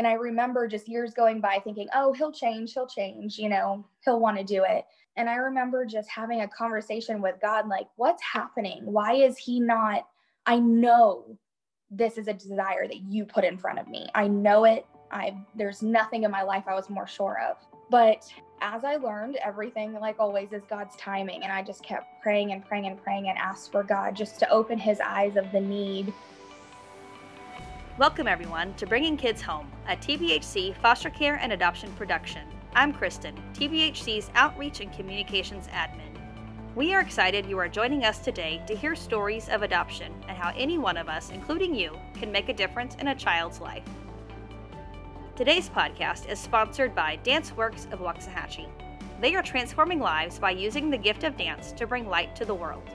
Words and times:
And 0.00 0.06
I 0.06 0.14
remember 0.14 0.66
just 0.66 0.88
years 0.88 1.12
going 1.12 1.42
by 1.42 1.60
thinking, 1.62 1.86
oh, 1.94 2.14
he'll 2.14 2.32
change, 2.32 2.72
he'll 2.72 2.86
change, 2.86 3.36
you 3.36 3.50
know, 3.50 3.84
he'll 4.02 4.18
want 4.18 4.38
to 4.38 4.42
do 4.42 4.64
it. 4.66 4.86
And 5.18 5.28
I 5.28 5.34
remember 5.34 5.84
just 5.84 6.08
having 6.08 6.40
a 6.40 6.48
conversation 6.48 7.20
with 7.20 7.34
God, 7.42 7.68
like, 7.68 7.86
what's 7.96 8.22
happening? 8.22 8.80
Why 8.86 9.12
is 9.12 9.36
he 9.36 9.60
not? 9.60 10.06
I 10.46 10.58
know 10.58 11.36
this 11.90 12.16
is 12.16 12.28
a 12.28 12.32
desire 12.32 12.88
that 12.88 13.02
you 13.10 13.26
put 13.26 13.44
in 13.44 13.58
front 13.58 13.78
of 13.78 13.88
me. 13.88 14.08
I 14.14 14.26
know 14.26 14.64
it. 14.64 14.86
I 15.10 15.36
there's 15.54 15.82
nothing 15.82 16.22
in 16.22 16.30
my 16.30 16.44
life 16.44 16.64
I 16.66 16.74
was 16.74 16.88
more 16.88 17.06
sure 17.06 17.38
of. 17.46 17.58
But 17.90 18.24
as 18.62 18.84
I 18.84 18.96
learned, 18.96 19.36
everything, 19.44 19.92
like 19.92 20.16
always, 20.18 20.54
is 20.54 20.62
God's 20.70 20.96
timing. 20.96 21.42
And 21.42 21.52
I 21.52 21.62
just 21.62 21.82
kept 21.82 22.22
praying 22.22 22.52
and 22.52 22.64
praying 22.64 22.86
and 22.86 22.96
praying 23.02 23.28
and 23.28 23.36
asked 23.36 23.70
for 23.70 23.82
God 23.82 24.16
just 24.16 24.38
to 24.38 24.48
open 24.48 24.78
his 24.78 24.98
eyes 24.98 25.36
of 25.36 25.52
the 25.52 25.60
need. 25.60 26.14
Welcome, 28.00 28.28
everyone, 28.28 28.72
to 28.76 28.86
Bringing 28.86 29.18
Kids 29.18 29.42
Home, 29.42 29.70
a 29.86 29.94
TBHC 29.94 30.74
foster 30.78 31.10
care 31.10 31.34
and 31.34 31.52
adoption 31.52 31.92
production. 31.98 32.48
I'm 32.74 32.94
Kristen, 32.94 33.38
TBHC's 33.52 34.30
Outreach 34.34 34.80
and 34.80 34.90
Communications 34.90 35.66
Admin. 35.66 36.16
We 36.74 36.94
are 36.94 37.02
excited 37.02 37.44
you 37.44 37.58
are 37.58 37.68
joining 37.68 38.06
us 38.06 38.20
today 38.20 38.62
to 38.68 38.74
hear 38.74 38.96
stories 38.96 39.50
of 39.50 39.60
adoption 39.60 40.14
and 40.28 40.38
how 40.38 40.50
any 40.56 40.78
one 40.78 40.96
of 40.96 41.10
us, 41.10 41.28
including 41.28 41.74
you, 41.74 41.94
can 42.14 42.32
make 42.32 42.48
a 42.48 42.54
difference 42.54 42.94
in 42.94 43.08
a 43.08 43.14
child's 43.14 43.60
life. 43.60 43.84
Today's 45.36 45.68
podcast 45.68 46.26
is 46.26 46.38
sponsored 46.38 46.94
by 46.94 47.16
Dance 47.16 47.54
Works 47.54 47.86
of 47.92 47.98
Waxahachie. 47.98 48.70
They 49.20 49.34
are 49.34 49.42
transforming 49.42 50.00
lives 50.00 50.38
by 50.38 50.52
using 50.52 50.88
the 50.88 50.96
gift 50.96 51.22
of 51.22 51.36
dance 51.36 51.72
to 51.72 51.86
bring 51.86 52.08
light 52.08 52.34
to 52.36 52.46
the 52.46 52.54
world. 52.54 52.88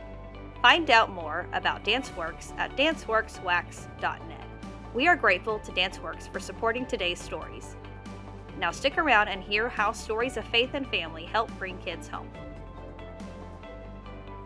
Find 0.64 0.90
out 0.90 1.12
more 1.12 1.48
about 1.54 1.84
Dance 1.84 2.12
Works 2.18 2.54
at 2.58 2.76
danceworkswax.net. 2.76 4.45
We 4.96 5.10
are 5.10 5.18
grateful 5.18 5.60
to 5.60 5.74
DanceWorks 5.74 6.32
for 6.32 6.40
supporting 6.40 6.86
today's 6.86 7.20
stories. 7.20 7.76
Now 8.58 8.72
stick 8.72 8.98
around 8.98 9.28
and 9.28 9.44
hear 9.44 9.68
how 9.68 9.92
stories 9.92 10.38
of 10.38 10.46
faith 10.46 10.70
and 10.74 10.88
family 10.88 11.26
help 11.26 11.52
bring 11.60 11.78
kids 11.80 12.08
home. 12.08 12.30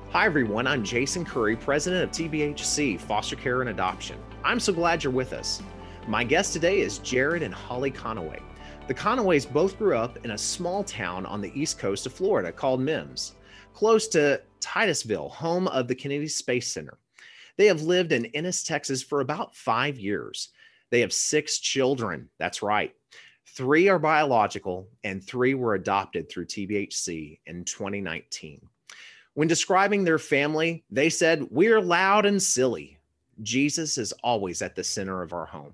Hi, 0.09 0.25
everyone. 0.25 0.66
I'm 0.66 0.83
Jason 0.83 1.23
Curry, 1.23 1.56
president 1.56 2.03
of 2.03 2.09
TBHC 2.09 3.00
Foster 3.00 3.36
Care 3.36 3.61
and 3.61 3.69
Adoption. 3.69 4.17
I'm 4.44 4.59
so 4.59 4.73
glad 4.73 5.03
you're 5.03 5.14
with 5.14 5.33
us. 5.33 5.61
My 6.08 6.23
guest 6.23 6.53
today 6.53 6.80
is 6.80 6.97
Jared 6.97 7.44
and 7.44 7.53
Holly 7.53 7.91
Conaway. 7.91 8.41
The 8.88 8.95
Conaways 8.95 9.45
both 9.45 9.78
grew 9.78 9.95
up 9.95 10.17
in 10.25 10.31
a 10.31 10.38
small 10.38 10.84
town 10.84 11.28
on 11.28 11.41
the 11.41 11.52
east 11.53 11.78
coast 11.78 12.08
of 12.08 12.13
Florida 12.13 12.52
called 12.52 12.81
Mims, 12.81 13.36
close 13.75 14.08
to 14.08 14.41
Titusville, 14.61 15.30
home 15.30 15.67
of 15.67 15.88
the 15.88 15.94
Kennedy 15.94 16.28
Space 16.28 16.69
Center. 16.69 16.97
They 17.60 17.66
have 17.66 17.82
lived 17.82 18.14
in 18.14 18.28
Ennis, 18.28 18.64
Texas 18.64 19.04
for 19.04 19.20
about 19.20 19.54
five 19.54 20.00
years. 20.00 20.48
They 20.92 21.02
have 21.02 21.12
six 21.12 21.60
children. 21.60 22.30
That's 22.38 22.64
right. 22.64 22.96
Three 23.48 23.90
are 23.90 24.00
biological, 24.00 24.88
and 25.04 25.22
three 25.22 25.56
were 25.56 25.76
adopted 25.76 26.30
through 26.30 26.46
TBHC 26.46 27.40
in 27.46 27.66
2019. 27.66 28.62
When 29.34 29.50
describing 29.50 30.06
their 30.06 30.18
family, 30.18 30.86
they 30.90 31.10
said, 31.10 31.50
We're 31.52 31.82
loud 31.82 32.26
and 32.26 32.42
silly. 32.42 32.98
Jesus 33.42 33.98
is 33.98 34.14
always 34.24 34.62
at 34.62 34.74
the 34.74 34.84
center 34.84 35.22
of 35.22 35.34
our 35.34 35.46
home. 35.46 35.74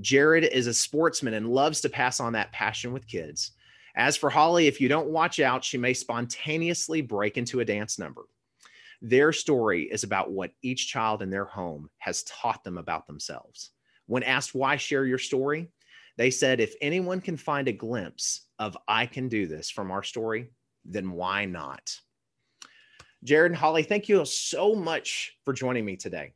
Jared 0.00 0.42
is 0.42 0.66
a 0.66 0.74
sportsman 0.74 1.34
and 1.34 1.54
loves 1.54 1.80
to 1.82 1.88
pass 1.88 2.18
on 2.18 2.32
that 2.32 2.50
passion 2.50 2.92
with 2.92 3.06
kids. 3.06 3.52
As 3.94 4.16
for 4.16 4.30
Holly, 4.30 4.66
if 4.66 4.80
you 4.80 4.88
don't 4.88 5.10
watch 5.10 5.38
out, 5.38 5.62
she 5.62 5.78
may 5.78 5.94
spontaneously 5.94 7.02
break 7.02 7.38
into 7.38 7.60
a 7.60 7.64
dance 7.64 8.00
number. 8.00 8.22
Their 9.02 9.32
story 9.32 9.84
is 9.84 10.04
about 10.04 10.30
what 10.30 10.52
each 10.62 10.88
child 10.88 11.22
in 11.22 11.30
their 11.30 11.44
home 11.44 11.90
has 11.98 12.22
taught 12.24 12.64
them 12.64 12.78
about 12.78 13.06
themselves. 13.06 13.70
When 14.06 14.22
asked 14.22 14.54
why 14.54 14.76
share 14.76 15.06
your 15.06 15.18
story, 15.18 15.70
they 16.16 16.30
said, 16.30 16.60
if 16.60 16.74
anyone 16.80 17.20
can 17.20 17.36
find 17.36 17.68
a 17.68 17.72
glimpse 17.72 18.42
of 18.58 18.76
I 18.86 19.06
can 19.06 19.28
do 19.28 19.46
this 19.46 19.70
from 19.70 19.90
our 19.90 20.02
story, 20.02 20.50
then 20.84 21.12
why 21.12 21.44
not? 21.44 21.98
Jared 23.24 23.52
and 23.52 23.58
Holly, 23.58 23.82
thank 23.82 24.08
you 24.08 24.24
so 24.24 24.74
much 24.74 25.36
for 25.44 25.52
joining 25.52 25.84
me 25.84 25.96
today. 25.96 26.34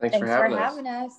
Thanks, 0.00 0.14
Thanks 0.14 0.26
for, 0.26 0.26
having, 0.26 0.56
for 0.56 0.62
us. 0.62 0.70
having 0.70 0.86
us. 0.86 1.12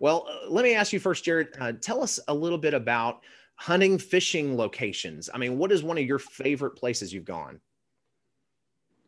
Well, 0.00 0.26
uh, 0.28 0.50
let 0.50 0.64
me 0.64 0.74
ask 0.74 0.92
you 0.92 1.00
first, 1.00 1.24
Jared. 1.24 1.48
Uh, 1.60 1.72
tell 1.72 2.02
us 2.02 2.18
a 2.28 2.34
little 2.34 2.58
bit 2.58 2.74
about 2.74 3.22
hunting, 3.56 3.98
fishing 3.98 4.56
locations. 4.56 5.28
I 5.32 5.38
mean, 5.38 5.58
what 5.58 5.72
is 5.72 5.82
one 5.82 5.98
of 5.98 6.04
your 6.04 6.18
favorite 6.18 6.72
places 6.72 7.12
you've 7.12 7.24
gone? 7.24 7.60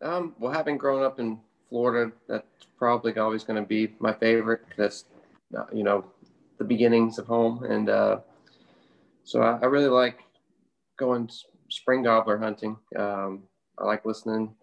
Um, 0.03 0.34
well, 0.38 0.53
having 0.53 0.78
grown 0.78 1.03
up 1.03 1.21
in 1.21 1.38
Florida, 1.69 2.12
that's 2.28 2.66
probably 2.78 3.16
always 3.19 3.44
going 3.44 3.62
to 3.62 3.66
be 3.66 3.94
my 3.99 4.12
favorite. 4.12 4.62
That's, 4.77 5.05
uh, 5.56 5.65
you 5.72 5.84
know, 5.84 6.05
the 6.59 6.65
beginnings 6.65 7.19
of 7.19 7.27
home. 7.27 7.65
And 7.65 7.88
uh, 7.88 8.21
so 9.25 9.43
I, 9.43 9.59
I, 9.62 9.66
really 9.66 9.89
like 9.89 10.21
going 10.99 11.31
spring 11.69 12.03
gobbler 12.03 12.39
hunting. 12.39 12.77
Um, 12.97 13.44
I 13.78 13.84
like 13.84 14.05
listening 14.05 14.55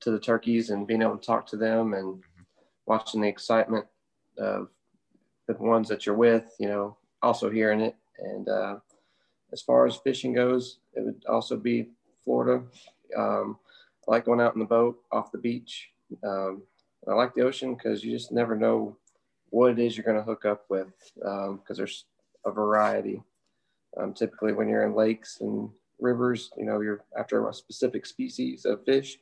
to 0.00 0.10
the 0.10 0.18
turkeys 0.18 0.70
and 0.70 0.86
being 0.86 1.02
able 1.02 1.18
to 1.18 1.26
talk 1.26 1.46
to 1.48 1.56
them 1.56 1.94
and 1.94 2.22
watching 2.86 3.20
the 3.20 3.28
excitement 3.28 3.86
of 4.38 4.68
the 5.46 5.54
ones 5.54 5.88
that 5.88 6.06
you're 6.06 6.14
with, 6.14 6.54
you 6.58 6.68
know, 6.68 6.96
also 7.22 7.50
hearing 7.50 7.80
it. 7.80 7.96
And 8.18 8.48
uh, 8.48 8.76
as 9.52 9.62
far 9.62 9.86
as 9.86 9.96
fishing 9.96 10.32
goes, 10.32 10.78
it 10.94 11.04
would 11.04 11.22
also 11.28 11.56
be 11.56 11.88
Florida. 12.24 12.64
Um, 13.16 13.58
I 14.10 14.14
like 14.14 14.24
going 14.24 14.40
out 14.40 14.54
in 14.54 14.60
the 14.60 14.66
boat 14.66 14.98
off 15.12 15.30
the 15.30 15.38
beach. 15.38 15.90
Um, 16.24 16.62
I 17.08 17.14
like 17.14 17.34
the 17.34 17.42
ocean 17.42 17.74
because 17.74 18.04
you 18.04 18.10
just 18.10 18.32
never 18.32 18.56
know 18.56 18.96
what 19.50 19.70
it 19.70 19.78
is 19.78 19.96
you're 19.96 20.04
going 20.04 20.16
to 20.16 20.22
hook 20.22 20.44
up 20.44 20.64
with 20.68 20.88
because 21.14 21.48
um, 21.48 21.76
there's 21.76 22.06
a 22.44 22.50
variety. 22.50 23.22
Um, 23.96 24.12
typically, 24.12 24.52
when 24.52 24.68
you're 24.68 24.84
in 24.84 24.94
lakes 24.94 25.38
and 25.40 25.70
rivers, 26.00 26.50
you 26.56 26.64
know, 26.64 26.80
you're 26.80 27.04
after 27.16 27.48
a 27.48 27.54
specific 27.54 28.04
species 28.04 28.64
of 28.64 28.84
fish. 28.84 29.18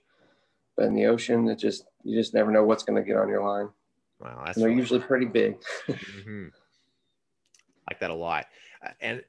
But 0.76 0.86
in 0.86 0.94
the 0.94 1.06
ocean, 1.06 1.48
it 1.48 1.58
just 1.58 1.84
you 2.04 2.16
just 2.16 2.34
never 2.34 2.50
know 2.50 2.64
what's 2.64 2.82
going 2.82 3.02
to 3.02 3.06
get 3.06 3.16
on 3.16 3.28
your 3.28 3.44
line. 3.44 3.68
Wow, 4.20 4.42
that's 4.44 4.56
and 4.56 4.64
they're 4.64 4.72
usually 4.72 5.00
pretty 5.00 5.26
big. 5.26 5.58
mm-hmm. 5.88 6.46
Like 7.88 8.00
that 8.00 8.10
a 8.10 8.14
lot. 8.14 8.46
Uh, 8.84 8.90
and 9.00 9.24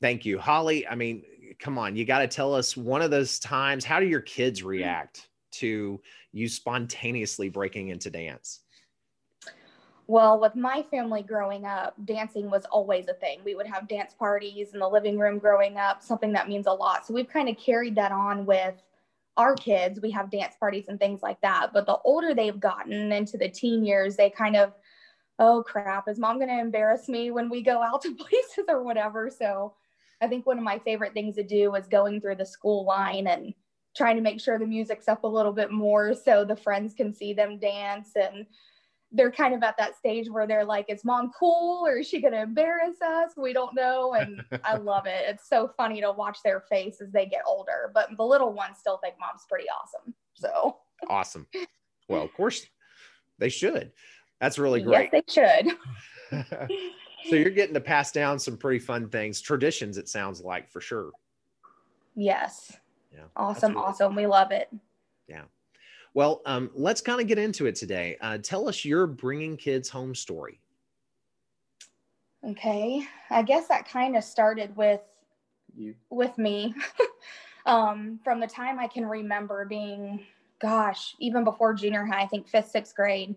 thank 0.00 0.24
you, 0.24 0.38
Holly. 0.38 0.86
I 0.86 0.94
mean, 0.94 1.24
come 1.58 1.78
on, 1.78 1.96
you 1.96 2.04
got 2.04 2.20
to 2.20 2.28
tell 2.28 2.54
us 2.54 2.76
one 2.76 3.02
of 3.02 3.10
those 3.10 3.38
times. 3.38 3.84
How 3.84 4.00
do 4.00 4.06
your 4.06 4.20
kids 4.20 4.60
hmm. 4.60 4.68
react 4.68 5.28
to 5.52 6.00
you 6.32 6.48
spontaneously 6.48 7.48
breaking 7.48 7.88
into 7.88 8.10
dance? 8.10 8.60
Well, 10.06 10.38
with 10.38 10.54
my 10.54 10.82
family 10.90 11.22
growing 11.22 11.64
up, 11.64 11.94
dancing 12.04 12.50
was 12.50 12.66
always 12.66 13.08
a 13.08 13.14
thing. 13.14 13.40
We 13.42 13.54
would 13.54 13.66
have 13.66 13.88
dance 13.88 14.12
parties 14.12 14.74
in 14.74 14.80
the 14.80 14.88
living 14.88 15.18
room 15.18 15.38
growing 15.38 15.78
up, 15.78 16.02
something 16.02 16.32
that 16.32 16.48
means 16.48 16.66
a 16.66 16.72
lot. 16.72 17.06
So 17.06 17.14
we've 17.14 17.28
kind 17.28 17.48
of 17.48 17.56
carried 17.56 17.94
that 17.94 18.12
on 18.12 18.44
with 18.44 18.74
our 19.38 19.54
kids. 19.54 20.00
We 20.02 20.10
have 20.10 20.30
dance 20.30 20.56
parties 20.60 20.86
and 20.88 20.98
things 20.98 21.22
like 21.22 21.40
that. 21.40 21.72
But 21.72 21.86
the 21.86 21.96
older 22.04 22.34
they've 22.34 22.60
gotten 22.60 23.12
into 23.12 23.38
the 23.38 23.48
teen 23.48 23.82
years, 23.82 24.14
they 24.14 24.28
kind 24.28 24.56
of, 24.56 24.74
oh 25.38 25.64
crap, 25.66 26.06
is 26.06 26.18
mom 26.18 26.36
going 26.36 26.50
to 26.50 26.60
embarrass 26.60 27.08
me 27.08 27.30
when 27.30 27.48
we 27.48 27.62
go 27.62 27.82
out 27.82 28.02
to 28.02 28.14
places 28.16 28.66
or 28.68 28.82
whatever? 28.82 29.30
So 29.30 29.72
I 30.24 30.28
think 30.28 30.46
one 30.46 30.56
of 30.56 30.64
my 30.64 30.78
favorite 30.78 31.12
things 31.12 31.36
to 31.36 31.42
do 31.42 31.74
is 31.74 31.86
going 31.86 32.20
through 32.20 32.36
the 32.36 32.46
school 32.46 32.86
line 32.86 33.26
and 33.26 33.52
trying 33.94 34.16
to 34.16 34.22
make 34.22 34.40
sure 34.40 34.58
the 34.58 34.66
music's 34.66 35.06
up 35.06 35.24
a 35.24 35.28
little 35.28 35.52
bit 35.52 35.70
more 35.70 36.14
so 36.14 36.44
the 36.44 36.56
friends 36.56 36.94
can 36.94 37.12
see 37.12 37.34
them 37.34 37.58
dance 37.58 38.12
and 38.16 38.46
they're 39.12 39.30
kind 39.30 39.54
of 39.54 39.62
at 39.62 39.76
that 39.76 39.96
stage 39.96 40.28
where 40.30 40.46
they're 40.46 40.64
like, 40.64 40.86
is 40.88 41.04
mom 41.04 41.30
cool 41.38 41.86
or 41.86 41.98
is 41.98 42.08
she 42.08 42.22
going 42.22 42.32
to 42.32 42.40
embarrass 42.40 43.00
us? 43.02 43.32
We 43.36 43.52
don't 43.52 43.74
know. 43.74 44.14
And 44.14 44.42
I 44.64 44.76
love 44.78 45.06
it. 45.06 45.24
It's 45.28 45.48
so 45.48 45.70
funny 45.76 46.00
to 46.00 46.10
watch 46.10 46.38
their 46.42 46.62
face 46.62 47.00
as 47.02 47.12
they 47.12 47.26
get 47.26 47.42
older, 47.46 47.92
but 47.92 48.08
the 48.16 48.24
little 48.24 48.52
ones 48.52 48.78
still 48.78 48.98
think 49.04 49.16
mom's 49.20 49.44
pretty 49.48 49.66
awesome. 49.68 50.14
So 50.32 50.78
awesome. 51.08 51.46
Well, 52.08 52.22
of 52.22 52.32
course 52.32 52.66
they 53.38 53.50
should. 53.50 53.92
That's 54.40 54.58
really 54.58 54.80
great. 54.80 55.10
Yes, 55.12 55.22
they 55.28 55.66
should. 56.32 56.70
so 57.28 57.36
you're 57.36 57.50
getting 57.50 57.74
to 57.74 57.80
pass 57.80 58.12
down 58.12 58.38
some 58.38 58.56
pretty 58.56 58.78
fun 58.78 59.08
things, 59.08 59.40
traditions, 59.40 59.98
it 59.98 60.08
sounds 60.08 60.40
like 60.40 60.70
for 60.70 60.80
sure. 60.80 61.10
Yes. 62.14 62.76
Yeah. 63.12 63.24
Awesome. 63.36 63.72
Really 63.72 63.84
awesome. 63.84 64.08
Cool. 64.08 64.16
We 64.16 64.26
love 64.26 64.50
it. 64.50 64.68
Yeah. 65.28 65.42
Well, 66.14 66.42
um, 66.46 66.70
let's 66.74 67.00
kind 67.00 67.20
of 67.20 67.26
get 67.26 67.38
into 67.38 67.66
it 67.66 67.74
today. 67.74 68.16
Uh, 68.20 68.38
tell 68.38 68.68
us 68.68 68.84
your 68.84 69.06
bringing 69.06 69.56
kids 69.56 69.88
home 69.88 70.14
story. 70.14 70.60
Okay, 72.46 73.02
I 73.30 73.42
guess 73.42 73.68
that 73.68 73.88
kind 73.88 74.16
of 74.16 74.22
started 74.22 74.76
with 74.76 75.00
you 75.74 75.94
with 76.10 76.36
me. 76.36 76.74
um, 77.66 78.20
from 78.22 78.38
the 78.38 78.46
time 78.46 78.78
I 78.78 78.86
can 78.86 79.06
remember 79.06 79.64
being, 79.64 80.20
gosh, 80.60 81.14
even 81.18 81.42
before 81.42 81.72
junior 81.72 82.04
high, 82.04 82.22
I 82.22 82.26
think 82.26 82.46
fifth, 82.46 82.68
sixth 82.68 82.94
grade, 82.94 83.34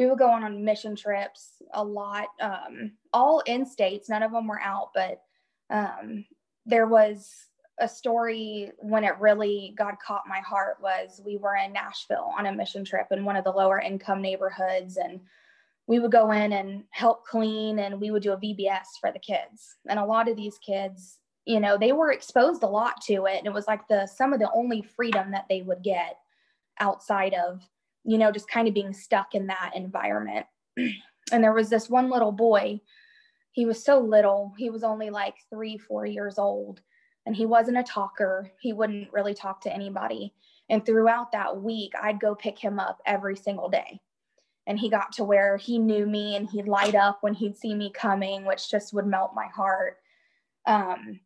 we 0.00 0.06
would 0.06 0.18
go 0.18 0.30
on 0.30 0.42
on 0.42 0.64
mission 0.64 0.96
trips 0.96 1.62
a 1.74 1.84
lot, 1.84 2.28
um, 2.40 2.92
all 3.12 3.40
in 3.40 3.66
states. 3.66 4.08
None 4.08 4.22
of 4.22 4.32
them 4.32 4.48
were 4.48 4.60
out, 4.60 4.88
but 4.94 5.20
um, 5.68 6.24
there 6.64 6.86
was 6.86 7.30
a 7.78 7.86
story 7.86 8.72
when 8.78 9.04
it 9.04 9.18
really 9.20 9.74
God 9.76 9.96
caught 10.04 10.22
my 10.26 10.40
heart 10.40 10.78
was 10.82 11.20
we 11.24 11.36
were 11.36 11.54
in 11.54 11.74
Nashville 11.74 12.32
on 12.38 12.46
a 12.46 12.52
mission 12.52 12.82
trip 12.82 13.08
in 13.10 13.26
one 13.26 13.36
of 13.36 13.44
the 13.44 13.52
lower 13.52 13.78
income 13.78 14.22
neighborhoods 14.22 14.96
and 14.96 15.20
we 15.86 15.98
would 15.98 16.12
go 16.12 16.30
in 16.30 16.54
and 16.54 16.84
help 16.90 17.26
clean 17.26 17.78
and 17.80 18.00
we 18.00 18.10
would 18.10 18.22
do 18.22 18.32
a 18.32 18.38
VBS 18.38 18.86
for 19.02 19.12
the 19.12 19.18
kids. 19.18 19.76
And 19.86 19.98
a 19.98 20.04
lot 20.04 20.28
of 20.28 20.36
these 20.36 20.56
kids, 20.64 21.18
you 21.44 21.60
know, 21.60 21.76
they 21.76 21.92
were 21.92 22.12
exposed 22.12 22.62
a 22.62 22.66
lot 22.66 23.02
to 23.02 23.26
it. 23.26 23.36
And 23.36 23.46
it 23.46 23.52
was 23.52 23.66
like 23.66 23.86
the 23.88 24.06
some 24.06 24.32
of 24.32 24.40
the 24.40 24.50
only 24.54 24.80
freedom 24.80 25.30
that 25.32 25.44
they 25.50 25.60
would 25.60 25.82
get 25.82 26.16
outside 26.78 27.34
of, 27.34 27.62
you 28.04 28.18
know, 28.18 28.30
just 28.32 28.50
kind 28.50 28.68
of 28.68 28.74
being 28.74 28.92
stuck 28.92 29.34
in 29.34 29.46
that 29.48 29.72
environment. 29.74 30.46
and 30.76 31.44
there 31.44 31.52
was 31.52 31.68
this 31.68 31.88
one 31.88 32.10
little 32.10 32.32
boy. 32.32 32.80
He 33.52 33.66
was 33.66 33.84
so 33.84 33.98
little. 33.98 34.52
He 34.58 34.70
was 34.70 34.84
only 34.84 35.10
like 35.10 35.34
three, 35.50 35.76
four 35.76 36.06
years 36.06 36.38
old. 36.38 36.80
And 37.26 37.36
he 37.36 37.46
wasn't 37.46 37.78
a 37.78 37.82
talker. 37.82 38.50
He 38.60 38.72
wouldn't 38.72 39.12
really 39.12 39.34
talk 39.34 39.60
to 39.62 39.72
anybody. 39.72 40.32
And 40.68 40.84
throughout 40.86 41.32
that 41.32 41.60
week, 41.60 41.92
I'd 42.00 42.20
go 42.20 42.34
pick 42.34 42.58
him 42.58 42.78
up 42.78 43.00
every 43.04 43.36
single 43.36 43.68
day. 43.68 44.00
And 44.66 44.78
he 44.78 44.88
got 44.88 45.12
to 45.14 45.24
where 45.24 45.56
he 45.56 45.78
knew 45.78 46.06
me 46.06 46.36
and 46.36 46.48
he'd 46.48 46.68
light 46.68 46.94
up 46.94 47.18
when 47.22 47.34
he'd 47.34 47.56
see 47.56 47.74
me 47.74 47.90
coming, 47.92 48.44
which 48.44 48.70
just 48.70 48.94
would 48.94 49.06
melt 49.06 49.32
my 49.34 49.46
heart. 49.46 49.98
Um, 50.66 51.20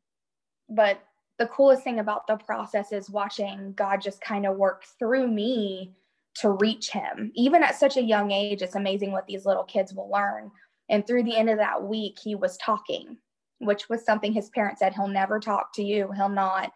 but 0.68 1.00
the 1.38 1.46
coolest 1.46 1.84
thing 1.84 2.00
about 2.00 2.26
the 2.26 2.36
process 2.36 2.92
is 2.92 3.10
watching 3.10 3.74
God 3.74 4.00
just 4.00 4.20
kind 4.20 4.46
of 4.46 4.56
work 4.56 4.84
through 4.98 5.28
me 5.28 5.92
to 6.36 6.50
reach 6.60 6.90
him. 6.90 7.30
Even 7.34 7.62
at 7.62 7.78
such 7.78 7.96
a 7.96 8.02
young 8.02 8.30
age, 8.30 8.62
it's 8.62 8.74
amazing 8.74 9.12
what 9.12 9.26
these 9.26 9.46
little 9.46 9.64
kids 9.64 9.94
will 9.94 10.10
learn. 10.10 10.50
And 10.88 11.06
through 11.06 11.24
the 11.24 11.36
end 11.36 11.48
of 11.48 11.58
that 11.58 11.82
week, 11.82 12.18
he 12.22 12.34
was 12.34 12.56
talking, 12.58 13.16
which 13.58 13.88
was 13.88 14.04
something 14.04 14.32
his 14.32 14.50
parents 14.50 14.80
said 14.80 14.94
he'll 14.94 15.08
never 15.08 15.38
talk 15.38 15.72
to 15.74 15.82
you. 15.82 16.10
He'll 16.12 16.28
not. 16.28 16.72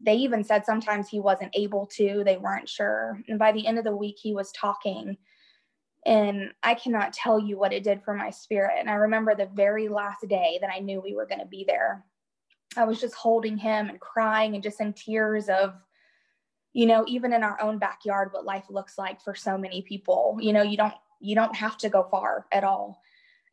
They 0.00 0.14
even 0.14 0.44
said 0.44 0.64
sometimes 0.64 1.08
he 1.08 1.20
wasn't 1.20 1.54
able 1.54 1.86
to, 1.96 2.22
they 2.24 2.36
weren't 2.36 2.68
sure. 2.68 3.20
And 3.28 3.38
by 3.38 3.52
the 3.52 3.66
end 3.66 3.78
of 3.78 3.84
the 3.84 3.96
week, 3.96 4.16
he 4.20 4.34
was 4.34 4.52
talking. 4.52 5.16
And 6.06 6.50
I 6.62 6.74
cannot 6.74 7.14
tell 7.14 7.38
you 7.38 7.58
what 7.58 7.72
it 7.72 7.82
did 7.82 8.02
for 8.02 8.14
my 8.14 8.30
spirit. 8.30 8.74
And 8.78 8.90
I 8.90 8.94
remember 8.94 9.34
the 9.34 9.48
very 9.54 9.88
last 9.88 10.26
day 10.28 10.58
that 10.60 10.70
I 10.70 10.80
knew 10.80 11.00
we 11.00 11.14
were 11.14 11.26
going 11.26 11.40
to 11.40 11.46
be 11.46 11.64
there. 11.66 12.04
I 12.76 12.84
was 12.84 13.00
just 13.00 13.14
holding 13.14 13.56
him 13.56 13.88
and 13.88 14.00
crying 14.00 14.54
and 14.54 14.62
just 14.62 14.80
in 14.80 14.92
tears 14.92 15.48
of 15.48 15.74
you 16.74 16.84
know 16.84 17.04
even 17.08 17.32
in 17.32 17.42
our 17.42 17.58
own 17.62 17.78
backyard 17.78 18.28
what 18.32 18.44
life 18.44 18.66
looks 18.68 18.98
like 18.98 19.22
for 19.22 19.34
so 19.34 19.56
many 19.56 19.80
people 19.80 20.36
you 20.40 20.52
know 20.52 20.62
you 20.62 20.76
don't 20.76 20.94
you 21.20 21.34
don't 21.34 21.56
have 21.56 21.78
to 21.78 21.88
go 21.88 22.02
far 22.10 22.46
at 22.52 22.64
all. 22.64 23.00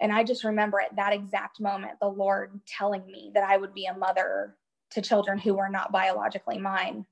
And 0.02 0.12
i 0.12 0.24
just 0.24 0.44
remember 0.44 0.82
at 0.82 0.96
that 0.98 1.14
exact 1.14 1.62
moment 1.62 2.00
the 2.02 2.10
lord 2.10 2.60
telling 2.68 3.06
me 3.06 3.32
that 3.34 3.44
i 3.44 3.56
would 3.56 3.74
be 3.74 3.86
a 3.86 3.98
mother 3.98 4.58
to 4.90 5.02
children 5.02 5.38
who 5.38 5.54
were 5.54 5.70
not 5.70 5.92
biologically 5.92 6.58
mine. 6.58 7.06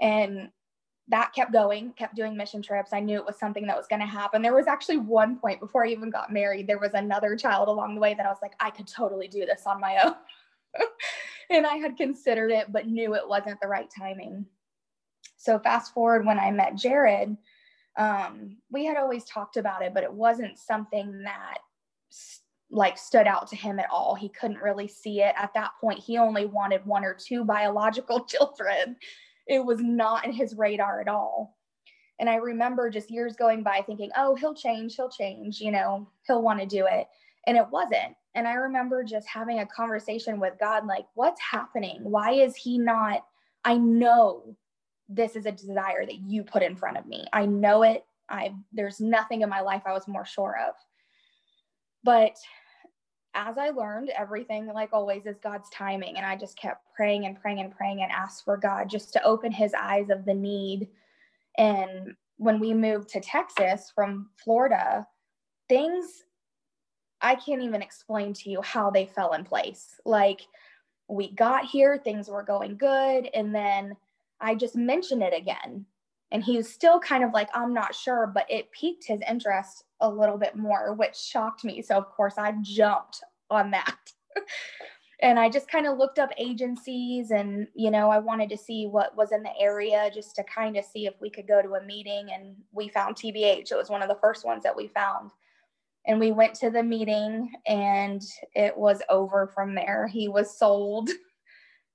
And 0.00 0.50
that 1.08 1.34
kept 1.34 1.52
going 1.52 1.92
kept 1.92 2.14
doing 2.14 2.36
mission 2.36 2.62
trips. 2.62 2.92
I 2.92 3.00
knew 3.00 3.16
it 3.16 3.26
was 3.26 3.38
something 3.38 3.66
that 3.66 3.76
was 3.76 3.88
going 3.88 4.00
to 4.00 4.06
happen. 4.06 4.40
There 4.40 4.54
was 4.54 4.68
actually 4.68 4.98
one 4.98 5.36
point 5.36 5.60
before 5.60 5.84
i 5.84 5.88
even 5.88 6.10
got 6.10 6.32
married 6.32 6.66
there 6.66 6.78
was 6.78 6.94
another 6.94 7.36
child 7.36 7.68
along 7.68 7.96
the 7.96 8.00
way 8.00 8.14
that 8.14 8.24
i 8.24 8.28
was 8.28 8.38
like 8.40 8.54
i 8.60 8.70
could 8.70 8.86
totally 8.86 9.28
do 9.28 9.44
this 9.44 9.62
on 9.66 9.80
my 9.80 9.98
own. 10.04 10.14
And 11.50 11.66
i 11.66 11.74
had 11.74 11.96
considered 11.96 12.52
it 12.52 12.70
but 12.70 12.86
knew 12.86 13.16
it 13.16 13.28
wasn't 13.28 13.60
the 13.60 13.66
right 13.66 13.90
timing 13.98 14.46
so 15.36 15.58
fast 15.58 15.94
forward 15.94 16.26
when 16.26 16.38
I 16.38 16.50
met 16.50 16.76
Jared, 16.76 17.36
um, 17.96 18.56
we 18.70 18.84
had 18.84 18.96
always 18.96 19.24
talked 19.24 19.56
about 19.56 19.82
it, 19.82 19.94
but 19.94 20.04
it 20.04 20.12
wasn't 20.12 20.58
something 20.58 21.22
that 21.24 21.58
like 22.70 22.96
stood 22.96 23.26
out 23.26 23.48
to 23.48 23.56
him 23.56 23.80
at 23.80 23.90
all. 23.90 24.14
He 24.14 24.28
couldn't 24.28 24.62
really 24.62 24.86
see 24.86 25.22
it 25.22 25.34
at 25.36 25.52
that 25.54 25.72
point. 25.80 25.98
He 25.98 26.18
only 26.18 26.46
wanted 26.46 26.86
one 26.86 27.04
or 27.04 27.14
two 27.14 27.44
biological 27.44 28.24
children. 28.26 28.96
It 29.46 29.64
was 29.64 29.80
not 29.80 30.24
in 30.24 30.32
his 30.32 30.54
radar 30.56 31.00
at 31.00 31.08
all. 31.08 31.56
And 32.20 32.28
I 32.28 32.36
remember 32.36 32.90
just 32.90 33.10
years 33.10 33.34
going 33.34 33.62
by 33.62 33.82
thinking, 33.84 34.10
oh, 34.16 34.34
he'll 34.34 34.54
change, 34.54 34.94
he'll 34.94 35.10
change, 35.10 35.58
you 35.60 35.70
know, 35.70 36.06
he'll 36.26 36.42
want 36.42 36.60
to 36.60 36.66
do 36.66 36.86
it. 36.88 37.06
And 37.46 37.56
it 37.56 37.66
wasn't. 37.70 38.14
And 38.34 38.46
I 38.46 38.52
remember 38.52 39.02
just 39.02 39.26
having 39.26 39.58
a 39.58 39.66
conversation 39.66 40.38
with 40.38 40.54
God, 40.60 40.86
like, 40.86 41.06
what's 41.14 41.40
happening? 41.40 42.00
Why 42.02 42.32
is 42.32 42.54
he 42.54 42.78
not? 42.78 43.24
I 43.64 43.78
know 43.78 44.56
this 45.10 45.36
is 45.36 45.44
a 45.44 45.52
desire 45.52 46.06
that 46.06 46.20
you 46.20 46.44
put 46.44 46.62
in 46.62 46.76
front 46.76 46.96
of 46.96 47.06
me. 47.06 47.26
I 47.32 47.46
know 47.46 47.82
it. 47.82 48.04
I 48.28 48.54
there's 48.72 49.00
nothing 49.00 49.42
in 49.42 49.48
my 49.48 49.60
life 49.60 49.82
I 49.84 49.92
was 49.92 50.06
more 50.06 50.24
sure 50.24 50.56
of. 50.66 50.74
But 52.04 52.36
as 53.34 53.58
I 53.58 53.70
learned, 53.70 54.10
everything, 54.10 54.66
like 54.66 54.90
always, 54.92 55.26
is 55.26 55.38
God's 55.38 55.68
timing. 55.70 56.16
And 56.16 56.26
I 56.26 56.36
just 56.36 56.56
kept 56.56 56.86
praying 56.94 57.26
and 57.26 57.40
praying 57.40 57.60
and 57.60 57.70
praying 57.70 58.02
and 58.02 58.10
asked 58.10 58.44
for 58.44 58.56
God 58.56 58.88
just 58.88 59.12
to 59.12 59.22
open 59.22 59.52
his 59.52 59.74
eyes 59.74 60.10
of 60.10 60.24
the 60.24 60.34
need. 60.34 60.88
And 61.58 62.14
when 62.38 62.58
we 62.58 62.72
moved 62.72 63.08
to 63.10 63.20
Texas 63.20 63.92
from 63.94 64.30
Florida, 64.42 65.06
things 65.68 66.24
I 67.20 67.34
can't 67.34 67.62
even 67.62 67.82
explain 67.82 68.32
to 68.34 68.50
you 68.50 68.62
how 68.62 68.90
they 68.90 69.06
fell 69.06 69.34
in 69.34 69.44
place. 69.44 70.00
Like 70.04 70.40
we 71.08 71.32
got 71.34 71.66
here, 71.66 71.98
things 71.98 72.28
were 72.28 72.42
going 72.42 72.76
good. 72.76 73.28
And 73.34 73.54
then 73.54 73.96
I 74.40 74.54
just 74.54 74.76
mentioned 74.76 75.22
it 75.22 75.34
again. 75.34 75.86
And 76.32 76.44
he 76.44 76.56
was 76.56 76.72
still 76.72 77.00
kind 77.00 77.24
of 77.24 77.32
like, 77.32 77.48
I'm 77.54 77.74
not 77.74 77.94
sure, 77.94 78.30
but 78.32 78.46
it 78.48 78.70
piqued 78.70 79.04
his 79.06 79.20
interest 79.28 79.84
a 80.00 80.08
little 80.08 80.38
bit 80.38 80.56
more, 80.56 80.94
which 80.94 81.16
shocked 81.16 81.64
me. 81.64 81.82
So, 81.82 81.96
of 81.96 82.08
course, 82.10 82.34
I 82.38 82.54
jumped 82.62 83.20
on 83.50 83.72
that. 83.72 83.98
and 85.22 85.40
I 85.40 85.48
just 85.48 85.68
kind 85.68 85.88
of 85.88 85.98
looked 85.98 86.20
up 86.20 86.30
agencies 86.38 87.32
and, 87.32 87.66
you 87.74 87.90
know, 87.90 88.10
I 88.10 88.18
wanted 88.18 88.48
to 88.50 88.56
see 88.56 88.86
what 88.86 89.16
was 89.16 89.32
in 89.32 89.42
the 89.42 89.56
area 89.58 90.08
just 90.14 90.36
to 90.36 90.44
kind 90.44 90.76
of 90.76 90.84
see 90.84 91.06
if 91.06 91.14
we 91.20 91.30
could 91.30 91.48
go 91.48 91.62
to 91.62 91.74
a 91.74 91.84
meeting. 91.84 92.28
And 92.32 92.54
we 92.70 92.88
found 92.88 93.16
TBH. 93.16 93.72
It 93.72 93.76
was 93.76 93.90
one 93.90 94.02
of 94.02 94.08
the 94.08 94.18
first 94.20 94.44
ones 94.44 94.62
that 94.62 94.76
we 94.76 94.86
found. 94.86 95.30
And 96.06 96.20
we 96.20 96.30
went 96.30 96.54
to 96.56 96.70
the 96.70 96.82
meeting 96.82 97.50
and 97.66 98.22
it 98.54 98.76
was 98.76 99.02
over 99.10 99.48
from 99.48 99.74
there. 99.74 100.06
He 100.06 100.28
was 100.28 100.56
sold. 100.56 101.10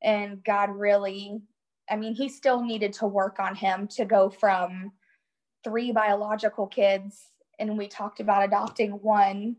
And 0.03 0.44
God 0.44 0.69
really 0.69 1.42
I 1.90 1.96
mean, 1.96 2.14
he 2.14 2.30
still 2.30 2.64
needed 2.64 2.94
to 2.94 3.08
work 3.08 3.40
on 3.40 3.56
him 3.56 3.88
to 3.90 4.06
go 4.06 4.30
from 4.30 4.92
three 5.64 5.92
biological 5.92 6.68
kids, 6.68 7.30
and 7.60 7.78
we 7.78 7.88
talked 7.88 8.20
about 8.20 8.44
adopting 8.44 8.92
one, 8.92 9.58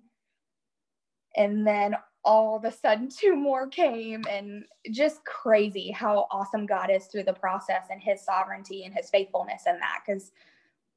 and 1.37 1.67
then 1.67 1.96
all 2.25 2.56
of 2.56 2.64
a 2.64 2.73
sudden 2.73 3.08
two 3.17 3.37
more 3.37 3.69
came, 3.69 4.25
and 4.28 4.64
just 4.90 5.25
crazy 5.25 5.90
how 5.90 6.26
awesome 6.31 6.67
God 6.67 6.90
is 6.90 7.06
through 7.06 7.25
the 7.25 7.32
process 7.32 7.87
and 7.90 8.00
his 8.00 8.23
sovereignty 8.23 8.84
and 8.84 8.94
his 8.94 9.11
faithfulness 9.11 9.62
in 9.67 9.79
that. 9.79 10.02
Because 10.05 10.32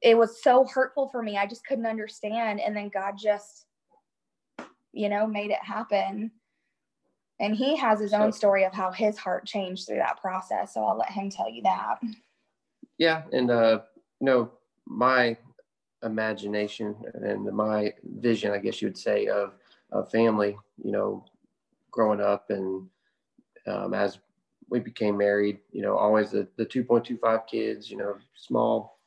it 0.02 0.16
was 0.16 0.42
so 0.42 0.64
hurtful 0.64 1.08
for 1.08 1.22
me. 1.22 1.36
I 1.36 1.46
just 1.46 1.66
couldn't 1.66 1.86
understand. 1.86 2.60
And 2.60 2.74
then 2.74 2.88
God 2.88 3.14
just, 3.18 3.66
you 4.92 5.08
know, 5.08 5.26
made 5.26 5.50
it 5.50 5.62
happen 5.62 6.30
and 7.40 7.56
he 7.56 7.74
has 7.76 7.98
his 7.98 8.12
own 8.12 8.30
story 8.30 8.64
of 8.64 8.72
how 8.72 8.92
his 8.92 9.18
heart 9.18 9.46
changed 9.46 9.86
through 9.86 9.96
that 9.96 10.20
process 10.20 10.74
so 10.74 10.84
i'll 10.84 10.98
let 10.98 11.10
him 11.10 11.30
tell 11.30 11.50
you 11.50 11.62
that. 11.62 11.96
Yeah 12.98 13.22
and 13.32 13.50
uh 13.50 13.80
you 14.20 14.26
know 14.26 14.50
my 14.86 15.36
imagination 16.02 16.94
and 17.14 17.44
my 17.52 17.92
vision 18.04 18.52
i 18.52 18.58
guess 18.58 18.80
you 18.80 18.88
would 18.88 18.98
say 18.98 19.26
of 19.26 19.54
a 19.92 20.04
family 20.04 20.56
you 20.82 20.92
know 20.92 21.24
growing 21.90 22.20
up 22.20 22.50
and 22.50 22.86
um, 23.66 23.92
as 23.94 24.18
we 24.70 24.80
became 24.80 25.16
married 25.16 25.58
you 25.72 25.82
know 25.82 25.96
always 25.96 26.30
the, 26.30 26.46
the 26.56 26.64
2.25 26.64 27.46
kids 27.46 27.90
you 27.90 27.96
know 27.96 28.16
small 28.34 28.98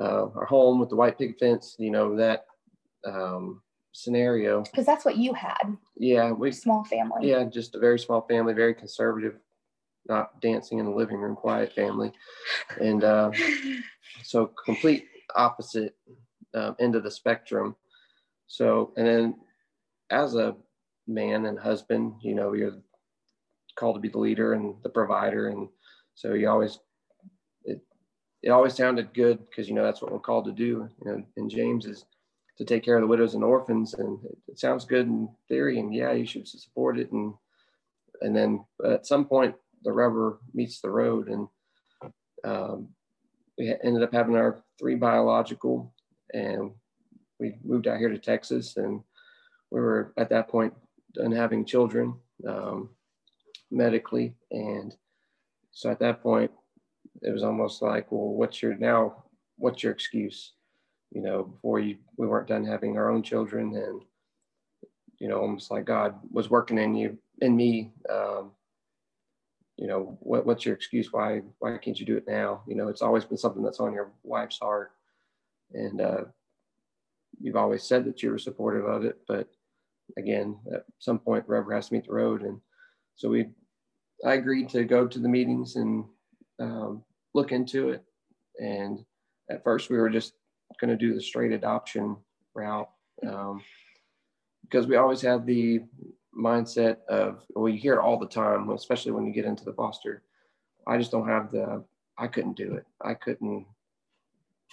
uh, 0.00 0.26
our 0.34 0.46
home 0.46 0.78
with 0.78 0.88
the 0.88 0.96
white 0.96 1.18
picket 1.18 1.38
fence 1.38 1.76
you 1.78 1.90
know 1.90 2.16
that 2.16 2.46
um, 3.04 3.62
scenario. 3.96 4.62
Because 4.62 4.86
that's 4.86 5.04
what 5.04 5.16
you 5.16 5.32
had. 5.32 5.76
Yeah, 5.96 6.30
we 6.30 6.52
small 6.52 6.84
family. 6.84 7.30
Yeah, 7.30 7.44
just 7.44 7.74
a 7.74 7.78
very 7.78 7.98
small 7.98 8.20
family, 8.22 8.52
very 8.52 8.74
conservative, 8.74 9.36
not 10.08 10.40
dancing 10.40 10.78
in 10.78 10.84
the 10.84 10.90
living 10.90 11.16
room, 11.16 11.34
quiet 11.34 11.72
family, 11.72 12.12
and 12.80 13.02
uh, 13.02 13.30
so 14.22 14.52
complete 14.64 15.06
opposite 15.34 15.96
um, 16.54 16.76
end 16.78 16.94
of 16.94 17.02
the 17.02 17.10
spectrum. 17.10 17.74
So, 18.46 18.92
and 18.96 19.06
then 19.06 19.34
as 20.10 20.34
a 20.34 20.56
man 21.06 21.46
and 21.46 21.58
husband, 21.58 22.14
you 22.20 22.34
know, 22.34 22.52
you're 22.52 22.78
called 23.76 23.96
to 23.96 24.00
be 24.00 24.08
the 24.08 24.18
leader 24.18 24.52
and 24.52 24.74
the 24.82 24.90
provider, 24.90 25.48
and 25.48 25.68
so 26.14 26.34
you 26.34 26.50
always 26.50 26.80
it 27.64 27.80
it 28.42 28.50
always 28.50 28.74
sounded 28.74 29.14
good 29.14 29.38
because 29.48 29.68
you 29.68 29.74
know 29.74 29.84
that's 29.84 30.02
what 30.02 30.12
we're 30.12 30.18
called 30.18 30.44
to 30.44 30.52
do. 30.52 30.88
You 31.02 31.10
know, 31.10 31.22
and 31.38 31.50
James 31.50 31.86
is 31.86 32.04
to 32.58 32.64
take 32.64 32.82
care 32.82 32.96
of 32.96 33.02
the 33.02 33.06
widows 33.06 33.34
and 33.34 33.44
orphans 33.44 33.94
and 33.94 34.18
it, 34.24 34.38
it 34.48 34.58
sounds 34.58 34.84
good 34.84 35.06
in 35.06 35.28
theory 35.48 35.78
and 35.78 35.94
yeah 35.94 36.12
you 36.12 36.26
should 36.26 36.46
support 36.46 36.98
it 36.98 37.10
and 37.12 37.34
and 38.22 38.34
then 38.34 38.64
at 38.84 39.06
some 39.06 39.24
point 39.24 39.54
the 39.84 39.92
rubber 39.92 40.40
meets 40.54 40.80
the 40.80 40.90
road 40.90 41.28
and 41.28 41.48
um, 42.44 42.88
we 43.58 43.74
ended 43.82 44.02
up 44.02 44.12
having 44.12 44.36
our 44.36 44.62
three 44.78 44.94
biological 44.94 45.92
and 46.32 46.70
we 47.38 47.56
moved 47.64 47.86
out 47.86 47.98
here 47.98 48.08
to 48.08 48.18
texas 48.18 48.76
and 48.76 49.02
we 49.70 49.80
were 49.80 50.12
at 50.16 50.30
that 50.30 50.48
point 50.48 50.72
done 51.14 51.32
having 51.32 51.64
children 51.64 52.14
um, 52.48 52.90
medically 53.70 54.34
and 54.50 54.96
so 55.72 55.90
at 55.90 55.98
that 55.98 56.22
point 56.22 56.50
it 57.22 57.30
was 57.30 57.42
almost 57.42 57.82
like 57.82 58.10
well 58.10 58.34
what's 58.34 58.62
your 58.62 58.76
now 58.76 59.24
what's 59.56 59.82
your 59.82 59.92
excuse 59.92 60.52
you 61.16 61.22
know, 61.22 61.44
before 61.44 61.80
you, 61.80 61.96
we 62.18 62.26
weren't 62.26 62.46
done 62.46 62.62
having 62.62 62.98
our 62.98 63.10
own 63.10 63.22
children 63.22 63.74
and, 63.74 64.02
you 65.18 65.28
know, 65.28 65.40
almost 65.40 65.70
like 65.70 65.86
God 65.86 66.14
was 66.30 66.50
working 66.50 66.76
in 66.76 66.94
you, 66.94 67.16
in 67.40 67.56
me. 67.56 67.90
Um, 68.10 68.50
you 69.78 69.86
know, 69.86 70.18
what, 70.20 70.44
what's 70.44 70.66
your 70.66 70.74
excuse? 70.74 71.14
Why, 71.14 71.40
why 71.58 71.78
can't 71.78 71.98
you 71.98 72.04
do 72.04 72.18
it 72.18 72.28
now? 72.28 72.60
You 72.68 72.74
know, 72.74 72.88
it's 72.88 73.00
always 73.00 73.24
been 73.24 73.38
something 73.38 73.62
that's 73.62 73.80
on 73.80 73.94
your 73.94 74.12
wife's 74.24 74.58
heart. 74.58 74.90
And 75.72 76.02
uh, 76.02 76.24
you've 77.40 77.56
always 77.56 77.82
said 77.82 78.04
that 78.04 78.22
you 78.22 78.30
were 78.30 78.38
supportive 78.38 78.84
of 78.84 79.06
it, 79.06 79.16
but 79.26 79.48
again, 80.18 80.58
at 80.74 80.84
some 80.98 81.18
point, 81.18 81.44
rubber 81.46 81.72
has 81.72 81.88
to 81.88 81.94
meet 81.94 82.06
the 82.06 82.12
road. 82.12 82.42
And 82.42 82.60
so 83.14 83.30
we, 83.30 83.46
I 84.22 84.34
agreed 84.34 84.68
to 84.68 84.84
go 84.84 85.06
to 85.06 85.18
the 85.18 85.30
meetings 85.30 85.76
and 85.76 86.04
um, 86.60 87.02
look 87.32 87.52
into 87.52 87.88
it. 87.88 88.04
And 88.58 89.02
at 89.48 89.64
first, 89.64 89.88
we 89.88 89.96
were 89.96 90.10
just 90.10 90.34
going 90.80 90.90
to 90.90 90.96
do 90.96 91.14
the 91.14 91.20
straight 91.20 91.52
adoption 91.52 92.16
route 92.54 92.90
um, 93.26 93.62
because 94.62 94.86
we 94.86 94.96
always 94.96 95.20
had 95.20 95.46
the 95.46 95.82
mindset 96.36 96.98
of 97.08 97.42
well 97.54 97.68
you 97.68 97.78
hear 97.78 97.94
it 97.94 98.00
all 98.00 98.18
the 98.18 98.26
time 98.26 98.68
especially 98.70 99.12
when 99.12 99.26
you 99.26 99.32
get 99.32 99.44
into 99.44 99.64
the 99.64 99.72
foster. 99.72 100.22
I 100.86 100.98
just 100.98 101.10
don't 101.10 101.28
have 101.28 101.50
the 101.50 101.82
i 102.18 102.26
couldn't 102.26 102.56
do 102.56 102.74
it. 102.74 102.86
I 103.02 103.14
couldn't 103.14 103.66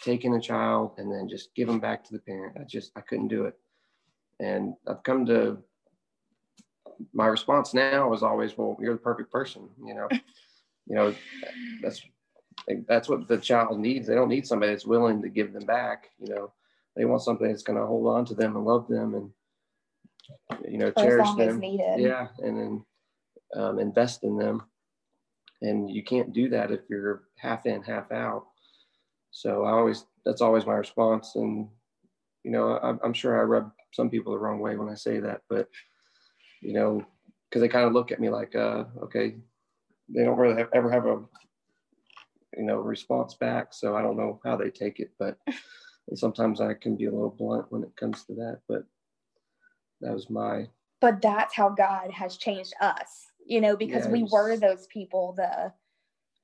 take 0.03 0.25
in 0.25 0.33
a 0.33 0.41
child 0.41 0.93
and 0.97 1.12
then 1.12 1.29
just 1.29 1.53
give 1.55 1.67
them 1.67 1.79
back 1.79 2.03
to 2.05 2.13
the 2.13 2.19
parent. 2.19 2.57
I 2.59 2.63
just 2.63 2.91
i 2.95 3.01
couldn't 3.01 3.29
do 3.29 3.45
it. 3.45 3.57
And 4.39 4.73
i've 4.88 5.03
come 5.03 5.25
to 5.27 5.57
my 7.13 7.27
response 7.27 7.73
now 7.73 8.13
is 8.13 8.23
always 8.23 8.57
well 8.57 8.77
you're 8.79 8.93
the 8.93 9.00
perfect 9.00 9.31
person 9.31 9.69
you 9.85 9.93
know? 9.93 10.07
You 10.85 10.95
know 10.95 11.15
that's 11.81 12.01
that's 12.88 13.10
what 13.10 13.27
the 13.27 13.38
child 13.38 13.79
needs. 13.79 14.08
They 14.08 14.15
don't 14.15 14.29
need 14.29 14.48
somebody 14.48 14.72
that's 14.72 14.86
willing 14.86 15.22
to 15.22 15.29
give 15.29 15.53
them 15.53 15.65
back. 15.65 16.10
You 16.20 16.34
know, 16.34 16.53
they 16.96 17.05
want 17.05 17.22
something 17.22 17.48
that's 17.48 17.63
going 17.63 17.79
to 17.79 17.86
hold 17.86 18.08
on 18.08 18.25
to 18.25 18.34
them 18.34 18.55
and 18.55 18.65
love 18.65 18.88
them 18.88 19.15
and 19.15 19.29
you 20.70 20.77
know 20.77 20.91
For 20.91 21.03
cherish 21.03 21.32
them. 21.38 21.62
Yeah, 21.63 22.27
and 22.39 22.58
then 22.58 22.86
um, 23.55 23.79
invest 23.79 24.24
in 24.24 24.38
them. 24.38 24.63
And 25.62 25.89
you 25.89 26.03
can't 26.03 26.34
do 26.34 26.50
that 26.50 26.72
if 26.72 26.82
you're 26.89 27.24
half 27.38 27.65
in, 27.65 27.82
half 27.84 28.12
out. 28.12 28.46
So 29.32 29.63
I 29.63 29.72
always 29.72 30.05
that's 30.25 30.41
always 30.41 30.65
my 30.65 30.74
response. 30.74 31.36
And 31.36 31.67
you 32.43 32.51
know, 32.51 32.77
I, 32.77 32.96
I'm 33.03 33.13
sure 33.13 33.39
I 33.39 33.43
rub 33.43 33.72
some 33.91 34.10
people 34.10 34.34
the 34.34 34.39
wrong 34.39 34.60
way 34.60 34.75
when 34.75 34.89
I 34.89 34.96
say 34.96 35.20
that, 35.20 35.41
but 35.50 35.70
you 36.62 36.74
know, 36.74 37.05
because 37.50 37.62
they 37.62 37.67
kind 37.67 37.86
of 37.86 37.93
look 37.93 38.12
at 38.12 38.20
me 38.20 38.29
like, 38.29 38.55
uh, 38.55 38.86
okay, 39.03 39.36
they 40.10 40.24
don't 40.24 40.38
really 40.38 40.58
have, 40.58 40.70
ever 40.74 40.89
have 40.91 41.05
a 41.05 41.22
you 42.57 42.63
know 42.63 42.77
response 42.77 43.33
back 43.33 43.74
so 43.74 43.95
i 43.95 44.01
don't 44.01 44.17
know 44.17 44.39
how 44.43 44.55
they 44.55 44.69
take 44.69 45.00
it 45.00 45.12
but 45.19 45.38
sometimes 46.15 46.62
i 46.62 46.74
can 46.74 46.95
be 46.95 47.05
a 47.05 47.12
little 47.12 47.29
blunt 47.29 47.65
when 47.69 47.83
it 47.83 47.95
comes 47.95 48.24
to 48.25 48.33
that 48.33 48.60
but 48.67 48.83
that 50.01 50.13
was 50.13 50.29
my 50.29 50.67
but 51.00 51.22
that's 51.22 51.55
how 51.55 51.69
god 51.69 52.12
has 52.12 52.38
changed 52.38 52.74
us 52.81 53.27
you 53.45 53.62
know 53.62 53.75
because 53.75 54.05
yeah, 54.05 54.12
we 54.12 54.24
were 54.31 54.57
those 54.57 54.88
people 54.88 55.33
the 55.38 55.72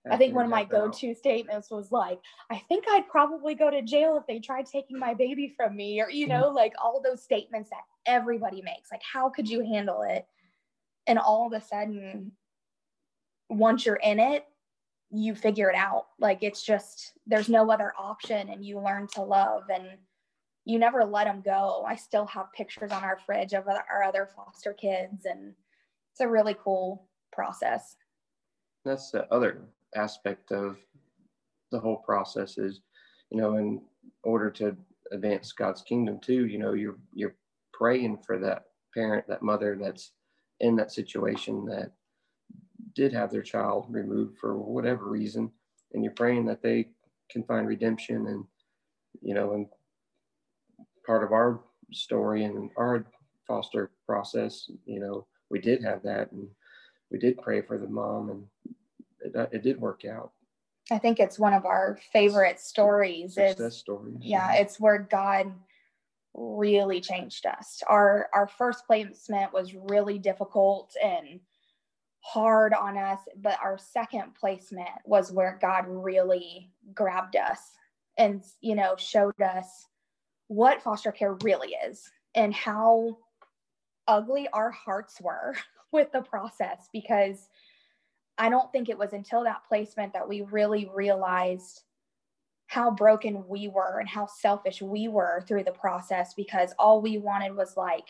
I 0.10 0.18
think 0.18 0.34
one 0.34 0.46
of 0.46 0.52
my 0.52 0.64
go-to 0.64 1.12
out. 1.12 1.18
statements 1.18 1.70
was 1.70 1.92
like, 1.92 2.20
I 2.50 2.58
think 2.70 2.86
I'd 2.90 3.08
probably 3.10 3.54
go 3.54 3.70
to 3.70 3.82
jail 3.82 4.18
if 4.18 4.26
they 4.28 4.40
tried 4.40 4.66
taking 4.66 4.98
my 4.98 5.14
baby 5.14 5.54
from 5.56 5.76
me, 5.76 6.02
or 6.02 6.10
you 6.10 6.28
know, 6.28 6.46
mm-hmm. 6.46 6.56
like 6.56 6.74
all 6.82 7.02
those 7.02 7.22
statements 7.22 7.70
that 7.70 7.84
everybody 8.06 8.62
makes. 8.62 8.92
Like, 8.92 9.02
how 9.04 9.30
could 9.30 9.50
you 9.50 9.64
handle 9.64 10.02
it? 10.04 10.26
And 11.06 11.20
all 11.20 11.48
of 11.48 11.54
a 11.54 11.64
sudden, 11.64 12.32
once 13.50 13.86
you're 13.86 13.96
in 13.96 14.20
it, 14.20 14.46
you 15.12 15.36
figure 15.36 15.70
it 15.70 15.76
out. 15.76 16.08
Like 16.20 16.44
it's 16.44 16.64
just 16.64 17.14
there's 17.26 17.50
no 17.50 17.72
other 17.72 17.94
option, 17.98 18.50
and 18.50 18.64
you 18.64 18.80
learn 18.80 19.08
to 19.14 19.22
love 19.22 19.64
and 19.74 19.86
you 20.66 20.78
never 20.78 21.04
let 21.04 21.26
them 21.26 21.42
go. 21.44 21.84
I 21.88 21.96
still 21.96 22.26
have 22.28 22.54
pictures 22.54 22.92
on 22.92 23.04
our 23.04 23.18
fridge 23.26 23.54
of 23.54 23.68
our 23.68 24.04
other 24.04 24.30
foster 24.36 24.74
kids, 24.74 25.26
and 25.26 25.54
it's 26.12 26.22
a 26.22 26.28
really 26.28 26.56
cool 26.64 27.08
process. 27.32 27.96
That's 28.86 29.12
the 29.12 29.32
other 29.34 29.62
aspect 29.96 30.52
of 30.52 30.78
the 31.72 31.80
whole 31.80 31.98
process 31.98 32.58
is, 32.58 32.82
you 33.32 33.40
know, 33.40 33.58
in 33.58 33.82
order 34.24 34.50
to 34.52 34.76
advance 35.12 35.52
God's 35.52 35.82
kingdom 35.82 36.20
too, 36.20 36.46
you 36.46 36.60
know, 36.60 36.74
you're 36.74 36.98
you're 37.14 37.36
praying 37.74 38.20
for 38.26 38.38
that 38.40 38.66
parent, 38.94 39.28
that 39.28 39.42
mother 39.42 39.78
that's 39.82 40.12
in 40.60 40.76
that 40.76 40.92
situation 40.92 41.66
that 41.66 41.92
did 43.00 43.14
have 43.14 43.32
their 43.32 43.42
child 43.42 43.86
removed 43.90 44.38
for 44.38 44.58
whatever 44.58 45.10
reason, 45.10 45.50
and 45.94 46.04
you're 46.04 46.14
praying 46.14 46.46
that 46.46 46.62
they 46.62 46.90
can 47.32 47.44
find 47.44 47.66
redemption 47.66 48.28
and 48.28 48.44
you 49.22 49.34
know, 49.34 49.54
and 49.54 49.68
part 51.06 51.24
of 51.24 51.32
our 51.32 51.62
story 51.92 52.44
and 52.44 52.70
our 52.78 53.06
foster 53.48 53.92
process, 54.06 54.70
you 54.86 55.00
know, 55.00 55.26
we 55.50 55.60
did 55.60 55.82
have 55.84 56.04
that 56.04 56.32
and 56.32 56.48
we 57.10 57.18
did 57.18 57.42
pray 57.42 57.62
for 57.62 57.78
the 57.78 57.88
mom 57.88 58.30
and 58.30 58.44
it, 59.22 59.36
uh, 59.36 59.48
it 59.52 59.64
did 59.64 59.80
work 59.80 60.04
out. 60.06 60.32
I 60.92 60.98
think 60.98 61.20
it's 61.20 61.40
one 61.40 61.54
of 61.54 61.66
our 61.66 62.00
favorite 62.12 62.60
stories. 62.60 63.36
Success 63.36 63.78
stories. 63.78 64.18
Yeah, 64.22 64.54
it's 64.56 64.80
where 64.80 65.00
God 65.00 65.54
really 66.34 67.02
changed 67.02 67.46
us. 67.46 67.82
Our 67.88 68.30
our 68.34 68.48
first 68.48 68.86
placement 68.86 69.54
was 69.54 69.74
really 69.74 70.20
difficult 70.20 70.94
and 71.04 71.40
hard 72.22 72.74
on 72.74 72.98
us, 72.98 73.20
but 73.42 73.58
our 73.64 73.78
second 73.78 74.36
placement 74.40 74.90
was 75.06 75.32
where 75.32 75.58
God 75.62 75.86
really 75.88 76.70
grabbed 76.94 77.36
us 77.36 77.60
and, 78.18 78.44
you 78.62 78.76
know, 78.76 78.96
showed 78.98 79.40
us 79.42 79.88
what 80.48 80.82
foster 80.82 81.12
care 81.12 81.38
really 81.44 81.76
is 81.88 82.12
and 82.36 82.54
how 82.54 83.18
ugly 84.08 84.48
our 84.54 84.72
hearts 84.72 85.22
were 85.22 85.56
with 85.92 86.12
the 86.12 86.22
process 86.22 86.90
because 86.92 87.48
I 88.38 88.50
don't 88.50 88.72
think 88.72 88.90
it 88.90 88.98
was 88.98 89.14
until 89.14 89.44
that 89.44 89.64
placement 89.68 90.14
that 90.14 90.28
we 90.28 90.42
really 90.42 90.90
realized 90.94 91.84
how 92.68 92.92
broken 92.92 93.48
we 93.48 93.68
were 93.68 94.00
and 94.00 94.08
how 94.08 94.28
selfish 94.28 94.82
we 94.82 95.08
were 95.08 95.44
through 95.48 95.64
the 95.64 95.72
process 95.72 96.34
because 96.36 96.74
all 96.78 97.02
we 97.02 97.18
wanted 97.18 97.56
was 97.56 97.76
like, 97.76 98.06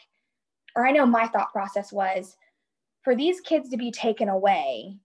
or 0.75 0.85
I 0.85 0.91
know 0.91 1.05
my 1.05 1.27
thought 1.27 1.51
process 1.51 1.91
was, 1.91 2.35
for 3.03 3.15
these 3.15 3.41
kids 3.41 3.69
to 3.69 3.77
be 3.77 3.91
taken 3.91 4.29
away, 4.29 4.97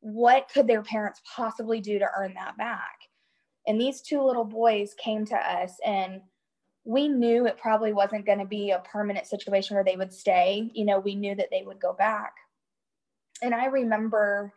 what 0.00 0.48
could 0.52 0.66
their 0.66 0.82
parents 0.82 1.20
possibly 1.24 1.80
do 1.80 1.98
to 1.98 2.08
earn 2.16 2.34
that 2.34 2.56
back? 2.56 2.98
And 3.66 3.80
these 3.80 4.00
two 4.00 4.22
little 4.22 4.44
boys 4.44 4.94
came 4.94 5.24
to 5.26 5.36
us, 5.36 5.74
and 5.84 6.22
we 6.84 7.08
knew 7.08 7.46
it 7.46 7.58
probably 7.58 7.92
wasn't 7.92 8.26
going 8.26 8.38
to 8.38 8.46
be 8.46 8.70
a 8.70 8.78
permanent 8.80 9.26
situation 9.26 9.74
where 9.74 9.84
they 9.84 9.96
would 9.96 10.12
stay. 10.12 10.70
You 10.74 10.86
know, 10.86 10.98
we 10.98 11.14
knew 11.14 11.34
that 11.34 11.48
they 11.50 11.62
would 11.62 11.80
go 11.80 11.92
back. 11.92 12.32
And 13.42 13.54
I 13.54 13.66
remember 13.66 14.52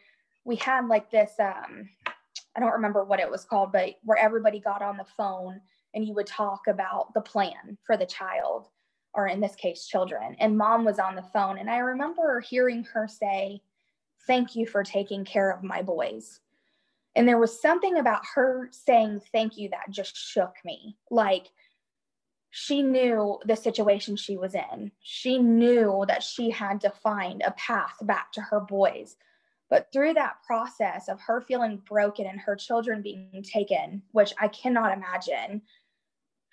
we 0.45 0.55
had 0.57 0.87
like 0.87 1.09
this 1.11 1.31
um, 1.39 1.89
I 2.55 2.59
don't 2.59 2.71
remember 2.71 3.03
what 3.03 3.19
it 3.19 3.29
was 3.29 3.45
called, 3.45 3.71
but 3.71 3.95
where 4.03 4.17
everybody 4.17 4.59
got 4.59 4.81
on 4.81 4.97
the 4.97 5.05
phone 5.17 5.59
and 5.93 6.05
you 6.05 6.13
would 6.13 6.27
talk 6.27 6.61
about 6.67 7.13
the 7.13 7.21
plan 7.21 7.77
for 7.85 7.97
the 7.97 8.05
child 8.05 8.67
or 9.13 9.27
in 9.27 9.39
this 9.39 9.55
case, 9.55 9.85
children. 9.85 10.35
And 10.39 10.57
mom 10.57 10.85
was 10.85 10.99
on 10.99 11.15
the 11.15 11.21
phone. 11.21 11.57
And 11.57 11.69
I 11.69 11.77
remember 11.77 12.39
hearing 12.39 12.83
her 12.93 13.07
say, 13.07 13.61
Thank 14.25 14.55
you 14.55 14.65
for 14.65 14.83
taking 14.83 15.25
care 15.25 15.51
of 15.51 15.63
my 15.63 15.81
boys. 15.81 16.39
And 17.15 17.27
there 17.27 17.37
was 17.37 17.61
something 17.61 17.97
about 17.97 18.23
her 18.35 18.69
saying 18.71 19.21
thank 19.31 19.57
you 19.57 19.69
that 19.69 19.89
just 19.91 20.15
shook 20.15 20.55
me. 20.65 20.97
Like 21.11 21.51
she 22.49 22.81
knew 22.81 23.39
the 23.45 23.55
situation 23.55 24.15
she 24.15 24.37
was 24.37 24.55
in. 24.55 24.91
She 25.01 25.37
knew 25.37 26.05
that 26.07 26.23
she 26.23 26.49
had 26.49 26.81
to 26.81 26.89
find 26.89 27.41
a 27.41 27.51
path 27.51 27.95
back 28.01 28.31
to 28.33 28.41
her 28.41 28.59
boys. 28.59 29.15
But 29.69 29.91
through 29.91 30.13
that 30.15 30.35
process 30.45 31.09
of 31.09 31.19
her 31.21 31.41
feeling 31.41 31.81
broken 31.87 32.27
and 32.27 32.39
her 32.39 32.55
children 32.55 33.01
being 33.01 33.43
taken, 33.43 34.03
which 34.11 34.33
I 34.39 34.47
cannot 34.49 34.95
imagine, 34.95 35.63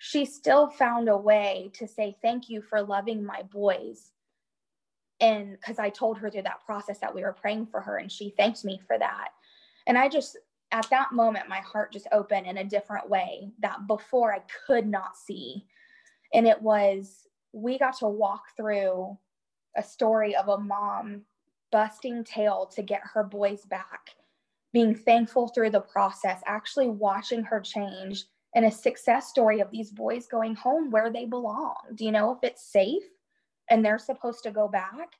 she 0.03 0.25
still 0.25 0.67
found 0.67 1.07
a 1.07 1.15
way 1.15 1.69
to 1.75 1.87
say 1.87 2.17
thank 2.23 2.49
you 2.49 2.59
for 2.59 2.81
loving 2.81 3.23
my 3.23 3.43
boys. 3.43 4.09
And 5.19 5.51
because 5.51 5.77
i 5.77 5.91
told 5.91 6.17
her 6.17 6.31
through 6.31 6.41
that 6.41 6.65
process 6.65 6.97
that 6.99 7.13
we 7.13 7.21
were 7.21 7.33
praying 7.39 7.67
for 7.67 7.81
her 7.81 7.97
and 7.97 8.11
she 8.11 8.31
thanked 8.31 8.65
me 8.65 8.81
for 8.87 8.97
that. 8.97 9.29
And 9.85 9.99
i 9.99 10.09
just 10.09 10.37
at 10.71 10.89
that 10.89 11.11
moment 11.11 11.47
my 11.47 11.59
heart 11.59 11.93
just 11.93 12.07
opened 12.11 12.47
in 12.47 12.57
a 12.57 12.63
different 12.63 13.11
way 13.11 13.51
that 13.59 13.85
before 13.85 14.33
i 14.33 14.41
could 14.65 14.87
not 14.87 15.15
see. 15.15 15.67
And 16.33 16.47
it 16.47 16.59
was 16.59 17.27
we 17.53 17.77
got 17.77 17.99
to 17.99 18.07
walk 18.07 18.41
through 18.57 19.15
a 19.77 19.83
story 19.83 20.35
of 20.35 20.47
a 20.47 20.57
mom 20.57 21.21
busting 21.71 22.23
tail 22.23 22.65
to 22.73 22.81
get 22.81 23.01
her 23.13 23.23
boys 23.23 23.65
back 23.65 24.15
being 24.73 24.95
thankful 24.95 25.49
through 25.49 25.69
the 25.69 25.79
process 25.79 26.41
actually 26.47 26.87
watching 26.87 27.43
her 27.43 27.59
change 27.59 28.25
and 28.53 28.65
a 28.65 28.71
success 28.71 29.27
story 29.27 29.61
of 29.61 29.71
these 29.71 29.91
boys 29.91 30.27
going 30.27 30.55
home 30.55 30.91
where 30.91 31.09
they 31.09 31.25
belong. 31.25 31.75
Do 31.95 32.05
you 32.05 32.11
know 32.11 32.31
if 32.31 32.39
it's 32.43 32.71
safe 32.71 33.03
and 33.69 33.83
they're 33.83 33.99
supposed 33.99 34.43
to 34.43 34.51
go 34.51 34.67
back? 34.67 35.13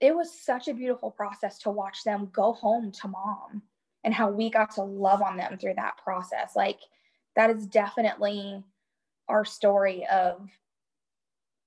It 0.00 0.14
was 0.14 0.32
such 0.32 0.68
a 0.68 0.74
beautiful 0.74 1.10
process 1.10 1.58
to 1.60 1.70
watch 1.70 2.04
them 2.04 2.30
go 2.32 2.52
home 2.52 2.92
to 2.92 3.08
mom 3.08 3.62
and 4.04 4.14
how 4.14 4.30
we 4.30 4.50
got 4.50 4.72
to 4.72 4.82
love 4.82 5.22
on 5.22 5.36
them 5.36 5.58
through 5.58 5.74
that 5.76 5.98
process. 6.02 6.52
Like, 6.56 6.78
that 7.36 7.50
is 7.50 7.66
definitely 7.66 8.64
our 9.28 9.44
story 9.44 10.06
of 10.06 10.48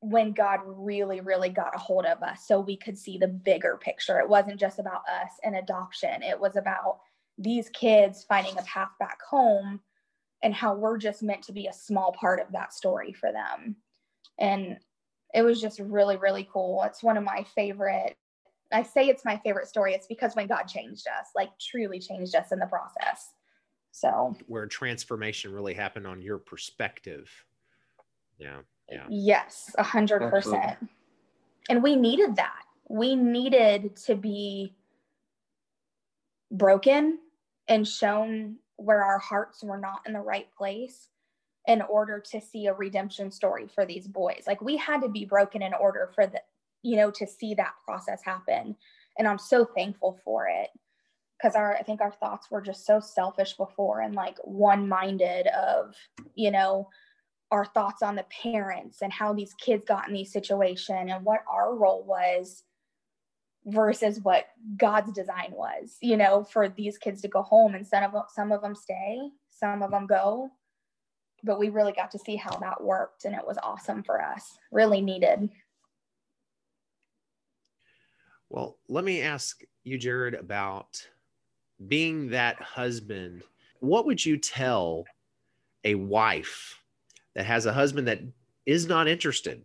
when 0.01 0.33
God 0.33 0.59
really, 0.65 1.21
really 1.21 1.49
got 1.49 1.75
a 1.75 1.79
hold 1.79 2.05
of 2.05 2.21
us 2.21 2.45
so 2.45 2.59
we 2.59 2.75
could 2.75 2.97
see 2.97 3.17
the 3.17 3.27
bigger 3.27 3.79
picture. 3.81 4.19
It 4.19 4.27
wasn't 4.27 4.59
just 4.59 4.79
about 4.79 5.03
us 5.07 5.31
and 5.43 5.55
adoption, 5.55 6.21
it 6.21 6.39
was 6.39 6.55
about 6.57 6.99
these 7.37 7.69
kids 7.69 8.25
finding 8.27 8.57
a 8.57 8.63
path 8.63 8.91
back 8.99 9.19
home 9.27 9.79
and 10.43 10.53
how 10.53 10.75
we're 10.75 10.97
just 10.97 11.23
meant 11.23 11.41
to 11.43 11.53
be 11.53 11.67
a 11.67 11.73
small 11.73 12.11
part 12.19 12.39
of 12.39 12.51
that 12.51 12.73
story 12.73 13.13
for 13.13 13.31
them. 13.31 13.77
And 14.37 14.77
it 15.33 15.41
was 15.41 15.59
just 15.59 15.79
really, 15.79 16.17
really 16.17 16.47
cool. 16.51 16.83
It's 16.85 17.01
one 17.01 17.17
of 17.17 17.23
my 17.23 17.45
favorite. 17.55 18.15
I 18.71 18.83
say 18.83 19.07
it's 19.07 19.25
my 19.25 19.37
favorite 19.37 19.67
story. 19.67 19.93
It's 19.93 20.05
because 20.05 20.35
when 20.35 20.47
God 20.47 20.63
changed 20.63 21.07
us, 21.07 21.27
like 21.35 21.49
truly 21.59 21.99
changed 21.99 22.35
us 22.35 22.51
in 22.51 22.59
the 22.59 22.65
process. 22.65 23.31
So, 23.91 24.35
where 24.47 24.65
transformation 24.65 25.53
really 25.53 25.73
happened 25.73 26.07
on 26.07 26.21
your 26.21 26.39
perspective. 26.39 27.31
Yeah. 28.37 28.59
Yeah. 28.91 29.05
Yes, 29.09 29.73
a 29.77 29.83
hundred 29.83 30.29
percent. 30.29 30.77
And 31.69 31.81
we 31.81 31.95
needed 31.95 32.35
that. 32.35 32.63
We 32.89 33.15
needed 33.15 33.95
to 34.07 34.15
be 34.15 34.75
broken 36.51 37.19
and 37.67 37.87
shown 37.87 38.57
where 38.77 39.03
our 39.03 39.19
hearts 39.19 39.63
were 39.63 39.77
not 39.77 40.01
in 40.05 40.13
the 40.13 40.19
right 40.19 40.47
place 40.57 41.09
in 41.67 41.81
order 41.81 42.19
to 42.19 42.41
see 42.41 42.67
a 42.67 42.73
redemption 42.73 43.31
story 43.31 43.67
for 43.73 43.85
these 43.85 44.07
boys. 44.07 44.43
Like 44.45 44.61
we 44.61 44.77
had 44.77 45.01
to 45.01 45.09
be 45.09 45.25
broken 45.25 45.61
in 45.61 45.73
order 45.73 46.11
for 46.13 46.27
the, 46.27 46.41
you 46.81 46.97
know, 46.97 47.11
to 47.11 47.25
see 47.25 47.53
that 47.55 47.73
process 47.85 48.21
happen. 48.23 48.75
And 49.17 49.27
I'm 49.27 49.39
so 49.39 49.63
thankful 49.63 50.19
for 50.25 50.47
it 50.47 50.69
because 51.37 51.55
our 51.55 51.75
I 51.75 51.83
think 51.83 52.01
our 52.01 52.11
thoughts 52.11 52.51
were 52.51 52.61
just 52.61 52.85
so 52.85 52.99
selfish 52.99 53.53
before 53.53 54.01
and 54.01 54.15
like 54.15 54.37
one-minded 54.43 55.47
of, 55.47 55.95
you 56.35 56.51
know, 56.51 56.89
our 57.51 57.65
thoughts 57.65 58.01
on 58.01 58.15
the 58.15 58.25
parents 58.41 59.01
and 59.01 59.13
how 59.13 59.31
these 59.31 59.53
kids 59.53 59.83
got 59.87 60.07
in 60.07 60.13
these 60.13 60.33
situation 60.33 61.09
and 61.09 61.23
what 61.23 61.41
our 61.49 61.75
role 61.75 62.03
was 62.03 62.63
versus 63.65 64.19
what 64.21 64.45
God's 64.77 65.13
design 65.13 65.51
was, 65.51 65.97
you 66.01 66.17
know, 66.17 66.43
for 66.43 66.69
these 66.69 66.97
kids 66.97 67.21
to 67.21 67.27
go 67.27 67.41
home 67.41 67.75
and 67.75 67.85
some 67.85 68.03
of 68.03 68.11
them, 68.11 68.23
some 68.33 68.51
of 68.51 68.61
them 68.61 68.75
stay, 68.75 69.19
some 69.49 69.81
of 69.81 69.91
them 69.91 70.05
go. 70.05 70.49
But 71.43 71.59
we 71.59 71.69
really 71.69 71.91
got 71.91 72.11
to 72.11 72.19
see 72.19 72.35
how 72.35 72.57
that 72.57 72.83
worked 72.83 73.25
and 73.25 73.35
it 73.35 73.45
was 73.45 73.57
awesome 73.61 74.03
for 74.03 74.21
us. 74.21 74.57
Really 74.71 75.01
needed. 75.01 75.49
Well, 78.49 78.77
let 78.87 79.03
me 79.03 79.21
ask 79.21 79.61
you, 79.83 79.97
Jared, 79.97 80.35
about 80.35 81.05
being 81.87 82.29
that 82.29 82.61
husband. 82.61 83.43
What 83.79 84.05
would 84.05 84.23
you 84.23 84.37
tell 84.37 85.05
a 85.83 85.95
wife 85.95 86.79
that 87.35 87.45
has 87.45 87.65
a 87.65 87.73
husband 87.73 88.07
that 88.07 88.21
is 88.65 88.87
not 88.87 89.07
interested 89.07 89.63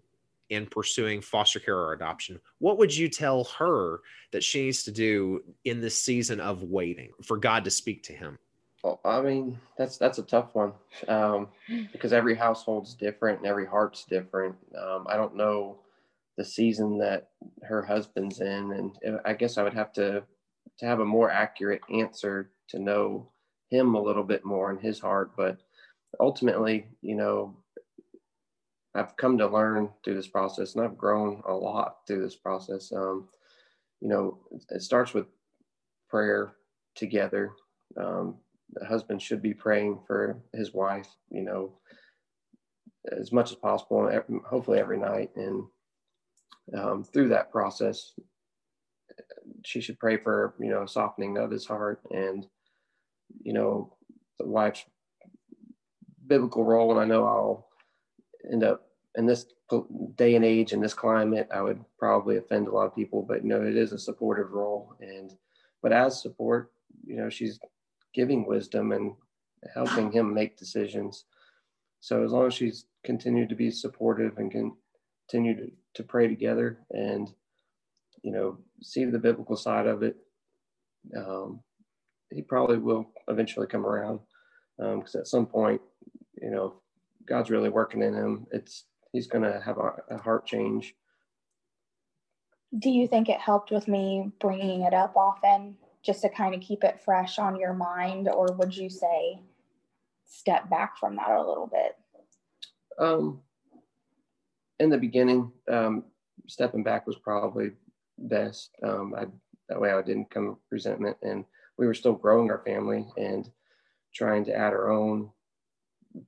in 0.51 0.67
pursuing 0.67 1.21
foster 1.21 1.61
care 1.61 1.77
or 1.77 1.93
adoption, 1.93 2.41
what 2.59 2.79
would 2.79 2.95
you 2.95 3.09
tell 3.09 3.45
her 3.59 4.01
that 4.33 4.45
she 4.45 4.63
needs 4.63 4.83
to 4.85 4.91
do 4.91 5.43
in 5.65 5.81
this 5.81 6.01
season 6.01 6.41
of 6.41 6.63
waiting 6.63 7.11
for 7.23 7.37
God 7.37 7.65
to 7.65 7.71
speak 7.71 8.03
to 8.05 8.13
him? 8.13 8.39
Well, 8.83 9.01
I 9.05 9.21
mean, 9.21 9.59
that's 9.77 9.99
that's 9.99 10.19
a 10.19 10.23
tough 10.23 10.55
one 10.55 10.73
um, 11.09 11.49
because 11.93 12.13
every 12.13 12.35
household's 12.35 12.95
different 12.95 13.39
and 13.39 13.47
every 13.47 13.67
heart's 13.67 14.05
different. 14.05 14.57
Um, 14.77 15.07
I 15.09 15.17
don't 15.17 15.37
know 15.37 15.79
the 16.37 16.45
season 16.45 16.99
that 16.99 17.31
her 17.65 17.83
husband's 17.83 18.41
in, 18.41 18.73
and 19.03 19.21
I 19.25 19.33
guess 19.33 19.59
I 19.59 19.63
would 19.63 19.75
have 19.75 19.93
to 19.95 20.23
to 20.79 20.87
have 20.87 21.01
a 21.01 21.05
more 21.05 21.31
accurate 21.31 21.83
answer 21.93 22.51
to 22.69 22.79
know 22.79 23.29
him 23.71 23.95
a 23.95 24.03
little 24.03 24.23
bit 24.23 24.45
more 24.45 24.71
in 24.71 24.79
his 24.79 25.01
heart. 25.01 25.33
But 25.37 25.59
ultimately, 26.21 26.87
you 27.03 27.17
know, 27.17 27.57
I've 28.95 29.17
come 29.17 29.39
to 29.39 29.47
learn 29.47 29.91
through 30.03 30.15
this 30.15 30.29
process, 30.29 30.75
and 30.75 30.85
I've 30.85 30.99
grown 30.99 31.43
a 31.47 31.53
lot 31.53 31.99
through 32.07 32.23
this 32.23 32.37
process. 32.37 32.93
Um, 32.93 33.29
you 34.01 34.09
know, 34.09 34.39
it 34.71 34.83
starts 34.83 35.15
with 35.15 35.27
prayer 36.09 36.53
together. 36.95 37.53
Um, 37.97 38.37
the 38.73 38.85
husband 38.85 39.23
should 39.23 39.43
be 39.43 39.55
praying 39.55 40.01
for 40.07 40.39
his 40.53 40.75
wife, 40.75 41.09
you 41.31 41.43
know, 41.43 41.73
as 43.13 43.33
much 43.33 43.51
as 43.51 43.57
possible, 43.57 44.11
hopefully 44.47 44.79
every 44.79 44.99
night. 44.99 45.31
And 45.37 45.65
um, 46.77 47.05
through 47.05 47.29
that 47.29 47.51
process, 47.51 48.13
she 49.65 49.81
should 49.81 49.99
pray 49.99 50.17
for, 50.17 50.55
you 50.61 50.71
know, 50.71 50.87
softening 50.87 51.39
of 51.39 51.51
his 51.51 51.67
heart 51.67 52.01
and, 52.11 52.47
you 53.43 53.53
know, 53.53 53.97
the 54.39 54.47
wife's 54.47 54.85
biblical 56.27 56.65
role. 56.65 56.91
And 56.93 57.01
I 57.01 57.05
know 57.05 57.25
I'll 57.25 57.68
end 58.51 58.65
up 58.65 58.89
in 59.17 59.27
this 59.27 59.47
day 60.17 60.35
and 60.37 60.45
age 60.45 60.73
in 60.73 60.81
this 60.81 60.95
climate, 60.95 61.49
I 61.53 61.61
would 61.61 61.85
probably 61.99 62.37
offend 62.37 62.69
a 62.69 62.71
lot 62.71 62.87
of 62.87 62.95
people, 62.95 63.23
but 63.23 63.45
know, 63.45 63.63
it 63.63 63.77
is 63.77 63.93
a 63.93 63.99
supportive 63.99 64.53
role. 64.53 64.95
And, 65.01 65.33
but 65.83 65.93
as 65.93 66.23
support, 66.23 66.73
you 67.05 67.17
know, 67.17 67.29
she's 67.29 67.59
giving 68.15 68.47
wisdom 68.47 68.93
and 68.93 69.15
helping 69.75 70.13
him 70.13 70.33
make 70.33 70.57
decisions. 70.57 71.25
So 72.01 72.25
as 72.25 72.33
long 72.33 72.47
as 72.47 72.55
she's 72.55 72.87
continued 73.05 73.49
to 73.49 73.55
be 73.55 73.71
supportive 73.71 74.39
and 74.39 74.53
continue 75.29 75.57
to, 75.57 75.73
to 75.95 76.03
pray 76.03 76.29
together 76.29 76.79
and, 76.91 77.29
you 78.23 78.33
know, 78.33 78.59
see 78.83 79.05
the 79.05 79.19
biblical 79.19 79.57
side 79.57 79.87
of 79.87 80.03
it, 80.03 80.17
um, 81.17 81.61
he 82.31 82.43
probably 82.43 82.79
will 82.79 83.11
eventually 83.29 83.67
come 83.67 83.85
around. 83.85 84.21
Because 84.79 85.15
um, 85.15 85.21
at 85.21 85.27
some 85.27 85.47
point, 85.47 85.81
you 86.41 86.51
know, 86.51 86.81
God's 87.27 87.51
really 87.51 87.69
working 87.69 88.03
in 88.03 88.15
him. 88.15 88.47
It's 88.51 88.85
he's 89.13 89.27
going 89.27 89.45
to 89.45 89.61
have 89.61 89.79
a, 89.79 89.93
a 90.11 90.19
heart 90.19 90.47
change. 90.47 90.95
Do 92.79 92.91
you 92.91 93.07
think 93.07 93.29
it 93.29 93.41
helped 93.41 93.71
with 93.71 93.89
me 93.89 94.31
bringing 94.41 94.83
it 94.83 94.93
up 94.93 95.17
often 95.17 95.77
just 96.05 96.23
to 96.23 96.29
kind 96.29 96.55
of 96.55 96.61
keep 96.61 96.85
it 96.85 97.01
fresh 97.05 97.39
on 97.39 97.59
your 97.59 97.73
mind? 97.73 98.29
Or 98.29 98.49
would 98.59 98.77
you 98.77 98.91
say 98.91 99.41
step 100.27 100.69
back 100.69 100.99
from 100.99 101.17
that 101.17 101.31
a 101.31 101.47
little 101.47 101.67
bit? 101.67 101.97
Um, 102.99 103.41
in 104.79 104.91
the 104.91 104.99
beginning, 104.99 105.51
um, 105.71 106.05
stepping 106.47 106.83
back 106.83 107.07
was 107.07 107.17
probably 107.17 107.71
best. 108.19 108.71
Um, 108.83 109.15
I, 109.17 109.27
that 109.69 109.81
way 109.81 109.93
I 109.93 110.03
didn't 110.03 110.31
come 110.31 110.59
resentment 110.71 111.17
and 111.23 111.45
we 111.79 111.87
were 111.87 111.95
still 111.95 112.13
growing 112.13 112.51
our 112.51 112.63
family 112.65 113.07
and 113.17 113.49
trying 114.15 114.45
to 114.47 114.55
add 114.55 114.73
our 114.73 114.91
own 114.91 115.31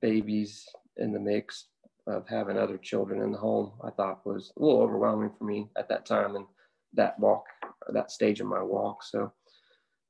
babies 0.01 0.65
in 0.97 1.11
the 1.11 1.19
mix 1.19 1.67
of 2.07 2.27
having 2.27 2.57
other 2.57 2.77
children 2.77 3.21
in 3.21 3.31
the 3.31 3.37
home, 3.37 3.71
I 3.83 3.91
thought 3.91 4.25
was 4.25 4.51
a 4.57 4.61
little 4.61 4.81
overwhelming 4.81 5.31
for 5.37 5.43
me 5.43 5.69
at 5.77 5.87
that 5.89 6.05
time 6.05 6.35
and 6.35 6.45
that 6.93 7.19
walk, 7.19 7.45
that 7.93 8.11
stage 8.11 8.41
of 8.41 8.47
my 8.47 8.61
walk. 8.61 9.03
So, 9.03 9.31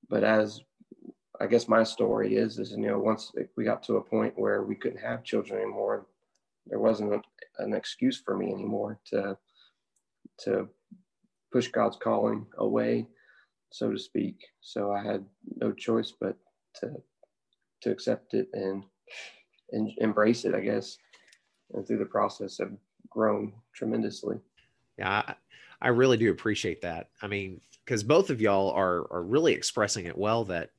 but 0.10 0.24
as 0.24 0.62
I 1.40 1.48
guess 1.48 1.68
my 1.68 1.84
story 1.84 2.36
is, 2.36 2.60
is, 2.60 2.72
you 2.72 2.78
know, 2.78 3.00
once 3.00 3.32
we 3.58 3.64
got 3.64 3.84
to 3.84 3.98
a 3.98 4.02
point 4.02 4.34
where 4.38 4.64
we 4.64 4.76
couldn't 4.76 5.02
have 5.02 5.24
children 5.24 5.62
anymore, 5.62 6.08
there 6.66 6.80
wasn't 6.80 7.24
an 7.60 7.74
excuse 7.74 8.22
for 8.24 8.38
me 8.38 8.52
anymore 8.52 9.00
to, 9.08 9.38
to 10.40 10.70
push 11.52 11.68
God's 11.68 11.98
calling 11.98 12.46
away, 12.58 13.08
so 13.72 13.92
to 13.92 14.00
speak. 14.00 14.38
So 14.62 14.92
I 14.92 15.04
had 15.04 15.26
no 15.58 15.72
choice 15.72 16.14
but 16.20 16.38
to, 16.76 16.94
to 17.82 17.92
accept 17.92 18.34
it 18.34 18.48
and, 18.54 18.84
and 19.72 19.92
embrace 19.98 20.46
it, 20.46 20.56
I 20.56 20.60
guess 20.60 20.98
and 21.74 21.86
through 21.86 21.98
the 21.98 22.06
process 22.06 22.58
have 22.58 22.72
grown 23.10 23.54
tremendously. 23.74 24.38
Yeah, 24.98 25.24
I, 25.28 25.36
I 25.82 25.88
really 25.90 26.18
do 26.18 26.32
appreciate 26.32 26.82
that. 26.82 27.10
I 27.22 27.28
mean, 27.28 27.62
because 27.86 28.04
both 28.04 28.30
of 28.30 28.42
y'all 28.42 28.72
are 28.72 29.12
are 29.12 29.24
really 29.24 29.54
expressing 29.54 30.06
it 30.06 30.18
well 30.18 30.46
that 30.46 30.70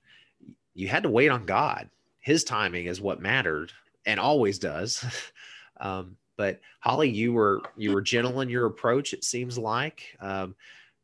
you 0.75 0.89
had 0.89 1.03
to 1.03 1.11
wait 1.11 1.31
on 1.31 1.47
God. 1.47 1.89
His 2.21 2.45
timing 2.45 2.87
is 2.87 3.01
what 3.01 3.21
mattered 3.21 3.73
and 4.07 4.21
always 4.21 4.59
does. 4.59 5.05
um, 5.81 6.17
but 6.37 6.61
Holly, 6.81 7.11
you 7.11 7.33
were 7.33 7.63
you 7.77 7.93
were 7.93 8.03
gentle 8.03 8.41
in 8.41 8.49
your 8.49 8.67
approach. 8.67 9.13
It 9.13 9.25
seems 9.25 9.59
like 9.59 10.17
um, 10.21 10.55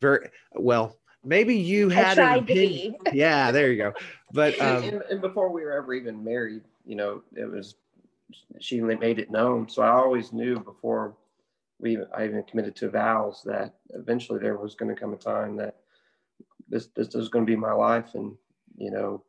very 0.00 0.28
well. 0.54 0.96
Maybe 1.24 1.56
you 1.56 1.88
had 1.88 2.18
an 2.18 2.38
opinion. 2.38 2.96
yeah, 3.12 3.50
there 3.50 3.70
you 3.70 3.78
go. 3.78 3.92
But 4.30 4.60
um, 4.60 4.84
and, 4.84 5.02
and 5.10 5.20
before 5.22 5.50
we 5.50 5.64
were 5.64 5.72
ever 5.72 5.94
even 5.94 6.22
married, 6.22 6.60
you 6.88 6.96
know, 6.96 7.22
it 7.36 7.48
was 7.48 7.76
she 8.58 8.80
made 8.80 9.18
it 9.18 9.30
known. 9.30 9.68
So 9.68 9.82
I 9.82 9.90
always 9.90 10.32
knew 10.32 10.58
before 10.58 11.14
we 11.78 11.98
I 12.16 12.24
even 12.24 12.42
committed 12.44 12.74
to 12.76 12.90
vows 12.90 13.42
that 13.44 13.74
eventually 13.90 14.40
there 14.40 14.56
was 14.56 14.74
going 14.74 14.92
to 14.92 15.00
come 15.00 15.12
a 15.12 15.16
time 15.16 15.54
that 15.56 15.76
this 16.68 16.88
this 16.96 17.14
was 17.14 17.28
going 17.28 17.46
to 17.46 17.50
be 17.50 17.56
my 17.56 17.72
life. 17.72 18.14
And 18.14 18.34
you 18.76 18.90
know, 18.90 19.22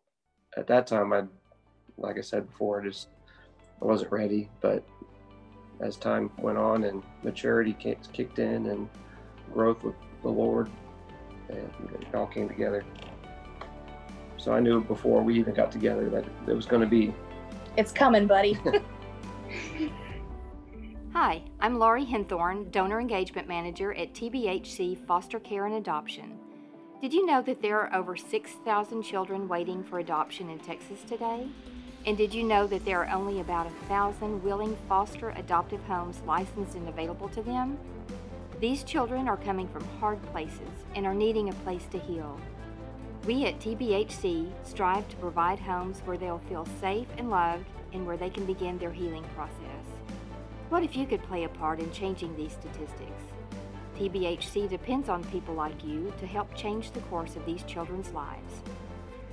at 0.58 0.68
that 0.68 0.88
time, 0.88 1.12
I, 1.12 1.24
like 1.98 2.18
I 2.18 2.22
said 2.22 2.50
before, 2.50 2.82
just 2.82 3.10
I 3.82 3.86
wasn't 3.86 4.12
ready. 4.14 4.50
But 4.62 4.88
as 5.82 5.98
time 5.98 6.32
went 6.40 6.58
on 6.58 6.86
and 6.86 7.04
maturity 7.24 7.74
kicked 7.74 8.40
in 8.40 8.68
and 8.68 8.90
growth 9.54 9.84
with 9.84 9.96
the 10.22 10.30
Lord, 10.30 10.70
it 11.50 12.16
all 12.16 12.28
came 12.28 12.48
together. 12.48 12.86
So 14.38 14.54
I 14.54 14.62
knew 14.62 14.82
before 14.82 15.22
we 15.22 15.38
even 15.38 15.54
got 15.54 15.74
together 15.74 16.10
that 16.10 16.24
it 16.48 16.54
was 16.54 16.66
going 16.66 16.82
to 16.82 16.88
be 16.88 17.14
it's 17.80 17.92
coming, 17.94 18.28
buddy. 18.28 18.58
Hi, 21.14 21.42
I'm 21.62 21.80
Laurie 21.80 22.06
Henthorn, 22.06 22.70
Donor 22.72 23.00
Engagement 23.00 23.48
Manager 23.48 23.94
at 23.94 24.14
TBHC 24.14 25.06
Foster 25.08 25.40
Care 25.40 25.66
and 25.66 25.76
Adoption. 25.76 26.38
Did 27.02 27.14
you 27.14 27.26
know 27.26 27.42
that 27.42 27.62
there 27.62 27.80
are 27.80 27.96
over 27.96 28.18
6,000 28.18 29.02
children 29.02 29.48
waiting 29.48 29.82
for 29.82 30.00
adoption 30.00 30.50
in 30.50 30.60
Texas 30.60 31.00
today? 31.08 31.48
And 32.06 32.18
did 32.18 32.34
you 32.34 32.44
know 32.44 32.68
that 32.68 32.84
there 32.84 33.02
are 33.02 33.16
only 33.16 33.40
about 33.40 33.68
a 33.68 33.86
thousand 33.88 34.44
willing 34.44 34.76
foster 34.90 35.30
adoptive 35.30 35.82
homes 35.86 36.22
licensed 36.28 36.76
and 36.76 36.90
available 36.90 37.30
to 37.30 37.42
them? 37.42 37.78
These 38.60 38.84
children 38.84 39.30
are 39.30 39.38
coming 39.38 39.70
from 39.70 39.86
hard 40.02 40.22
places 40.34 40.84
and 40.96 41.06
are 41.06 41.14
needing 41.14 41.48
a 41.48 41.54
place 41.54 41.86
to 41.92 42.00
heal. 42.00 42.38
We 43.26 43.46
at 43.46 43.60
TBHC 43.60 44.52
strive 44.64 45.08
to 45.10 45.16
provide 45.18 45.60
homes 45.60 46.02
where 46.06 46.18
they'll 46.18 46.42
feel 46.50 46.68
safe 46.80 47.08
and 47.18 47.30
loved 47.30 47.66
and 47.94 48.06
where 48.06 48.18
they 48.18 48.30
can 48.30 48.46
begin 48.46 48.78
their 48.78 48.92
healing 48.92 49.26
process. 49.36 49.86
What 50.70 50.84
if 50.84 50.96
you 50.96 51.06
could 51.06 51.24
play 51.24 51.44
a 51.44 51.50
part 51.50 51.80
in 51.80 51.92
changing 51.92 52.36
these 52.36 52.54
statistics? 52.54 53.24
TBHC 53.98 54.70
depends 54.70 55.10
on 55.10 55.24
people 55.26 55.54
like 55.54 55.84
you 55.84 56.14
to 56.20 56.26
help 56.26 56.54
change 56.56 56.92
the 56.92 57.02
course 57.02 57.36
of 57.36 57.46
these 57.46 57.64
children's 57.64 58.12
lives. 58.12 58.62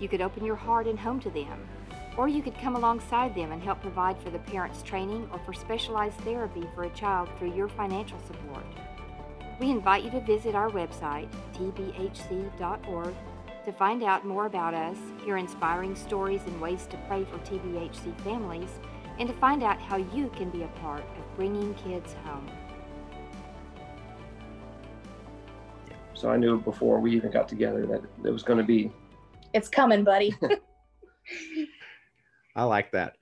You 0.00 0.08
could 0.08 0.20
open 0.20 0.44
your 0.44 0.56
heart 0.56 0.86
and 0.86 0.98
home 0.98 1.20
to 1.20 1.30
them 1.30 1.68
or 2.16 2.28
you 2.28 2.42
could 2.42 2.58
come 2.58 2.76
alongside 2.76 3.34
them 3.34 3.52
and 3.52 3.62
help 3.62 3.80
provide 3.82 4.18
for 4.18 4.30
the 4.30 4.38
parents' 4.40 4.82
training 4.82 5.28
or 5.32 5.38
for 5.40 5.52
specialized 5.52 6.18
therapy 6.20 6.66
for 6.74 6.84
a 6.84 6.90
child 6.90 7.28
through 7.38 7.54
your 7.54 7.68
financial 7.68 8.18
support. 8.26 8.64
We 9.60 9.70
invite 9.70 10.04
you 10.04 10.10
to 10.10 10.20
visit 10.20 10.54
our 10.54 10.70
website, 10.70 11.28
tbhc.org, 11.54 13.14
to 13.66 13.72
find 13.72 14.02
out 14.04 14.24
more 14.24 14.46
about 14.46 14.74
us, 14.74 14.96
hear 15.24 15.38
inspiring 15.38 15.96
stories 15.96 16.40
and 16.46 16.60
ways 16.60 16.86
to 16.86 16.96
pray 17.08 17.24
for 17.24 17.36
TBHC 17.38 18.16
families, 18.20 18.70
and 19.18 19.28
to 19.28 19.34
find 19.34 19.64
out 19.64 19.80
how 19.80 19.96
you 19.96 20.30
can 20.36 20.50
be 20.50 20.62
a 20.62 20.68
part 20.80 21.02
of 21.02 21.36
bringing 21.36 21.74
kids 21.74 22.14
home. 22.24 22.48
So 26.14 26.30
I 26.30 26.36
knew 26.36 26.60
before 26.60 27.00
we 27.00 27.16
even 27.16 27.32
got 27.32 27.48
together 27.48 27.84
that 27.86 28.02
it 28.24 28.30
was 28.30 28.44
going 28.44 28.58
to 28.58 28.64
be. 28.64 28.92
It's 29.52 29.68
coming, 29.68 30.04
buddy. 30.04 30.32
I 32.54 32.62
like 32.62 32.92
that. 32.92 33.16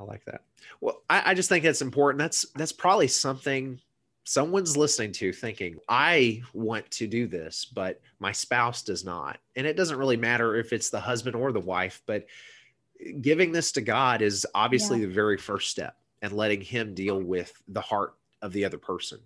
I 0.00 0.04
like 0.04 0.24
that. 0.24 0.40
Well, 0.80 1.02
I, 1.10 1.32
I 1.32 1.34
just 1.34 1.50
think 1.50 1.66
it's 1.66 1.82
important. 1.82 2.20
That's 2.20 2.46
that's 2.56 2.72
probably 2.72 3.06
something 3.06 3.78
someone's 4.30 4.76
listening 4.76 5.10
to 5.10 5.32
thinking, 5.32 5.76
I 5.88 6.40
want 6.54 6.88
to 6.92 7.08
do 7.08 7.26
this, 7.26 7.64
but 7.64 8.00
my 8.20 8.30
spouse 8.30 8.80
does 8.80 9.04
not. 9.04 9.40
And 9.56 9.66
it 9.66 9.76
doesn't 9.76 9.98
really 9.98 10.16
matter 10.16 10.54
if 10.54 10.72
it's 10.72 10.88
the 10.88 11.00
husband 11.00 11.34
or 11.34 11.50
the 11.50 11.58
wife, 11.58 12.00
but 12.06 12.26
giving 13.20 13.50
this 13.50 13.72
to 13.72 13.80
God 13.80 14.22
is 14.22 14.46
obviously 14.54 15.00
yeah. 15.00 15.06
the 15.06 15.12
very 15.12 15.36
first 15.36 15.68
step 15.68 15.96
and 16.22 16.30
letting 16.30 16.60
Him 16.60 16.94
deal 16.94 17.20
with 17.20 17.52
the 17.66 17.80
heart 17.80 18.14
of 18.40 18.52
the 18.52 18.64
other 18.64 18.78
person. 18.78 19.18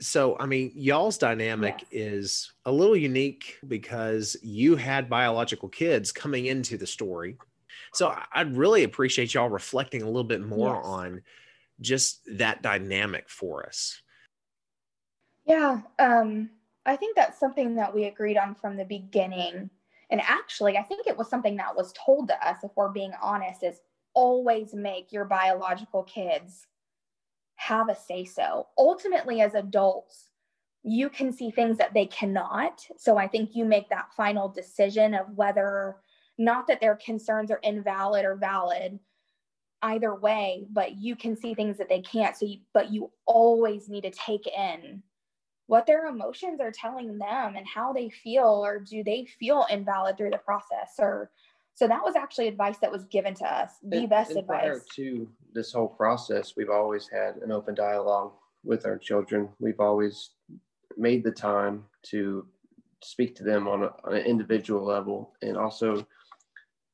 So, 0.00 0.38
I 0.40 0.46
mean, 0.46 0.72
y'all's 0.74 1.18
dynamic 1.18 1.84
yes. 1.90 1.90
is 1.90 2.52
a 2.64 2.72
little 2.72 2.96
unique 2.96 3.58
because 3.68 4.38
you 4.42 4.76
had 4.76 5.10
biological 5.10 5.68
kids 5.68 6.12
coming 6.12 6.46
into 6.46 6.78
the 6.78 6.86
story 6.86 7.36
so 7.92 8.14
I'd 8.32 8.56
really 8.56 8.84
appreciate 8.84 9.32
y'all 9.32 9.48
reflecting 9.48 10.02
a 10.02 10.06
little 10.06 10.24
bit 10.24 10.44
more 10.44 10.76
yes. 10.76 10.84
on 10.84 11.22
just 11.80 12.20
that 12.36 12.62
dynamic 12.62 13.28
for 13.28 13.66
us. 13.66 14.00
Yeah, 15.44 15.80
um, 15.98 16.50
I 16.84 16.96
think 16.96 17.16
that's 17.16 17.38
something 17.38 17.76
that 17.76 17.94
we 17.94 18.04
agreed 18.04 18.36
on 18.36 18.54
from 18.54 18.76
the 18.76 18.84
beginning. 18.84 19.70
And 20.10 20.20
actually, 20.20 20.76
I 20.76 20.82
think 20.82 21.06
it 21.06 21.16
was 21.16 21.28
something 21.28 21.56
that 21.56 21.76
was 21.76 21.92
told 21.92 22.28
to 22.28 22.48
us, 22.48 22.58
if 22.62 22.70
we're 22.76 22.90
being 22.90 23.12
honest, 23.20 23.62
is 23.62 23.80
always 24.14 24.74
make 24.74 25.12
your 25.12 25.24
biological 25.24 26.02
kids 26.04 26.66
have 27.56 27.88
a 27.88 27.96
say 27.96 28.24
so. 28.24 28.68
Ultimately, 28.78 29.40
as 29.40 29.54
adults, 29.54 30.30
you 30.82 31.10
can 31.10 31.32
see 31.32 31.50
things 31.50 31.78
that 31.78 31.94
they 31.94 32.06
cannot. 32.06 32.86
So 32.96 33.16
I 33.16 33.26
think 33.26 33.54
you 33.54 33.64
make 33.64 33.88
that 33.88 34.12
final 34.16 34.48
decision 34.48 35.14
of 35.14 35.30
whether 35.34 35.96
not 36.38 36.66
that 36.68 36.80
their 36.80 36.96
concerns 36.96 37.50
are 37.50 37.60
invalid 37.62 38.24
or 38.24 38.36
valid 38.36 38.98
either 39.86 40.14
way, 40.14 40.66
but 40.70 40.98
you 40.98 41.16
can 41.16 41.36
see 41.36 41.54
things 41.54 41.78
that 41.78 41.88
they 41.88 42.00
can't. 42.00 42.36
So, 42.36 42.46
you, 42.46 42.58
but 42.72 42.90
you 42.92 43.10
always 43.26 43.88
need 43.88 44.02
to 44.02 44.10
take 44.10 44.46
in 44.46 45.02
what 45.66 45.86
their 45.86 46.06
emotions 46.06 46.60
are 46.60 46.70
telling 46.70 47.18
them 47.18 47.56
and 47.56 47.66
how 47.66 47.92
they 47.92 48.08
feel, 48.08 48.64
or 48.64 48.78
do 48.78 49.02
they 49.02 49.26
feel 49.38 49.66
invalid 49.70 50.16
through 50.16 50.30
the 50.30 50.38
process? 50.38 50.94
Or 50.98 51.30
so 51.74 51.88
that 51.88 52.02
was 52.04 52.16
actually 52.16 52.48
advice 52.48 52.78
that 52.78 52.92
was 52.92 53.04
given 53.04 53.34
to 53.34 53.44
us, 53.44 53.72
the 53.82 53.98
and, 53.98 54.08
best 54.08 54.30
and 54.30 54.40
advice. 54.40 54.60
Prior 54.60 54.82
to 54.96 55.28
this 55.52 55.72
whole 55.72 55.88
process, 55.88 56.54
we've 56.56 56.70
always 56.70 57.08
had 57.08 57.36
an 57.36 57.52
open 57.52 57.74
dialogue 57.74 58.32
with 58.64 58.86
our 58.86 58.98
children. 58.98 59.48
We've 59.58 59.80
always 59.80 60.30
made 60.96 61.24
the 61.24 61.32
time 61.32 61.84
to 62.10 62.46
speak 63.02 63.36
to 63.36 63.44
them 63.44 63.68
on, 63.68 63.82
a, 63.82 63.92
on 64.04 64.14
an 64.14 64.24
individual 64.24 64.84
level 64.84 65.34
and 65.42 65.56
also 65.56 66.06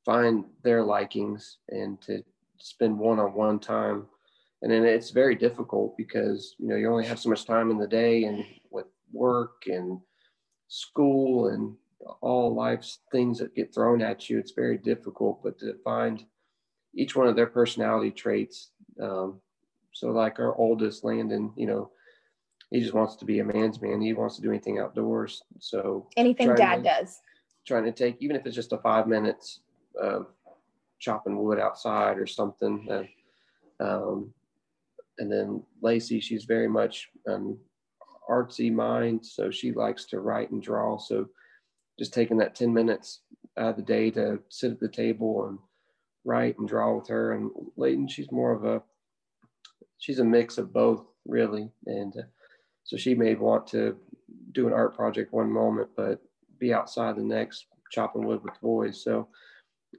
find 0.05 0.45
their 0.63 0.83
likings 0.83 1.59
and 1.69 2.01
to 2.01 2.23
spend 2.59 2.97
one-on-one 2.97 3.59
time. 3.59 4.05
And 4.61 4.71
then 4.71 4.85
it's 4.85 5.09
very 5.09 5.35
difficult 5.35 5.97
because 5.97 6.55
you 6.57 6.67
know 6.67 6.75
you 6.75 6.89
only 6.89 7.05
have 7.05 7.19
so 7.19 7.29
much 7.29 7.45
time 7.45 7.69
in 7.69 7.77
the 7.77 7.87
day 7.87 8.23
and 8.23 8.45
with 8.71 8.85
work 9.11 9.63
and 9.67 9.99
school 10.69 11.49
and 11.49 11.75
all 12.21 12.53
life's 12.53 12.99
things 13.11 13.39
that 13.39 13.55
get 13.55 13.73
thrown 13.73 14.01
at 14.01 14.29
you 14.29 14.39
it's 14.39 14.53
very 14.53 14.77
difficult. 14.77 15.43
But 15.43 15.59
to 15.59 15.75
find 15.83 16.23
each 16.95 17.15
one 17.15 17.27
of 17.27 17.35
their 17.35 17.47
personality 17.47 18.11
traits 18.11 18.69
um, 19.01 19.41
so 19.91 20.11
like 20.11 20.39
our 20.39 20.55
oldest 20.55 21.03
landon 21.03 21.51
you 21.57 21.67
know 21.67 21.91
he 22.73 22.79
just 22.79 22.93
wants 22.95 23.15
to 23.17 23.25
be 23.25 23.39
a 23.39 23.45
man's 23.45 23.79
man. 23.79 24.01
He 24.01 24.13
wants 24.13 24.35
to 24.37 24.41
do 24.41 24.49
anything 24.49 24.79
outdoors. 24.79 25.43
So 25.59 26.07
anything 26.17 26.55
dad 26.55 26.77
to, 26.77 26.83
does. 26.83 27.21
trying 27.67 27.85
to 27.85 27.91
take 27.91 28.17
even 28.19 28.35
if 28.35 28.47
it's 28.47 28.55
just 28.55 28.73
a 28.73 28.79
five 28.79 29.07
minutes 29.07 29.59
uh, 30.01 30.21
chopping 31.03 31.37
wood 31.37 31.59
outside 31.59 32.17
or 32.17 32.25
something. 32.25 32.87
Uh, 32.89 33.83
um, 33.83 34.33
and 35.19 35.31
then 35.31 35.61
Lacey, 35.81 36.19
she's 36.19 36.45
very 36.45 36.67
much 36.67 37.09
an 37.25 37.57
artsy 38.29 38.71
mind, 38.71 39.25
so 39.25 39.51
she 39.51 39.73
likes 39.73 40.05
to 40.05 40.21
write 40.21 40.51
and 40.51 40.63
draw. 40.63 40.97
So 40.97 41.27
just 41.99 42.13
taking 42.13 42.37
that 42.37 42.55
10 42.55 42.73
minutes 42.73 43.21
out 43.57 43.71
of 43.71 43.75
the 43.75 43.83
day 43.83 44.09
to 44.11 44.39
sit 44.49 44.71
at 44.71 44.79
the 44.79 44.87
table 44.87 45.47
and 45.47 45.59
write 46.23 46.57
and 46.57 46.67
draw 46.67 46.95
with 46.95 47.07
her. 47.09 47.33
And 47.33 47.51
Layton, 47.75 48.07
she's 48.07 48.31
more 48.31 48.53
of 48.53 48.63
a, 48.63 48.81
she's 49.99 50.19
a 50.19 50.23
mix 50.23 50.57
of 50.57 50.73
both 50.73 51.05
really. 51.27 51.69
And 51.85 52.13
uh, 52.17 52.23
so 52.83 52.97
she 52.97 53.13
may 53.13 53.35
want 53.35 53.67
to 53.67 53.97
do 54.53 54.67
an 54.67 54.73
art 54.73 54.95
project 54.95 55.33
one 55.33 55.51
moment, 55.51 55.89
but 55.95 56.21
be 56.59 56.73
outside 56.73 57.17
the 57.17 57.23
next 57.23 57.65
chopping 57.91 58.25
wood 58.25 58.41
with 58.43 58.53
the 58.53 58.59
boys. 58.61 59.03
So 59.03 59.27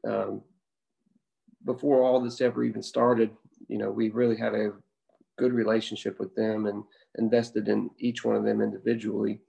um, 0.08 0.42
before 1.64 2.02
all 2.02 2.20
this 2.20 2.40
ever 2.40 2.64
even 2.64 2.82
started, 2.82 3.30
you 3.68 3.78
know, 3.78 3.90
we 3.90 4.10
really 4.10 4.36
had 4.36 4.54
a 4.54 4.72
good 5.38 5.52
relationship 5.52 6.18
with 6.18 6.34
them 6.34 6.66
and 6.66 6.84
invested 7.18 7.68
in 7.68 7.90
each 7.98 8.24
one 8.24 8.36
of 8.36 8.44
them 8.44 8.60
individually 8.60 9.40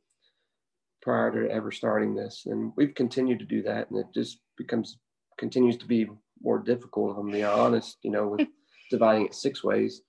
prior 1.02 1.32
to 1.32 1.52
ever 1.54 1.72
starting 1.72 2.16
this. 2.16 2.44
And 2.48 2.74
we've 2.76 2.96
continued 2.96 3.40
to 3.40 3.46
do 3.46 3.62
that. 3.64 3.90
And 3.90 4.00
it 4.00 4.08
just 4.14 4.40
becomes, 4.58 4.98
continues 5.38 5.78
to 5.78 5.86
be 5.86 6.08
more 6.42 6.60
difficult, 6.60 7.12
if 7.12 7.18
I'm 7.18 7.32
being 7.32 7.46
honest, 7.46 7.98
you 8.02 8.12
know, 8.12 8.28
with 8.28 8.48
dividing 8.90 9.28
it 9.28 9.36
six 9.36 9.64
ways. 9.64 10.02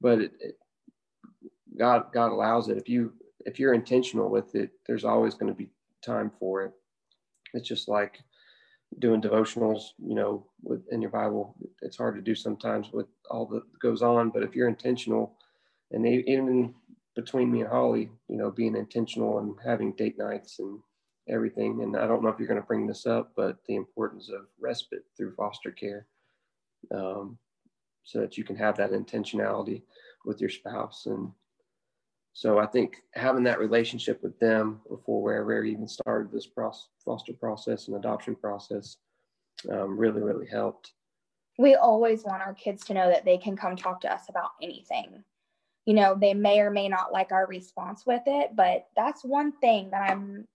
But 0.00 0.20
it, 0.20 0.32
it, 0.40 0.58
God, 1.78 2.12
God 2.12 2.32
allows 2.32 2.68
it. 2.68 2.76
If 2.76 2.88
you, 2.88 3.14
if 3.46 3.58
you're 3.58 3.74
intentional 3.74 4.30
with 4.30 4.54
it, 4.54 4.70
there's 4.86 5.04
always 5.04 5.34
going 5.34 5.52
to 5.52 5.56
be 5.56 5.70
time 6.04 6.30
for 6.38 6.64
it. 6.64 6.72
It's 7.54 7.68
just 7.68 7.88
like 7.88 8.18
doing 8.98 9.20
devotionals, 9.20 9.90
you 9.98 10.14
know, 10.14 10.46
with 10.62 10.82
in 10.90 11.02
your 11.02 11.10
Bible. 11.10 11.54
It's 11.82 11.96
hard 11.96 12.16
to 12.16 12.22
do 12.22 12.34
sometimes 12.34 12.92
with 12.92 13.06
all 13.30 13.46
that 13.46 13.62
goes 13.80 14.02
on, 14.02 14.30
but 14.30 14.42
if 14.42 14.54
you're 14.54 14.68
intentional, 14.68 15.34
and 15.90 16.06
even 16.06 16.74
between 17.14 17.50
me 17.50 17.60
and 17.60 17.70
Holly, 17.70 18.10
you 18.28 18.36
know, 18.36 18.50
being 18.50 18.76
intentional 18.76 19.38
and 19.38 19.54
having 19.64 19.92
date 19.92 20.18
nights 20.18 20.58
and 20.58 20.78
everything. 21.28 21.82
And 21.82 21.96
I 21.96 22.06
don't 22.06 22.22
know 22.22 22.28
if 22.28 22.38
you're 22.38 22.48
going 22.48 22.60
to 22.60 22.66
bring 22.66 22.86
this 22.86 23.06
up, 23.06 23.32
but 23.36 23.58
the 23.66 23.76
importance 23.76 24.28
of 24.28 24.46
respite 24.60 25.04
through 25.16 25.34
foster 25.34 25.70
care, 25.70 26.06
um, 26.94 27.38
so 28.04 28.20
that 28.20 28.38
you 28.38 28.44
can 28.44 28.56
have 28.56 28.76
that 28.76 28.92
intentionality 28.92 29.82
with 30.24 30.40
your 30.40 30.50
spouse 30.50 31.06
and 31.06 31.30
so 32.38 32.60
I 32.60 32.66
think 32.66 33.02
having 33.14 33.42
that 33.44 33.58
relationship 33.58 34.22
with 34.22 34.38
them 34.38 34.80
before 34.88 35.20
we 35.20 35.34
ever 35.34 35.64
even 35.64 35.88
started 35.88 36.30
this 36.30 36.46
foster 37.04 37.32
process 37.32 37.88
and 37.88 37.96
adoption 37.96 38.36
process 38.36 38.98
um, 39.68 39.98
really, 39.98 40.22
really 40.22 40.46
helped. 40.46 40.92
We 41.58 41.74
always 41.74 42.22
want 42.22 42.42
our 42.42 42.54
kids 42.54 42.84
to 42.84 42.94
know 42.94 43.10
that 43.10 43.24
they 43.24 43.38
can 43.38 43.56
come 43.56 43.74
talk 43.74 44.00
to 44.02 44.12
us 44.12 44.28
about 44.28 44.50
anything. 44.62 45.24
You 45.84 45.94
know, 45.94 46.14
they 46.14 46.32
may 46.32 46.60
or 46.60 46.70
may 46.70 46.88
not 46.88 47.12
like 47.12 47.32
our 47.32 47.48
response 47.48 48.06
with 48.06 48.22
it, 48.26 48.54
but 48.54 48.86
that's 48.94 49.24
one 49.24 49.50
thing 49.50 49.90
that 49.90 50.08
I'm, 50.08 50.46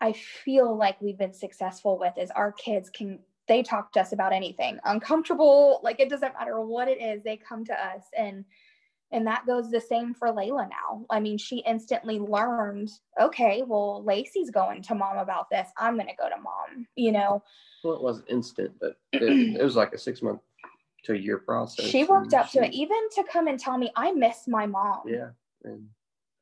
I 0.00 0.12
feel 0.12 0.76
like 0.76 1.02
we've 1.02 1.18
been 1.18 1.34
successful 1.34 1.98
with 1.98 2.18
is 2.18 2.30
our 2.30 2.52
kids 2.52 2.88
can, 2.88 3.18
they 3.48 3.64
talk 3.64 3.92
to 3.94 4.00
us 4.00 4.12
about 4.12 4.32
anything 4.32 4.78
uncomfortable, 4.84 5.80
like 5.82 5.98
it 5.98 6.08
doesn't 6.08 6.34
matter 6.34 6.60
what 6.60 6.86
it 6.86 7.02
is, 7.02 7.24
they 7.24 7.36
come 7.36 7.64
to 7.64 7.74
us 7.74 8.04
and 8.16 8.44
And 9.12 9.26
that 9.26 9.44
goes 9.44 9.70
the 9.70 9.80
same 9.80 10.14
for 10.14 10.28
Layla 10.28 10.68
now. 10.68 11.04
I 11.10 11.18
mean, 11.18 11.36
she 11.36 11.64
instantly 11.66 12.20
learned, 12.20 12.90
okay, 13.20 13.62
well, 13.66 14.04
Lacey's 14.04 14.50
going 14.50 14.82
to 14.82 14.94
mom 14.94 15.18
about 15.18 15.50
this. 15.50 15.68
I'm 15.76 15.96
going 15.96 16.06
to 16.06 16.14
go 16.14 16.28
to 16.28 16.40
mom, 16.40 16.86
you 16.94 17.10
know? 17.10 17.42
Well, 17.82 17.94
it 17.94 18.02
wasn't 18.02 18.30
instant, 18.30 18.72
but 18.80 18.98
it, 19.12 19.56
it 19.58 19.64
was 19.64 19.74
like 19.74 19.92
a 19.92 19.98
six 19.98 20.22
month 20.22 20.40
to 21.04 21.14
a 21.14 21.16
year 21.16 21.38
process. 21.38 21.86
She 21.86 22.04
worked 22.04 22.34
up 22.34 22.50
she, 22.50 22.58
to 22.58 22.66
it, 22.66 22.72
even 22.72 23.08
to 23.16 23.24
come 23.24 23.48
and 23.48 23.58
tell 23.58 23.78
me, 23.78 23.90
I 23.96 24.12
miss 24.12 24.46
my 24.46 24.66
mom. 24.66 25.00
Yeah. 25.06 25.30
And, 25.64 25.88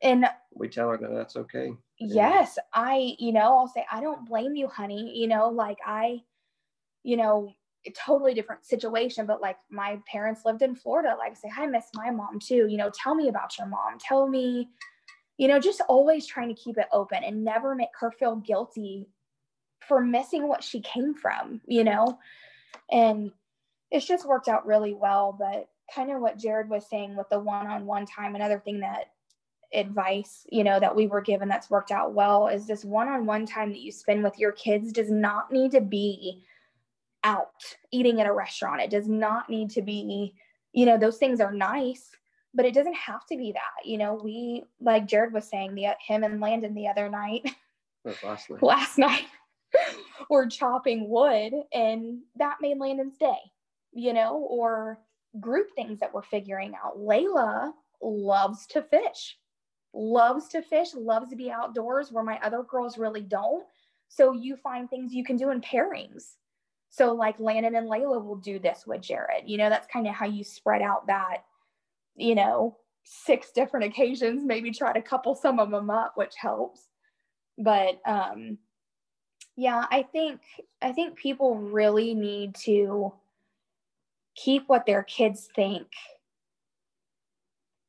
and 0.02 0.26
we 0.52 0.68
tell 0.68 0.90
her 0.90 0.98
that 0.98 1.14
that's 1.14 1.36
okay. 1.36 1.72
Yes. 1.98 2.58
I, 2.74 3.16
you 3.18 3.32
know, 3.32 3.56
I'll 3.56 3.68
say, 3.68 3.86
I 3.90 4.02
don't 4.02 4.28
blame 4.28 4.56
you, 4.56 4.68
honey. 4.68 5.16
You 5.16 5.26
know, 5.26 5.48
like 5.48 5.78
I, 5.86 6.22
you 7.02 7.16
know, 7.16 7.54
a 7.86 7.90
totally 7.92 8.34
different 8.34 8.64
situation, 8.64 9.26
but 9.26 9.40
like 9.40 9.56
my 9.70 9.98
parents 10.10 10.42
lived 10.44 10.62
in 10.62 10.74
Florida. 10.74 11.14
Like 11.18 11.32
I 11.32 11.34
say, 11.34 11.50
I 11.56 11.66
miss 11.66 11.86
my 11.94 12.10
mom 12.10 12.38
too. 12.40 12.66
You 12.68 12.76
know, 12.76 12.90
tell 12.92 13.14
me 13.14 13.28
about 13.28 13.56
your 13.58 13.66
mom. 13.66 13.98
Tell 13.98 14.28
me, 14.28 14.68
you 15.36 15.48
know, 15.48 15.58
just 15.60 15.80
always 15.88 16.26
trying 16.26 16.48
to 16.48 16.60
keep 16.60 16.78
it 16.78 16.88
open 16.92 17.22
and 17.24 17.44
never 17.44 17.74
make 17.74 17.90
her 18.00 18.10
feel 18.10 18.36
guilty 18.36 19.08
for 19.86 20.00
missing 20.00 20.48
what 20.48 20.64
she 20.64 20.80
came 20.80 21.14
from, 21.14 21.60
you 21.66 21.84
know? 21.84 22.18
And 22.90 23.30
it's 23.90 24.06
just 24.06 24.26
worked 24.26 24.48
out 24.48 24.66
really 24.66 24.94
well. 24.94 25.36
But 25.38 25.68
kind 25.94 26.10
of 26.10 26.20
what 26.20 26.38
Jared 26.38 26.68
was 26.68 26.88
saying 26.88 27.16
with 27.16 27.28
the 27.30 27.38
one 27.38 27.66
on 27.66 27.86
one 27.86 28.06
time, 28.06 28.34
another 28.34 28.58
thing 28.58 28.80
that 28.80 29.12
advice, 29.72 30.46
you 30.50 30.64
know, 30.64 30.80
that 30.80 30.96
we 30.96 31.06
were 31.06 31.20
given 31.20 31.48
that's 31.48 31.70
worked 31.70 31.90
out 31.90 32.14
well 32.14 32.48
is 32.48 32.66
this 32.66 32.84
one 32.84 33.08
on 33.08 33.26
one 33.26 33.46
time 33.46 33.70
that 33.70 33.80
you 33.80 33.92
spend 33.92 34.22
with 34.22 34.38
your 34.38 34.52
kids 34.52 34.92
does 34.92 35.10
not 35.10 35.52
need 35.52 35.70
to 35.70 35.80
be 35.80 36.42
out 37.28 37.76
eating 37.92 38.20
at 38.20 38.26
a 38.26 38.32
restaurant. 38.32 38.80
It 38.80 38.90
does 38.90 39.08
not 39.08 39.50
need 39.50 39.70
to 39.70 39.82
be, 39.82 40.34
you 40.72 40.86
know, 40.86 40.96
those 40.96 41.18
things 41.18 41.40
are 41.40 41.52
nice, 41.52 42.10
but 42.54 42.64
it 42.64 42.74
doesn't 42.74 42.96
have 42.96 43.26
to 43.26 43.36
be 43.36 43.52
that. 43.52 43.84
You 43.84 43.98
know, 43.98 44.14
we, 44.14 44.64
like 44.80 45.06
Jared 45.06 45.32
was 45.32 45.48
saying, 45.48 45.74
the 45.74 45.88
him 46.06 46.24
and 46.24 46.40
Landon 46.40 46.74
the 46.74 46.88
other 46.88 47.08
night, 47.10 47.42
last 48.22 48.50
night, 48.50 48.62
last 48.62 48.98
night 48.98 49.26
were 50.30 50.46
chopping 50.46 51.08
wood, 51.08 51.52
and 51.72 52.20
that 52.36 52.56
made 52.62 52.78
Landon's 52.78 53.18
day, 53.18 53.38
you 53.92 54.14
know, 54.14 54.38
or 54.48 54.98
group 55.38 55.68
things 55.74 56.00
that 56.00 56.12
we're 56.12 56.22
figuring 56.22 56.72
out. 56.82 56.98
Layla 56.98 57.72
loves 58.02 58.66
to 58.68 58.82
fish, 58.82 59.36
loves 59.92 60.48
to 60.48 60.62
fish, 60.62 60.94
loves 60.94 61.28
to 61.28 61.36
be 61.36 61.50
outdoors 61.50 62.10
where 62.10 62.24
my 62.24 62.38
other 62.42 62.62
girls 62.62 62.96
really 62.96 63.20
don't. 63.20 63.64
So 64.08 64.32
you 64.32 64.56
find 64.56 64.88
things 64.88 65.12
you 65.12 65.22
can 65.22 65.36
do 65.36 65.50
in 65.50 65.60
pairings 65.60 66.36
so 66.90 67.12
like 67.12 67.38
Landon 67.38 67.74
and 67.74 67.88
Layla 67.88 68.24
will 68.24 68.36
do 68.36 68.58
this 68.58 68.84
with 68.86 69.02
Jared. 69.02 69.44
You 69.46 69.58
know, 69.58 69.68
that's 69.68 69.86
kind 69.86 70.06
of 70.06 70.14
how 70.14 70.26
you 70.26 70.42
spread 70.42 70.82
out 70.82 71.06
that, 71.06 71.44
you 72.16 72.34
know, 72.34 72.76
six 73.04 73.50
different 73.52 73.86
occasions, 73.86 74.44
maybe 74.44 74.70
try 74.70 74.92
to 74.92 75.02
couple 75.02 75.34
some 75.34 75.58
of 75.58 75.70
them 75.70 75.90
up, 75.90 76.12
which 76.16 76.34
helps. 76.36 76.88
But 77.58 78.00
um 78.06 78.58
yeah, 79.56 79.86
I 79.90 80.02
think 80.02 80.40
I 80.80 80.92
think 80.92 81.16
people 81.16 81.56
really 81.56 82.14
need 82.14 82.54
to 82.64 83.12
keep 84.36 84.68
what 84.68 84.86
their 84.86 85.02
kids 85.02 85.48
think 85.54 85.88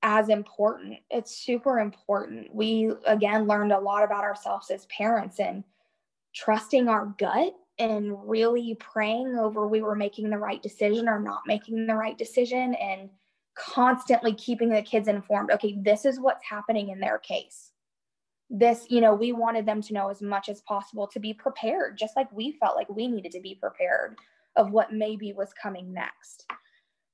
as 0.02 0.30
important. 0.30 0.98
It's 1.12 1.36
super 1.36 1.80
important. 1.80 2.54
We 2.54 2.92
again 3.06 3.46
learned 3.46 3.72
a 3.72 3.80
lot 3.80 4.04
about 4.04 4.24
ourselves 4.24 4.72
as 4.72 4.88
parents 4.88 5.40
and 5.40 5.64
trusting 6.34 6.88
our 6.88 7.14
gut 7.18 7.54
and 7.80 8.30
really 8.30 8.76
praying 8.76 9.38
over 9.38 9.68
we 9.68 9.82
were 9.82 9.96
making 9.96 10.30
the 10.30 10.38
right 10.38 10.62
decision 10.62 11.08
or 11.08 11.20
not 11.20 11.42
making 11.48 11.88
the 11.88 11.96
right 11.96 12.18
decision 12.18 12.76
and 12.76 13.10
constantly 13.56 14.34
keeping 14.34 14.70
the 14.70 14.82
kids 14.82 15.08
informed. 15.08 15.52
Okay 15.52 15.78
this 15.82 16.06
is 16.06 16.20
what's 16.20 16.46
happening 16.46 16.90
in 16.90 17.00
their 17.00 17.18
case. 17.20 17.72
This 18.50 18.86
you 18.90 19.02
know 19.02 19.14
we 19.14 19.32
wanted 19.32 19.66
them 19.66 19.82
to 19.82 19.94
know 19.94 20.10
as 20.10 20.22
much 20.22 20.50
as 20.50 20.62
possible 20.62 21.08
to 21.08 21.20
be 21.20 21.34
prepared 21.34 21.98
just 21.98 22.16
like 22.16 22.32
we 22.32 22.52
felt 22.54 22.76
like 22.76 22.90
we 22.90 23.08
needed 23.08 23.32
to 23.32 23.42
be 23.42 23.56
prepared 23.56 24.18
of 24.56 24.72
what 24.72 24.94
maybe 24.94 25.34
was 25.34 25.54
coming 25.54 25.94
next. 25.94 26.46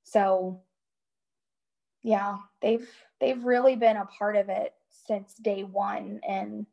So 0.04 0.60
yeah 2.02 2.36
they've 2.60 2.88
they've 3.20 3.44
really 3.44 3.76
been 3.76 3.96
a 3.96 4.06
part 4.06 4.36
of 4.36 4.48
it 4.48 4.72
since 5.06 5.34
day 5.34 5.62
one. 5.62 6.20
And 6.26 6.66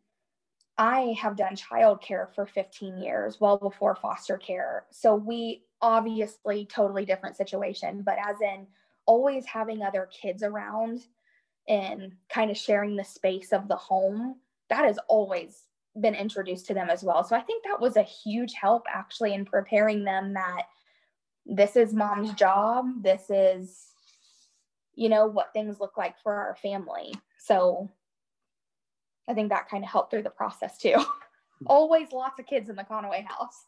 I 0.77 1.15
have 1.19 1.35
done 1.35 1.55
childcare 1.55 2.33
for 2.33 2.45
15 2.47 2.97
years, 2.97 3.39
well 3.39 3.57
before 3.57 3.95
foster 3.95 4.37
care. 4.37 4.85
So 4.91 5.15
we 5.15 5.63
obviously 5.81 6.65
totally 6.65 7.05
different 7.05 7.37
situation, 7.37 8.01
but 8.03 8.17
as 8.17 8.41
in 8.41 8.65
always 9.05 9.45
having 9.45 9.83
other 9.83 10.09
kids 10.11 10.41
around 10.41 11.01
and 11.67 12.13
kind 12.29 12.49
of 12.49 12.57
sharing 12.57 12.95
the 12.95 13.03
space 13.03 13.51
of 13.53 13.67
the 13.67 13.75
home, 13.75 14.37
that 14.69 14.85
has 14.85 14.97
always 15.07 15.63
been 15.99 16.15
introduced 16.15 16.65
to 16.67 16.73
them 16.73 16.89
as 16.89 17.03
well. 17.03 17.23
So 17.23 17.35
I 17.35 17.41
think 17.41 17.63
that 17.63 17.79
was 17.79 17.95
a 17.95 18.03
huge 18.03 18.53
help 18.53 18.85
actually 18.91 19.33
in 19.33 19.45
preparing 19.45 20.03
them 20.03 20.33
that 20.33 20.63
this 21.45 21.75
is 21.75 21.93
mom's 21.93 22.33
job. 22.33 23.03
This 23.03 23.29
is, 23.29 23.91
you 24.95 25.09
know, 25.09 25.27
what 25.27 25.53
things 25.53 25.79
look 25.79 25.97
like 25.97 26.19
for 26.23 26.33
our 26.33 26.55
family. 26.55 27.13
So 27.37 27.91
I 29.27 29.33
think 29.33 29.49
that 29.49 29.69
kind 29.69 29.83
of 29.83 29.89
helped 29.89 30.11
through 30.11 30.23
the 30.23 30.29
process 30.29 30.77
too. 30.77 30.95
Always 31.65 32.11
lots 32.11 32.39
of 32.39 32.45
kids 32.45 32.69
in 32.69 32.75
the 32.75 32.83
Conaway 32.83 33.25
house. 33.25 33.65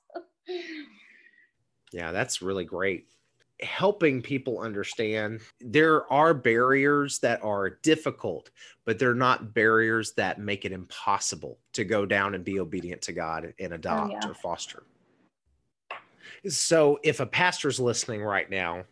yeah, 1.93 2.11
that's 2.11 2.41
really 2.41 2.65
great. 2.65 3.07
Helping 3.61 4.21
people 4.21 4.59
understand 4.59 5.39
there 5.61 6.11
are 6.11 6.33
barriers 6.33 7.19
that 7.19 7.41
are 7.41 7.69
difficult, 7.69 8.51
but 8.85 8.99
they're 8.99 9.13
not 9.13 9.53
barriers 9.53 10.11
that 10.13 10.41
make 10.41 10.65
it 10.65 10.73
impossible 10.73 11.59
to 11.71 11.85
go 11.85 12.05
down 12.05 12.35
and 12.35 12.43
be 12.43 12.59
obedient 12.59 13.01
to 13.03 13.13
God 13.13 13.53
and 13.57 13.71
oh, 13.71 13.75
adopt 13.75 14.11
oh, 14.11 14.17
yeah. 14.21 14.29
or 14.29 14.33
foster. 14.33 14.83
So, 16.47 16.99
if 17.01 17.21
a 17.21 17.25
pastor's 17.25 17.79
listening 17.79 18.21
right 18.21 18.49
now 18.49 18.83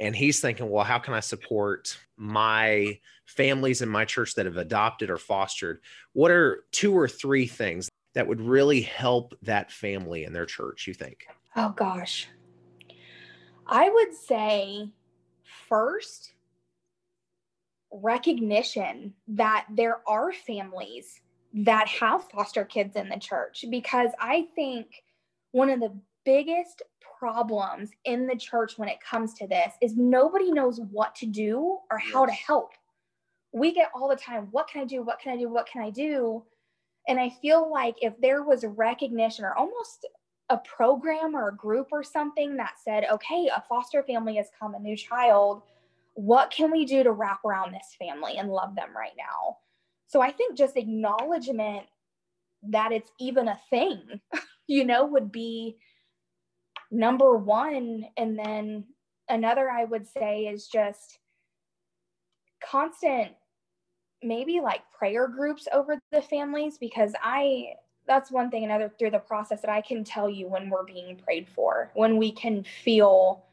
and 0.00 0.14
he's 0.14 0.40
thinking, 0.40 0.68
well, 0.68 0.84
how 0.84 0.98
can 0.98 1.14
I 1.14 1.20
support 1.20 1.98
my 2.16 2.98
families 3.26 3.82
in 3.82 3.88
my 3.88 4.04
church 4.04 4.34
that 4.34 4.46
have 4.46 4.56
adopted 4.56 5.10
or 5.10 5.18
fostered? 5.18 5.80
What 6.12 6.30
are 6.30 6.64
two 6.72 6.96
or 6.96 7.08
three 7.08 7.46
things 7.46 7.88
that 8.14 8.26
would 8.26 8.40
really 8.40 8.80
help 8.80 9.34
that 9.42 9.70
family 9.72 10.24
in 10.24 10.32
their 10.32 10.46
church, 10.46 10.86
you 10.86 10.94
think? 10.94 11.26
Oh, 11.56 11.70
gosh. 11.70 12.28
I 13.66 13.88
would 13.88 14.14
say 14.14 14.90
first, 15.68 16.32
recognition 17.90 19.14
that 19.28 19.66
there 19.70 20.00
are 20.06 20.32
families 20.32 21.20
that 21.52 21.86
have 21.86 22.28
foster 22.30 22.64
kids 22.64 22.96
in 22.96 23.08
the 23.08 23.18
church 23.18 23.64
because 23.70 24.10
I 24.18 24.48
think 24.56 25.04
one 25.52 25.70
of 25.70 25.78
the 25.78 25.96
biggest 26.24 26.82
problems 27.24 27.88
in 28.04 28.26
the 28.26 28.36
church 28.36 28.76
when 28.76 28.86
it 28.86 29.00
comes 29.00 29.32
to 29.32 29.46
this 29.46 29.72
is 29.80 29.96
nobody 29.96 30.52
knows 30.52 30.78
what 30.90 31.14
to 31.14 31.24
do 31.24 31.78
or 31.90 31.96
how 31.96 32.26
to 32.26 32.32
help. 32.32 32.72
We 33.50 33.72
get 33.72 33.90
all 33.94 34.10
the 34.10 34.16
time, 34.16 34.48
what 34.50 34.68
can 34.68 34.82
I 34.82 34.84
do? 34.84 35.02
What 35.02 35.20
can 35.20 35.32
I 35.32 35.38
do? 35.38 35.48
What 35.48 35.66
can 35.66 35.80
I 35.80 35.88
do? 35.88 36.44
And 37.08 37.18
I 37.18 37.30
feel 37.30 37.72
like 37.72 37.94
if 38.02 38.12
there 38.20 38.42
was 38.42 38.62
recognition 38.66 39.46
or 39.46 39.54
almost 39.54 40.06
a 40.50 40.58
program 40.58 41.34
or 41.34 41.48
a 41.48 41.56
group 41.56 41.88
or 41.92 42.02
something 42.02 42.58
that 42.58 42.74
said, 42.84 43.06
okay, 43.10 43.48
a 43.56 43.64
foster 43.70 44.02
family 44.02 44.36
has 44.36 44.48
come, 44.60 44.74
a 44.74 44.78
new 44.78 44.94
child, 44.94 45.62
what 46.12 46.50
can 46.50 46.70
we 46.70 46.84
do 46.84 47.02
to 47.02 47.12
wrap 47.12 47.42
around 47.42 47.72
this 47.72 47.96
family 47.98 48.36
and 48.36 48.50
love 48.50 48.76
them 48.76 48.94
right 48.94 49.16
now? 49.16 49.56
So 50.08 50.20
I 50.20 50.30
think 50.30 50.58
just 50.58 50.76
acknowledgement 50.76 51.86
that 52.64 52.92
it's 52.92 53.10
even 53.18 53.48
a 53.48 53.58
thing, 53.70 54.20
you 54.66 54.84
know, 54.84 55.06
would 55.06 55.32
be 55.32 55.78
number 56.94 57.36
one. 57.36 58.06
And 58.16 58.38
then 58.38 58.84
another 59.28 59.68
I 59.68 59.84
would 59.84 60.06
say 60.06 60.46
is 60.46 60.68
just 60.68 61.18
constant, 62.62 63.32
maybe 64.22 64.60
like 64.60 64.80
prayer 64.96 65.28
groups 65.28 65.68
over 65.72 65.98
the 66.12 66.22
families, 66.22 66.78
because 66.78 67.12
I, 67.22 67.74
that's 68.06 68.30
one 68.30 68.50
thing 68.50 68.64
another 68.64 68.90
through 68.98 69.10
the 69.10 69.18
process 69.18 69.60
that 69.62 69.70
I 69.70 69.80
can 69.80 70.04
tell 70.04 70.28
you 70.30 70.48
when 70.48 70.70
we're 70.70 70.84
being 70.84 71.16
prayed 71.16 71.48
for, 71.48 71.90
when 71.94 72.16
we 72.16 72.32
can 72.32 72.62
feel 72.62 73.44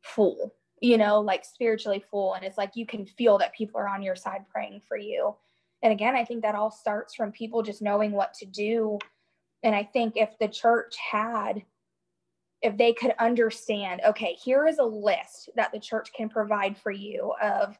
full, 0.00 0.54
you 0.80 0.96
know, 0.96 1.20
like 1.20 1.44
spiritually 1.44 2.02
full. 2.10 2.34
And 2.34 2.44
it's 2.44 2.58
like 2.58 2.76
you 2.76 2.86
can 2.86 3.04
feel 3.04 3.38
that 3.38 3.54
people 3.54 3.80
are 3.80 3.88
on 3.88 4.02
your 4.02 4.16
side 4.16 4.44
praying 4.50 4.82
for 4.88 4.96
you. 4.96 5.34
And 5.82 5.92
again, 5.92 6.16
I 6.16 6.24
think 6.24 6.42
that 6.42 6.54
all 6.54 6.70
starts 6.70 7.14
from 7.14 7.30
people 7.30 7.62
just 7.62 7.82
knowing 7.82 8.12
what 8.12 8.34
to 8.34 8.46
do. 8.46 8.98
And 9.62 9.74
I 9.74 9.84
think 9.84 10.16
if 10.16 10.38
the 10.38 10.48
church 10.48 10.96
had 10.96 11.62
if 12.62 12.76
they 12.76 12.92
could 12.92 13.14
understand, 13.18 14.00
okay, 14.06 14.32
here 14.34 14.66
is 14.66 14.78
a 14.78 14.84
list 14.84 15.50
that 15.54 15.72
the 15.72 15.78
church 15.78 16.12
can 16.12 16.28
provide 16.28 16.76
for 16.76 16.90
you 16.90 17.32
of 17.40 17.78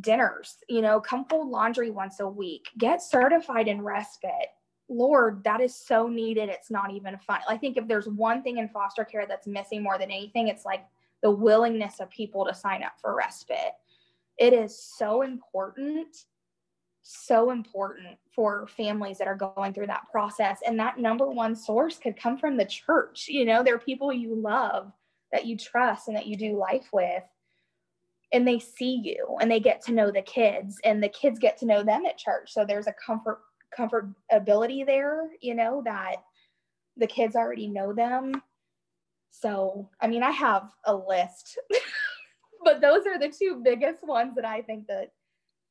dinners, 0.00 0.56
you 0.68 0.80
know, 0.80 1.00
come 1.00 1.24
fold 1.26 1.48
laundry 1.48 1.90
once 1.90 2.20
a 2.20 2.28
week, 2.28 2.68
get 2.78 3.02
certified 3.02 3.68
in 3.68 3.82
respite. 3.82 4.48
Lord, 4.88 5.44
that 5.44 5.60
is 5.60 5.74
so 5.74 6.08
needed. 6.08 6.48
It's 6.48 6.70
not 6.70 6.90
even 6.92 7.18
fun. 7.18 7.40
I 7.48 7.58
think 7.58 7.76
if 7.76 7.86
there's 7.86 8.08
one 8.08 8.42
thing 8.42 8.58
in 8.58 8.68
foster 8.68 9.04
care 9.04 9.26
that's 9.26 9.46
missing 9.46 9.82
more 9.82 9.98
than 9.98 10.10
anything, 10.10 10.48
it's 10.48 10.64
like 10.64 10.86
the 11.22 11.30
willingness 11.30 12.00
of 12.00 12.08
people 12.10 12.46
to 12.46 12.54
sign 12.54 12.82
up 12.82 12.92
for 13.00 13.14
respite. 13.14 13.74
it 14.38 14.52
is 14.52 14.78
so 14.78 15.22
important 15.22 16.24
so 17.10 17.50
important 17.50 18.18
for 18.34 18.66
families 18.66 19.16
that 19.16 19.26
are 19.26 19.34
going 19.34 19.72
through 19.72 19.86
that 19.86 20.06
process. 20.12 20.60
And 20.66 20.78
that 20.78 20.98
number 20.98 21.26
one 21.26 21.56
source 21.56 21.96
could 21.96 22.20
come 22.20 22.36
from 22.36 22.58
the 22.58 22.66
church. 22.66 23.28
You 23.28 23.46
know 23.46 23.62
there 23.62 23.74
are 23.74 23.78
people 23.78 24.12
you 24.12 24.34
love 24.34 24.92
that 25.32 25.46
you 25.46 25.56
trust 25.56 26.08
and 26.08 26.16
that 26.16 26.26
you 26.26 26.36
do 26.36 26.58
life 26.58 26.88
with 26.92 27.22
and 28.32 28.46
they 28.46 28.58
see 28.58 29.00
you 29.02 29.38
and 29.40 29.50
they 29.50 29.58
get 29.58 29.80
to 29.86 29.92
know 29.92 30.10
the 30.10 30.20
kids 30.20 30.78
and 30.84 31.02
the 31.02 31.08
kids 31.08 31.38
get 31.38 31.56
to 31.58 31.66
know 31.66 31.82
them 31.82 32.04
at 32.04 32.18
church. 32.18 32.52
So 32.52 32.66
there's 32.66 32.86
a 32.86 32.94
comfort 33.04 33.40
comfortability 33.78 34.84
there 34.86 35.28
you 35.42 35.54
know 35.54 35.82
that 35.84 36.16
the 36.96 37.06
kids 37.06 37.36
already 37.36 37.68
know 37.68 37.94
them. 37.94 38.32
So 39.30 39.88
i 40.00 40.06
mean 40.06 40.22
i 40.22 40.30
have 40.30 40.70
a 40.84 40.94
list 40.94 41.58
but 42.64 42.80
those 42.82 43.06
are 43.06 43.18
the 43.18 43.30
two 43.30 43.60
biggest 43.62 44.02
ones 44.02 44.34
that 44.36 44.44
i 44.44 44.62
think 44.62 44.86
that 44.88 45.12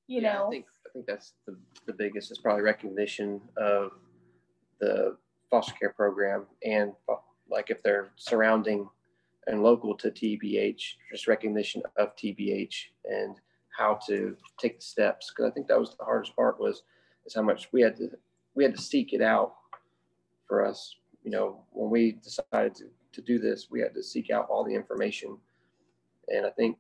you 0.07 0.21
yeah, 0.21 0.33
know 0.33 0.47
I 0.47 0.49
think, 0.51 0.65
think 0.97 1.05
that's 1.05 1.33
the, 1.45 1.55
the 1.85 1.93
biggest 1.93 2.31
is 2.31 2.39
probably 2.39 2.63
recognition 2.63 3.39
of 3.55 3.91
the 4.79 5.15
foster 5.49 5.73
care 5.79 5.93
program 5.93 6.45
and 6.65 6.93
like 7.49 7.69
if 7.69 7.83
they're 7.83 8.09
surrounding 8.15 8.89
and 9.45 9.63
local 9.63 9.95
to 9.95 10.09
TBH, 10.09 10.81
just 11.11 11.27
recognition 11.27 11.81
of 11.97 12.15
TBH 12.15 12.73
and 13.05 13.37
how 13.77 13.97
to 14.07 14.35
take 14.59 14.79
the 14.79 14.85
steps. 14.85 15.31
Because 15.31 15.49
I 15.49 15.53
think 15.53 15.67
that 15.67 15.79
was 15.79 15.95
the 15.97 16.03
hardest 16.03 16.35
part 16.35 16.59
was 16.59 16.83
is 17.25 17.35
how 17.35 17.43
much 17.43 17.69
we 17.71 17.81
had 17.81 17.95
to 17.97 18.09
we 18.55 18.63
had 18.63 18.75
to 18.75 18.81
seek 18.81 19.13
it 19.13 19.21
out 19.21 19.53
for 20.47 20.65
us. 20.65 20.95
You 21.23 21.31
know, 21.31 21.61
when 21.71 21.91
we 21.91 22.13
decided 22.23 22.75
to, 22.75 22.85
to 23.13 23.21
do 23.21 23.37
this, 23.37 23.67
we 23.69 23.79
had 23.81 23.93
to 23.93 24.03
seek 24.03 24.31
out 24.31 24.47
all 24.49 24.63
the 24.63 24.73
information. 24.73 25.37
And 26.27 26.45
I 26.45 26.49
think, 26.49 26.79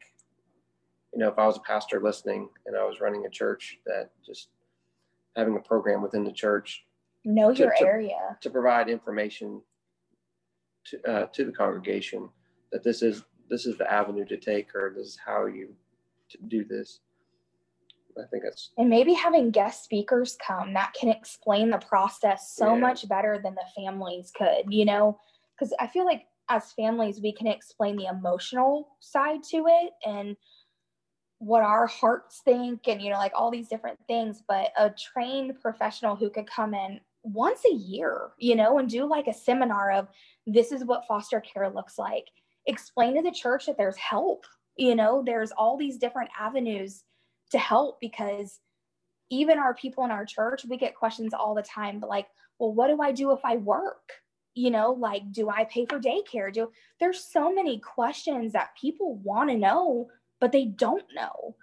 you 1.13 1.19
know, 1.19 1.29
if 1.29 1.39
I 1.39 1.45
was 1.45 1.57
a 1.57 1.61
pastor 1.61 2.01
listening 2.01 2.49
and 2.65 2.75
I 2.75 2.83
was 2.83 2.99
running 3.01 3.25
a 3.25 3.29
church, 3.29 3.79
that 3.85 4.11
just 4.25 4.49
having 5.35 5.55
a 5.55 5.59
program 5.59 6.01
within 6.01 6.23
the 6.23 6.31
church 6.31 6.85
know 7.23 7.53
to, 7.53 7.59
your 7.59 7.73
to, 7.77 7.85
area. 7.85 8.37
to 8.41 8.49
provide 8.49 8.89
information 8.89 9.61
to, 10.85 11.09
uh, 11.09 11.25
to 11.27 11.45
the 11.45 11.51
congregation 11.51 12.29
that 12.71 12.83
this 12.83 13.01
is 13.01 13.23
this 13.49 13.65
is 13.65 13.77
the 13.77 13.91
avenue 13.91 14.25
to 14.25 14.37
take 14.37 14.75
or 14.75 14.93
this 14.95 15.07
is 15.07 15.17
how 15.23 15.45
you 15.45 15.73
do 16.47 16.65
this. 16.65 16.99
I 18.17 18.25
think 18.31 18.43
that's 18.43 18.71
and 18.77 18.89
maybe 18.89 19.13
having 19.13 19.51
guest 19.51 19.83
speakers 19.83 20.37
come 20.45 20.73
that 20.73 20.93
can 20.99 21.09
explain 21.09 21.69
the 21.69 21.77
process 21.77 22.51
so 22.55 22.73
yeah. 22.73 22.79
much 22.79 23.07
better 23.07 23.39
than 23.43 23.53
the 23.53 23.65
families 23.75 24.31
could 24.35 24.63
you 24.69 24.85
know? 24.85 25.19
Because 25.53 25.73
i 25.79 25.87
feel 25.87 26.05
like 26.05 26.25
as 26.49 26.71
families 26.71 27.19
we 27.21 27.31
can 27.31 27.47
explain 27.47 27.95
the 27.95 28.05
emotional 28.05 28.95
side 28.99 29.43
to 29.43 29.65
it 29.67 29.93
and 30.05 30.35
what 31.39 31.61
our 31.61 31.85
hearts 31.85 32.41
think 32.43 32.87
and 32.87 33.01
you 33.01 33.09
know 33.11 33.17
like 33.17 33.31
all 33.35 33.51
these 33.51 33.67
different 33.67 33.99
things 34.07 34.41
but 34.47 34.71
a 34.77 34.89
trained 34.89 35.59
professional 35.61 36.15
who 36.15 36.29
could 36.29 36.49
come 36.49 36.73
in 36.73 36.99
once 37.23 37.61
a 37.71 37.75
year 37.75 38.29
you 38.39 38.55
know 38.55 38.79
and 38.79 38.89
do 38.89 39.05
like 39.05 39.27
a 39.27 39.33
seminar 39.33 39.91
of 39.91 40.07
this 40.47 40.71
is 40.71 40.85
what 40.85 41.05
foster 41.07 41.41
care 41.41 41.69
looks 41.69 41.99
like. 41.99 42.25
Explain 42.65 43.15
to 43.15 43.21
the 43.21 43.31
church 43.31 43.65
that 43.65 43.77
there's 43.77 43.97
help 43.97 44.45
you 44.77 44.95
know 44.95 45.23
there's 45.25 45.51
all 45.51 45.77
these 45.77 45.97
different 45.97 46.29
avenues 46.39 47.03
to 47.51 47.57
help 47.57 47.99
because 47.99 48.59
even 49.29 49.57
our 49.57 49.73
people 49.73 50.05
in 50.05 50.11
our 50.11 50.25
church 50.25 50.65
we 50.69 50.77
get 50.77 50.95
questions 50.95 51.33
all 51.33 51.53
the 51.53 51.61
time 51.61 51.99
but 51.99 52.09
like 52.09 52.27
well 52.59 52.73
what 52.73 52.87
do 52.87 53.01
i 53.01 53.11
do 53.11 53.31
if 53.31 53.39
i 53.43 53.57
work? 53.57 54.11
You 54.55 54.71
know 54.71 54.91
like 54.91 55.31
do 55.31 55.49
i 55.49 55.65
pay 55.65 55.85
for 55.85 55.99
daycare? 55.99 56.51
Do 56.51 56.71
there's 56.99 57.23
so 57.23 57.53
many 57.53 57.79
questions 57.79 58.53
that 58.53 58.69
people 58.79 59.15
want 59.17 59.49
to 59.49 59.57
know 59.57 60.07
but 60.39 60.51
they 60.51 60.65
don't 60.65 61.05
know 61.15 61.55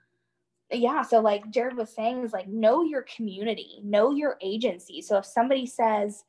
yeah 0.70 1.02
so 1.02 1.20
like 1.20 1.50
jared 1.50 1.76
was 1.76 1.94
saying 1.94 2.24
is 2.24 2.32
like 2.32 2.48
know 2.48 2.82
your 2.82 3.02
community 3.02 3.80
know 3.84 4.10
your 4.10 4.36
agency 4.40 5.00
so 5.00 5.16
if 5.18 5.24
somebody 5.24 5.66
says 5.66 6.24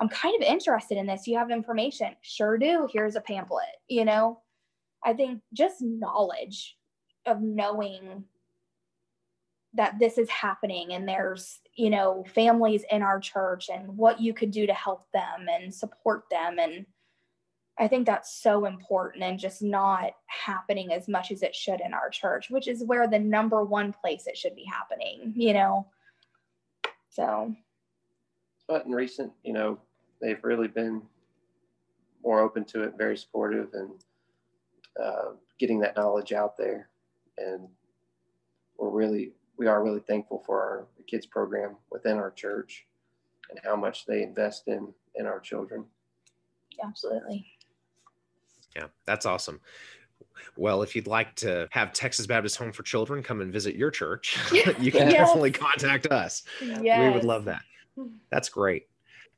I'm 0.00 0.08
kind 0.08 0.34
of 0.34 0.48
interested 0.48 0.96
in 0.96 1.06
this. 1.06 1.26
You 1.26 1.36
have 1.36 1.50
information? 1.50 2.16
Sure 2.22 2.56
do. 2.56 2.88
Here's 2.90 3.16
a 3.16 3.20
pamphlet. 3.20 3.66
You 3.86 4.06
know, 4.06 4.40
I 5.04 5.12
think 5.12 5.42
just 5.52 5.82
knowledge 5.82 6.76
of 7.26 7.42
knowing 7.42 8.24
that 9.74 9.98
this 10.00 10.16
is 10.16 10.28
happening 10.30 10.94
and 10.94 11.06
there's, 11.06 11.60
you 11.74 11.90
know, 11.90 12.24
families 12.34 12.82
in 12.90 13.02
our 13.02 13.20
church 13.20 13.68
and 13.68 13.96
what 13.96 14.20
you 14.20 14.32
could 14.32 14.50
do 14.50 14.66
to 14.66 14.72
help 14.72 15.06
them 15.12 15.46
and 15.52 15.72
support 15.72 16.24
them. 16.30 16.58
And 16.58 16.86
I 17.80 17.88
think 17.88 18.04
that's 18.04 18.42
so 18.42 18.66
important 18.66 19.24
and 19.24 19.38
just 19.38 19.62
not 19.62 20.12
happening 20.26 20.92
as 20.92 21.08
much 21.08 21.30
as 21.30 21.42
it 21.42 21.54
should 21.54 21.80
in 21.80 21.94
our 21.94 22.10
church, 22.10 22.50
which 22.50 22.68
is 22.68 22.84
where 22.84 23.08
the 23.08 23.18
number 23.18 23.64
one 23.64 23.94
place 23.94 24.26
it 24.26 24.36
should 24.36 24.54
be 24.54 24.64
happening, 24.64 25.32
you 25.34 25.54
know. 25.54 25.86
So, 27.08 27.56
but 28.68 28.84
in 28.84 28.92
recent, 28.92 29.32
you 29.42 29.54
know, 29.54 29.78
they've 30.20 30.44
really 30.44 30.68
been 30.68 31.00
more 32.22 32.40
open 32.40 32.66
to 32.66 32.82
it, 32.82 32.98
very 32.98 33.16
supportive, 33.16 33.70
and 33.72 33.90
uh, 35.02 35.32
getting 35.58 35.80
that 35.80 35.96
knowledge 35.96 36.34
out 36.34 36.58
there. 36.58 36.90
And 37.38 37.66
we're 38.76 38.90
really, 38.90 39.32
we 39.56 39.68
are 39.68 39.82
really 39.82 40.00
thankful 40.00 40.42
for 40.44 40.60
our 40.60 40.86
kids 41.06 41.24
program 41.24 41.76
within 41.90 42.18
our 42.18 42.30
church 42.30 42.84
and 43.48 43.58
how 43.64 43.74
much 43.74 44.04
they 44.04 44.22
invest 44.22 44.68
in 44.68 44.92
in 45.14 45.24
our 45.26 45.40
children. 45.40 45.86
Absolutely. 46.84 47.46
Yeah, 48.74 48.86
that's 49.04 49.26
awesome. 49.26 49.60
Well, 50.56 50.82
if 50.82 50.96
you'd 50.96 51.06
like 51.06 51.34
to 51.36 51.68
have 51.70 51.92
Texas 51.92 52.26
Baptist 52.26 52.56
Home 52.56 52.72
for 52.72 52.82
Children 52.82 53.22
come 53.22 53.40
and 53.40 53.52
visit 53.52 53.76
your 53.76 53.90
church, 53.90 54.38
you 54.52 54.92
can 54.92 55.08
yes. 55.08 55.12
definitely 55.12 55.52
contact 55.52 56.06
us. 56.06 56.42
Yes. 56.60 57.08
We 57.08 57.14
would 57.14 57.24
love 57.24 57.44
that. 57.46 57.62
That's 58.30 58.48
great 58.48 58.86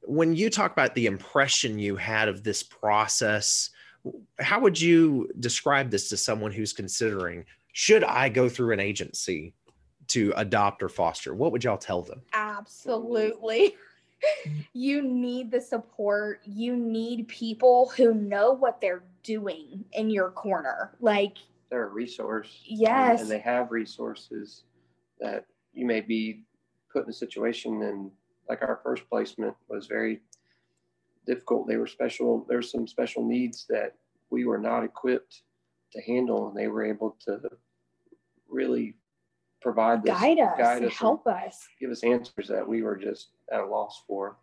when 0.04 0.34
you 0.34 0.50
talk 0.50 0.72
about 0.72 0.94
the 0.94 1.06
impression 1.06 1.78
you 1.78 1.96
had 1.96 2.28
of 2.28 2.42
this 2.42 2.62
process, 2.62 3.70
how 4.40 4.60
would 4.60 4.80
you 4.80 5.30
describe 5.40 5.90
this 5.90 6.08
to 6.08 6.16
someone 6.16 6.52
who's 6.52 6.72
considering 6.72 7.44
should 7.72 8.04
I 8.04 8.28
go 8.28 8.48
through 8.48 8.72
an 8.72 8.80
agency 8.80 9.54
to 10.08 10.32
adopt 10.36 10.82
or 10.82 10.88
foster? 10.88 11.34
What 11.34 11.52
would 11.52 11.64
y'all 11.64 11.78
tell 11.78 12.02
them? 12.02 12.20
Absolutely. 12.32 13.76
you 14.72 15.02
need 15.02 15.50
the 15.50 15.60
support. 15.60 16.40
You 16.44 16.76
need 16.76 17.28
people 17.28 17.92
who 17.96 18.12
know 18.12 18.52
what 18.52 18.80
they're 18.80 19.04
doing 19.22 19.84
in 19.92 20.10
your 20.10 20.30
corner. 20.30 20.96
Like 21.00 21.36
they're 21.70 21.86
a 21.86 21.92
resource. 21.92 22.62
Yes. 22.64 23.20
And 23.20 23.30
they 23.30 23.38
have 23.40 23.70
resources 23.70 24.64
that 25.20 25.46
you 25.72 25.86
may 25.86 26.00
be 26.00 26.44
put 26.92 27.04
in 27.04 27.10
a 27.10 27.14
situation 27.14 27.82
and 27.82 28.10
like 28.48 28.62
our 28.62 28.80
first 28.82 29.08
placement 29.08 29.54
was 29.68 29.86
very 29.86 30.20
difficult. 31.26 31.66
They 31.66 31.76
were 31.76 31.86
special. 31.86 32.44
There's 32.48 32.70
some 32.70 32.86
special 32.86 33.26
needs 33.26 33.66
that 33.68 33.94
we 34.30 34.44
were 34.44 34.58
not 34.58 34.84
equipped 34.84 35.42
to 35.92 36.02
handle, 36.02 36.48
and 36.48 36.56
they 36.56 36.68
were 36.68 36.84
able 36.84 37.16
to 37.26 37.40
really 38.48 38.94
provide 39.60 40.02
this, 40.02 40.18
guide 40.18 40.38
us, 40.38 40.58
guide 40.58 40.84
us 40.84 40.92
help 40.94 41.26
us, 41.26 41.68
give 41.80 41.90
us 41.90 42.02
answers 42.02 42.48
that 42.48 42.66
we 42.66 42.82
were 42.82 42.96
just 42.96 43.28
at 43.52 43.60
a 43.60 43.66
loss 43.66 44.02
for. 44.06 44.36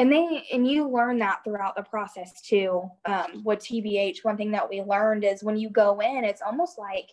And 0.00 0.10
they 0.10 0.46
and 0.50 0.66
you 0.66 0.88
learn 0.88 1.18
that 1.18 1.44
throughout 1.44 1.76
the 1.76 1.82
process 1.82 2.40
too. 2.40 2.90
Um, 3.04 3.42
with 3.44 3.58
TBH, 3.58 4.24
one 4.24 4.38
thing 4.38 4.50
that 4.52 4.66
we 4.66 4.80
learned 4.80 5.24
is 5.24 5.44
when 5.44 5.58
you 5.58 5.68
go 5.68 6.00
in, 6.00 6.24
it's 6.24 6.40
almost 6.40 6.78
like 6.78 7.10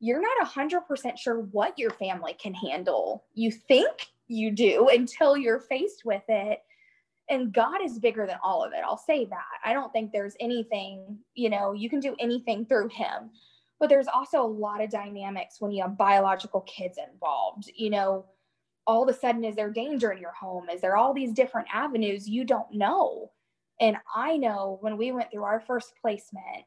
you're 0.00 0.20
not 0.20 0.48
100% 0.48 1.16
sure 1.16 1.42
what 1.52 1.78
your 1.78 1.90
family 1.92 2.34
can 2.34 2.52
handle. 2.52 3.24
You 3.34 3.52
think 3.52 4.08
you 4.26 4.50
do 4.50 4.88
until 4.92 5.36
you're 5.36 5.60
faced 5.60 6.04
with 6.04 6.24
it. 6.26 6.58
And 7.30 7.54
God 7.54 7.80
is 7.80 8.00
bigger 8.00 8.26
than 8.26 8.38
all 8.42 8.64
of 8.64 8.72
it. 8.72 8.82
I'll 8.84 8.98
say 8.98 9.26
that. 9.26 9.44
I 9.64 9.72
don't 9.72 9.92
think 9.92 10.10
there's 10.10 10.34
anything, 10.40 11.18
you 11.34 11.50
know, 11.50 11.72
you 11.72 11.88
can 11.88 12.00
do 12.00 12.16
anything 12.18 12.66
through 12.66 12.88
Him. 12.88 13.30
But 13.78 13.90
there's 13.90 14.08
also 14.08 14.42
a 14.42 14.46
lot 14.46 14.82
of 14.82 14.90
dynamics 14.90 15.60
when 15.60 15.70
you 15.70 15.84
have 15.84 15.96
biological 15.96 16.62
kids 16.62 16.98
involved. 16.98 17.70
You 17.76 17.90
know, 17.90 18.24
all 18.86 19.02
of 19.02 19.14
a 19.14 19.18
sudden, 19.18 19.44
is 19.44 19.56
there 19.56 19.70
danger 19.70 20.12
in 20.12 20.20
your 20.20 20.32
home? 20.32 20.68
Is 20.68 20.80
there 20.80 20.96
all 20.96 21.14
these 21.14 21.32
different 21.32 21.68
avenues 21.72 22.28
you 22.28 22.44
don't 22.44 22.72
know? 22.72 23.30
And 23.80 23.96
I 24.14 24.36
know 24.36 24.78
when 24.80 24.96
we 24.96 25.12
went 25.12 25.30
through 25.30 25.44
our 25.44 25.60
first 25.60 25.94
placement, 26.00 26.64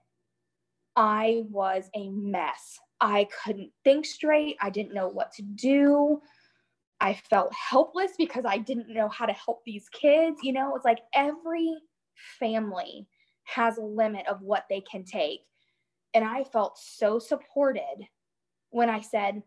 I 0.95 1.43
was 1.49 1.89
a 1.95 2.09
mess. 2.09 2.79
I 2.99 3.27
couldn't 3.43 3.71
think 3.83 4.05
straight. 4.05 4.57
I 4.61 4.69
didn't 4.69 4.93
know 4.93 5.07
what 5.07 5.31
to 5.33 5.43
do. 5.43 6.21
I 6.99 7.13
felt 7.13 7.53
helpless 7.53 8.11
because 8.17 8.45
I 8.45 8.57
didn't 8.57 8.89
know 8.89 9.07
how 9.07 9.27
to 9.27 9.33
help 9.33 9.63
these 9.63 9.87
kids. 9.89 10.39
You 10.41 10.53
know, 10.53 10.75
it's 10.75 10.85
like 10.85 11.01
every 11.13 11.71
family 12.39 13.07
has 13.43 13.77
a 13.77 13.81
limit 13.81 14.25
of 14.27 14.41
what 14.41 14.65
they 14.69 14.81
can 14.81 15.03
take. 15.03 15.41
And 16.13 16.25
I 16.25 16.43
felt 16.43 16.79
so 16.79 17.19
supported 17.19 18.07
when 18.71 18.89
I 18.89 19.01
said, 19.01 19.43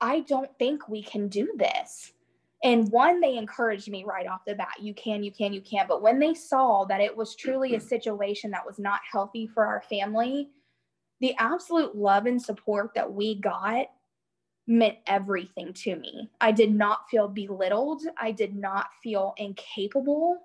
I 0.00 0.20
don't 0.20 0.50
think 0.58 0.88
we 0.88 1.02
can 1.02 1.28
do 1.28 1.52
this. 1.56 2.12
And 2.62 2.90
one, 2.90 3.20
they 3.20 3.36
encouraged 3.36 3.88
me 3.88 4.04
right 4.04 4.26
off 4.26 4.44
the 4.46 4.54
bat 4.54 4.74
you 4.80 4.92
can, 4.94 5.22
you 5.22 5.32
can, 5.32 5.52
you 5.52 5.62
can. 5.62 5.86
But 5.88 6.02
when 6.02 6.18
they 6.18 6.34
saw 6.34 6.84
that 6.86 7.00
it 7.00 7.16
was 7.16 7.34
truly 7.34 7.74
a 7.74 7.80
situation 7.80 8.50
that 8.50 8.66
was 8.66 8.78
not 8.78 9.00
healthy 9.10 9.46
for 9.46 9.64
our 9.64 9.82
family, 9.88 10.50
the 11.20 11.34
absolute 11.38 11.96
love 11.96 12.26
and 12.26 12.40
support 12.40 12.90
that 12.94 13.10
we 13.10 13.40
got 13.40 13.86
meant 14.66 14.98
everything 15.06 15.72
to 15.72 15.96
me. 15.96 16.30
I 16.40 16.52
did 16.52 16.74
not 16.74 17.08
feel 17.10 17.28
belittled. 17.28 18.02
I 18.18 18.30
did 18.30 18.54
not 18.54 18.88
feel 19.02 19.34
incapable. 19.38 20.38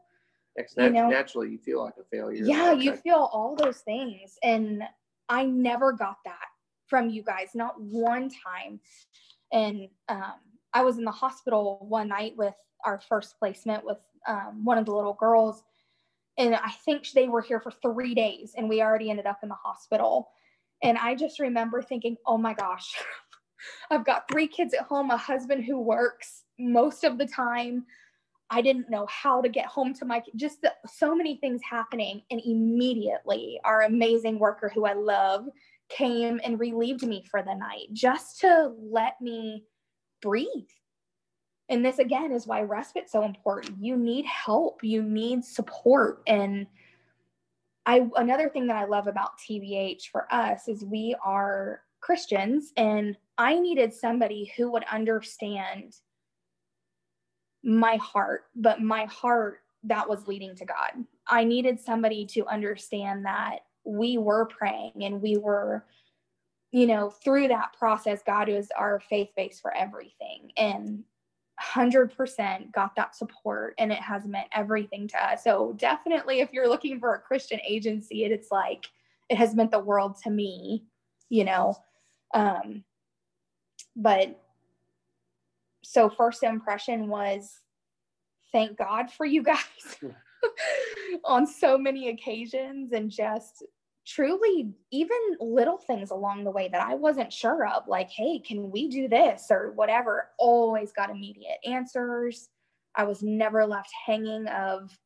you 0.77 0.89
know? 0.89 1.09
naturally 1.09 1.49
you 1.49 1.59
feel 1.59 1.83
like 1.83 1.95
a 1.99 2.03
failure. 2.05 2.43
Yeah, 2.45 2.71
you 2.71 2.95
feel 2.95 3.29
all 3.31 3.55
those 3.55 3.79
things. 3.79 4.37
And 4.41 4.83
I 5.27 5.43
never 5.43 5.91
got 5.91 6.17
that 6.25 6.45
from 6.87 7.09
you 7.09 7.23
guys, 7.23 7.49
not 7.53 7.79
one 7.79 8.29
time. 8.29 8.79
And 9.51 9.87
um, 10.09 10.33
I 10.73 10.83
was 10.83 10.97
in 10.97 11.03
the 11.03 11.11
hospital 11.11 11.85
one 11.87 12.09
night 12.09 12.33
with 12.35 12.53
our 12.83 12.99
first 12.99 13.39
placement 13.39 13.85
with 13.85 13.97
um, 14.27 14.63
one 14.63 14.77
of 14.77 14.85
the 14.85 14.93
little 14.93 15.13
girls. 15.13 15.63
And 16.37 16.55
I 16.55 16.71
think 16.83 17.09
they 17.11 17.27
were 17.27 17.41
here 17.41 17.61
for 17.61 17.71
three 17.71 18.13
days 18.13 18.53
and 18.57 18.67
we 18.67 18.81
already 18.81 19.09
ended 19.09 19.25
up 19.25 19.39
in 19.41 19.49
the 19.49 19.55
hospital. 19.55 20.29
And 20.83 20.97
I 20.97 21.15
just 21.15 21.39
remember 21.39 21.81
thinking, 21.81 22.17
oh 22.25 22.37
my 22.37 22.53
gosh, 22.53 22.93
I've 23.89 24.05
got 24.05 24.27
three 24.29 24.47
kids 24.47 24.73
at 24.73 24.85
home, 24.85 25.11
a 25.11 25.17
husband 25.17 25.63
who 25.63 25.79
works 25.79 26.43
most 26.59 27.03
of 27.03 27.17
the 27.17 27.25
time. 27.25 27.85
I 28.49 28.61
didn't 28.61 28.89
know 28.89 29.07
how 29.09 29.41
to 29.41 29.49
get 29.49 29.65
home 29.65 29.93
to 29.95 30.05
my 30.05 30.21
just 30.35 30.61
the, 30.61 30.73
so 30.85 31.15
many 31.15 31.37
things 31.37 31.61
happening. 31.67 32.21
And 32.29 32.41
immediately, 32.45 33.59
our 33.63 33.83
amazing 33.83 34.37
worker 34.37 34.69
who 34.73 34.85
I 34.85 34.93
love 34.93 35.47
came 35.89 36.39
and 36.43 36.59
relieved 36.59 37.05
me 37.05 37.23
for 37.29 37.41
the 37.41 37.53
night 37.53 37.87
just 37.93 38.39
to 38.41 38.71
let 38.79 39.19
me 39.21 39.63
breathe. 40.21 40.69
And 41.69 41.83
this 41.83 41.99
again 41.99 42.31
is 42.31 42.45
why 42.45 42.61
respite's 42.61 43.11
so 43.11 43.23
important. 43.23 43.83
You 43.83 43.97
need 43.97 44.25
help, 44.25 44.83
you 44.83 45.01
need 45.01 45.43
support. 45.43 46.21
And 46.27 46.67
I 47.85 48.07
another 48.15 48.49
thing 48.49 48.67
that 48.67 48.77
I 48.77 48.85
love 48.85 49.07
about 49.07 49.39
TBH 49.39 50.09
for 50.11 50.31
us 50.33 50.67
is 50.67 50.83
we 50.83 51.15
are 51.23 51.81
Christians 52.01 52.71
and 52.77 53.17
I 53.37 53.59
needed 53.59 53.93
somebody 53.93 54.51
who 54.55 54.71
would 54.71 54.83
understand 54.91 55.95
my 57.63 57.95
heart, 57.97 58.43
but 58.55 58.81
my 58.81 59.05
heart 59.05 59.61
that 59.83 60.07
was 60.07 60.27
leading 60.27 60.55
to 60.55 60.65
God. 60.65 60.91
I 61.27 61.43
needed 61.43 61.79
somebody 61.79 62.25
to 62.27 62.45
understand 62.47 63.25
that 63.25 63.59
we 63.85 64.17
were 64.17 64.45
praying 64.45 64.93
and 65.01 65.21
we 65.21 65.37
were, 65.37 65.85
you 66.71 66.87
know, 66.87 67.09
through 67.09 67.49
that 67.49 67.73
process, 67.77 68.21
God 68.25 68.49
was 68.49 68.69
our 68.77 68.99
faith 68.99 69.29
base 69.35 69.59
for 69.59 69.75
everything. 69.75 70.51
And 70.57 71.03
100% 71.61 72.71
got 72.73 72.95
that 72.95 73.15
support 73.15 73.75
and 73.77 73.91
it 73.91 73.99
has 73.99 74.25
meant 74.25 74.47
everything 74.53 75.07
to 75.09 75.23
us. 75.23 75.43
So, 75.43 75.73
definitely, 75.77 76.41
if 76.41 76.51
you're 76.51 76.67
looking 76.67 76.99
for 76.99 77.13
a 77.13 77.19
Christian 77.19 77.59
agency, 77.65 78.25
it's 78.25 78.51
like 78.51 78.87
it 79.29 79.37
has 79.37 79.55
meant 79.55 79.71
the 79.71 79.79
world 79.79 80.17
to 80.23 80.29
me, 80.29 80.83
you 81.29 81.45
know. 81.45 81.75
Um, 82.33 82.83
but 83.95 84.41
so 85.83 86.09
first 86.09 86.43
impression 86.43 87.07
was 87.07 87.59
thank 88.51 88.77
God 88.77 89.11
for 89.11 89.25
you 89.25 89.43
guys 89.43 89.59
on 91.23 91.47
so 91.47 91.77
many 91.77 92.09
occasions 92.09 92.91
and 92.91 93.09
just 93.09 93.63
truly 94.05 94.71
even 94.91 95.17
little 95.39 95.77
things 95.77 96.11
along 96.11 96.43
the 96.43 96.51
way 96.51 96.69
that 96.71 96.81
I 96.81 96.95
wasn't 96.95 97.33
sure 97.33 97.67
of, 97.67 97.87
like, 97.87 98.09
hey, 98.09 98.39
can 98.39 98.69
we 98.69 98.87
do 98.87 99.07
this 99.07 99.47
or 99.49 99.71
whatever, 99.73 100.29
always 100.37 100.91
got 100.91 101.09
immediate 101.09 101.57
answers. 101.65 102.49
I 102.95 103.03
was 103.03 103.23
never 103.23 103.65
left 103.65 103.89
hanging 104.05 104.47
of, 104.47 104.97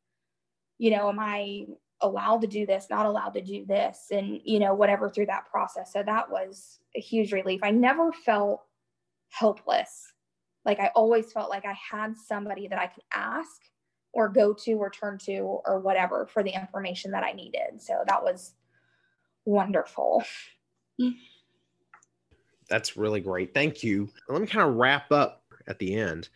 you 0.78 0.90
know, 0.90 1.08
am 1.08 1.18
I 1.18 1.66
allowed 2.02 2.42
to 2.42 2.46
do 2.46 2.66
this, 2.66 2.86
not 2.88 3.06
allowed 3.06 3.34
to 3.34 3.42
do 3.42 3.64
this, 3.66 4.06
and, 4.10 4.40
you 4.44 4.58
know, 4.58 4.74
whatever 4.74 5.08
through 5.08 5.26
that 5.26 5.46
process. 5.50 5.92
So 5.92 6.02
that 6.02 6.30
was 6.30 6.78
a 6.96 7.00
huge 7.00 7.32
relief. 7.32 7.60
I 7.62 7.70
never 7.70 8.12
felt 8.12 8.62
helpless. 9.30 10.12
Like 10.64 10.78
I 10.78 10.90
always 10.94 11.32
felt 11.32 11.50
like 11.50 11.64
I 11.64 11.76
had 11.90 12.16
somebody 12.16 12.68
that 12.68 12.78
I 12.78 12.86
could 12.86 13.04
ask 13.12 13.62
or 14.12 14.28
go 14.28 14.52
to 14.52 14.72
or 14.74 14.90
turn 14.90 15.18
to 15.18 15.60
or 15.64 15.80
whatever 15.80 16.26
for 16.26 16.42
the 16.42 16.50
information 16.50 17.10
that 17.12 17.24
I 17.24 17.32
needed. 17.32 17.80
So 17.80 18.02
that 18.06 18.22
was 18.22 18.54
wonderful. 19.50 20.24
That's 22.68 22.96
really 22.96 23.20
great. 23.20 23.52
Thank 23.52 23.82
you. 23.82 24.08
Let 24.28 24.40
me 24.40 24.46
kind 24.46 24.68
of 24.68 24.76
wrap 24.76 25.10
up 25.10 25.42
at 25.66 25.78
the 25.78 25.94
end. 25.96 26.28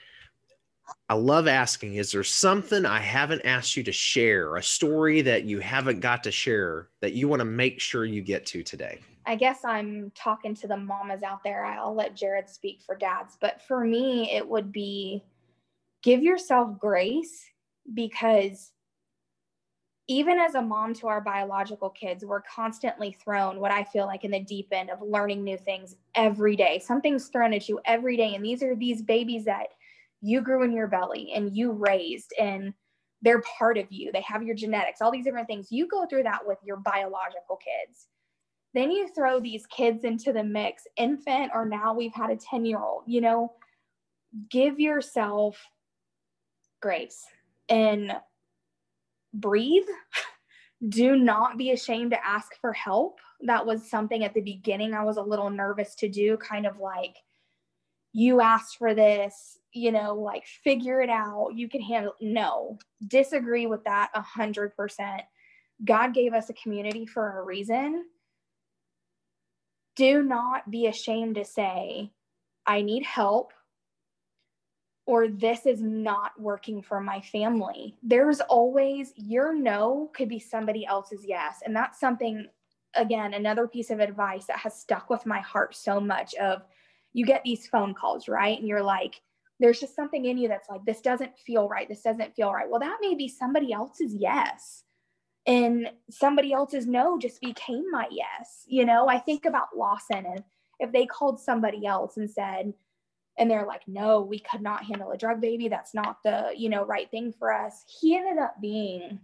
I 1.09 1.15
love 1.15 1.47
asking, 1.47 1.95
is 1.95 2.13
there 2.13 2.25
something 2.25 2.85
I 2.85 2.99
haven't 2.99 3.43
asked 3.45 3.77
you 3.77 3.83
to 3.85 3.93
share, 3.93 4.57
a 4.57 4.63
story 4.63 5.23
that 5.23 5.45
you 5.45 5.61
haven't 5.61 6.01
got 6.01 6.25
to 6.25 6.31
share 6.31 6.89
that 7.01 7.13
you 7.13 7.29
want 7.29 7.41
to 7.41 7.45
make 7.47 7.81
sure 7.81 8.05
you 8.05 8.21
get 8.21 8.45
to 8.47 8.63
today? 8.63 9.01
I 9.27 9.37
guess 9.37 9.65
I'm 9.65 10.13
talking 10.15 10.55
to 10.57 10.67
the 10.67 10.77
mamas 10.77 11.23
out 11.23 11.43
there. 11.43 11.65
I'll 11.65 11.95
let 11.95 12.15
Jared 12.15 12.51
speak 12.51 12.83
for 12.85 12.97
dads, 12.97 13.39
but 13.41 13.63
for 13.63 13.85
me, 13.85 14.31
it 14.31 14.47
would 14.47 14.73
be 14.73 15.25
give 16.03 16.23
yourself 16.23 16.79
grace 16.79 17.47
because 17.95 18.73
even 20.07 20.39
as 20.39 20.55
a 20.55 20.63
mom 20.63 20.93
to 20.95 21.09
our 21.09 21.21
biological 21.21 21.89
kids, 21.91 22.25
we're 22.25 22.43
constantly 22.43 23.13
thrown 23.13 23.59
what 23.59 23.71
I 23.71 23.85
feel 23.85 24.07
like 24.07 24.25
in 24.25 24.31
the 24.31 24.41
deep 24.41 24.69
end 24.71 24.91
of 24.91 25.01
learning 25.01 25.43
new 25.43 25.57
things 25.57 25.97
every 26.15 26.57
day. 26.57 26.79
Something's 26.85 27.29
thrown 27.29 27.55
at 27.55 27.69
you 27.69 27.81
every 27.87 28.17
day. 28.17 28.35
And 28.35 28.45
these 28.45 28.63
are 28.63 28.77
these 28.77 29.01
babies 29.01 29.47
that 29.47 29.69
you 30.21 30.43
grew 30.43 30.63
in 30.63 30.73
your 30.73 30.89
belly 30.89 31.33
and 31.35 31.57
you 31.57 31.73
raised, 31.73 32.33
and 32.39 32.75
they're 33.23 33.43
part 33.59 33.79
of 33.79 33.91
you. 33.91 34.13
They 34.13 34.21
have 34.23 34.43
your 34.43 34.55
genetics, 34.55 35.01
all 35.01 35.11
these 35.11 35.25
different 35.25 35.47
things. 35.47 35.73
You 35.73 35.89
go 35.89 36.07
through 36.07 36.25
that 36.25 36.47
with 36.47 36.59
your 36.63 36.77
biological 36.77 37.57
kids. 37.57 38.09
Then 38.75 38.91
you 38.91 39.09
throw 39.09 39.41
these 39.41 39.67
kids 39.67 40.05
into 40.05 40.33
the 40.33 40.45
mix, 40.45 40.83
infant, 40.97 41.53
or 41.55 41.65
now 41.65 41.95
we've 41.95 42.15
had 42.15 42.31
a 42.31 42.37
10 42.37 42.67
year 42.67 42.81
old, 42.81 43.05
you 43.07 43.21
know, 43.21 43.53
give 44.51 44.81
yourself 44.81 45.63
grace 46.83 47.25
and 47.69 48.13
breathe. 49.35 49.87
Do 50.89 51.17
not 51.17 51.59
be 51.59 51.71
ashamed 51.71 52.13
to 52.13 52.27
ask 52.27 52.55
for 52.61 52.73
help. 52.73 53.19
That 53.43 53.65
was 53.67 53.89
something 53.89 54.25
at 54.25 54.35
the 54.35 54.41
beginning 54.41 54.95
I 54.95 55.05
was 55.05 55.17
a 55.17 55.23
little 55.23 55.51
nervous 55.51 55.95
to 55.97 56.09
do, 56.09 56.37
kind 56.39 56.67
of 56.67 56.79
like, 56.79 57.17
you 58.13 58.41
asked 58.41 58.77
for 58.79 58.95
this, 58.95 59.59
you 59.73 59.93
know, 59.93 60.15
like 60.15 60.45
figure 60.47 61.01
it 61.01 61.11
out. 61.11 61.51
You 61.55 61.69
can 61.69 61.81
handle. 61.81 62.15
No, 62.21 62.79
disagree 63.09 63.67
with 63.67 63.83
that 63.85 64.11
a 64.15 64.21
hundred 64.21 64.77
percent. 64.77 65.23
God 65.85 66.15
gave 66.15 66.33
us 66.33 66.49
a 66.49 66.55
community 66.55 67.07
for 67.07 67.41
a 67.41 67.43
reason 67.43 68.05
do 69.97 70.23
not 70.23 70.71
be 70.71 70.87
ashamed 70.87 71.37
to 71.37 71.45
say, 71.45 72.11
I 72.67 72.83
need 72.83 73.05
help 73.05 73.53
or 75.07 75.29
this 75.29 75.67
is 75.67 75.83
not 75.83 76.33
working 76.39 76.81
for 76.81 77.01
my 77.01 77.21
family. 77.21 77.97
There's 78.03 78.41
always 78.41 79.13
your 79.17 79.55
no 79.55 80.11
could 80.15 80.29
be 80.29 80.39
somebody 80.39 80.87
else's 80.87 81.25
yes. 81.27 81.63
And 81.65 81.77
that's 81.77 82.01
something, 82.01 82.47
again, 82.95 83.35
another 83.35 83.69
piece 83.69 83.91
of 83.91 84.01
advice 84.01 84.47
that 84.47 84.59
has 84.59 84.79
stuck 84.79 85.11
with 85.11 85.27
my 85.27 85.41
heart 85.41 85.77
so 85.77 86.01
much 86.01 86.35
of 86.37 86.63
you 87.13 87.27
get 87.27 87.43
these 87.45 87.67
phone 87.67 87.95
calls, 87.95 88.29
right? 88.29 88.59
And 88.59 88.67
you're 88.67 88.83
like, 88.83 89.21
there's 89.61 89.79
just 89.79 89.95
something 89.95 90.25
in 90.25 90.39
you 90.39 90.49
that's 90.49 90.69
like, 90.69 90.85
this 90.85 91.01
doesn't 91.01 91.39
feel 91.39 91.69
right. 91.69 91.89
This 91.89 92.03
doesn't 92.03 92.35
feel 92.35 92.53
right. 92.53 92.69
Well, 92.69 92.81
that 92.81 92.99
may 93.01 93.15
be 93.15 93.29
somebody 93.29 93.73
else's 93.73 94.15
yes 94.15 94.85
and 95.47 95.91
somebody 96.11 96.53
else's 96.53 96.87
no 96.87 97.19
just 97.19 97.41
became 97.41 97.85
my 97.91 98.09
yes. 98.11 98.65
You 98.67 98.87
know, 98.87 99.07
I 99.09 99.19
think 99.19 99.45
about 99.45 99.77
Lawson 99.77 100.25
and 100.27 100.43
if 100.81 100.91
they 100.93 101.07
called 101.07 101.39
somebody 101.41 101.87
else 101.87 102.17
and 102.17 102.29
said, 102.29 102.73
and 103.39 103.51
they're 103.51 103.67
like, 103.67 103.83
no, 103.87 104.21
we 104.21 104.39
could 104.39 104.63
not 104.63 104.85
handle 104.85 105.11
a 105.11 105.17
drug 105.17 105.41
baby. 105.41 105.69
That's 105.69 105.95
not 105.95 106.19
the, 106.23 106.53
you 106.57 106.69
know, 106.69 106.85
right 106.85 107.11
thing 107.11 107.33
for 107.33 107.53
us. 107.53 107.85
He 108.01 108.17
ended 108.17 108.39
up 108.39 108.61
being 108.61 109.19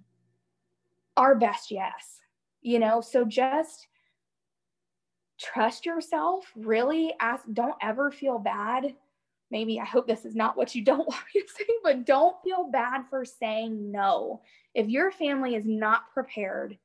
our 1.17 1.35
best 1.35 1.71
yes, 1.71 2.21
you 2.63 2.79
know, 2.79 3.01
so 3.01 3.25
just 3.25 3.87
trust 5.39 5.87
yourself, 5.87 6.51
really 6.57 7.15
ask, 7.21 7.45
don't 7.53 7.77
ever 7.81 8.11
feel 8.11 8.39
bad. 8.39 8.95
Maybe 9.51 9.81
I 9.81 9.85
hope 9.85 10.07
this 10.07 10.25
is 10.25 10.37
not 10.37 10.57
what 10.57 10.75
you 10.75 10.83
don't 10.85 10.99
want 11.09 11.25
me 11.35 11.43
to 11.43 11.49
say, 11.49 11.67
but 11.83 12.05
don't 12.05 12.37
feel 12.43 12.69
bad 12.71 13.05
for 13.09 13.25
saying 13.25 13.91
no 13.91 14.43
if 14.75 14.89
your 14.89 15.11
family 15.11 15.55
is 15.55 15.67
not 15.67 16.13
prepared, 16.13 16.79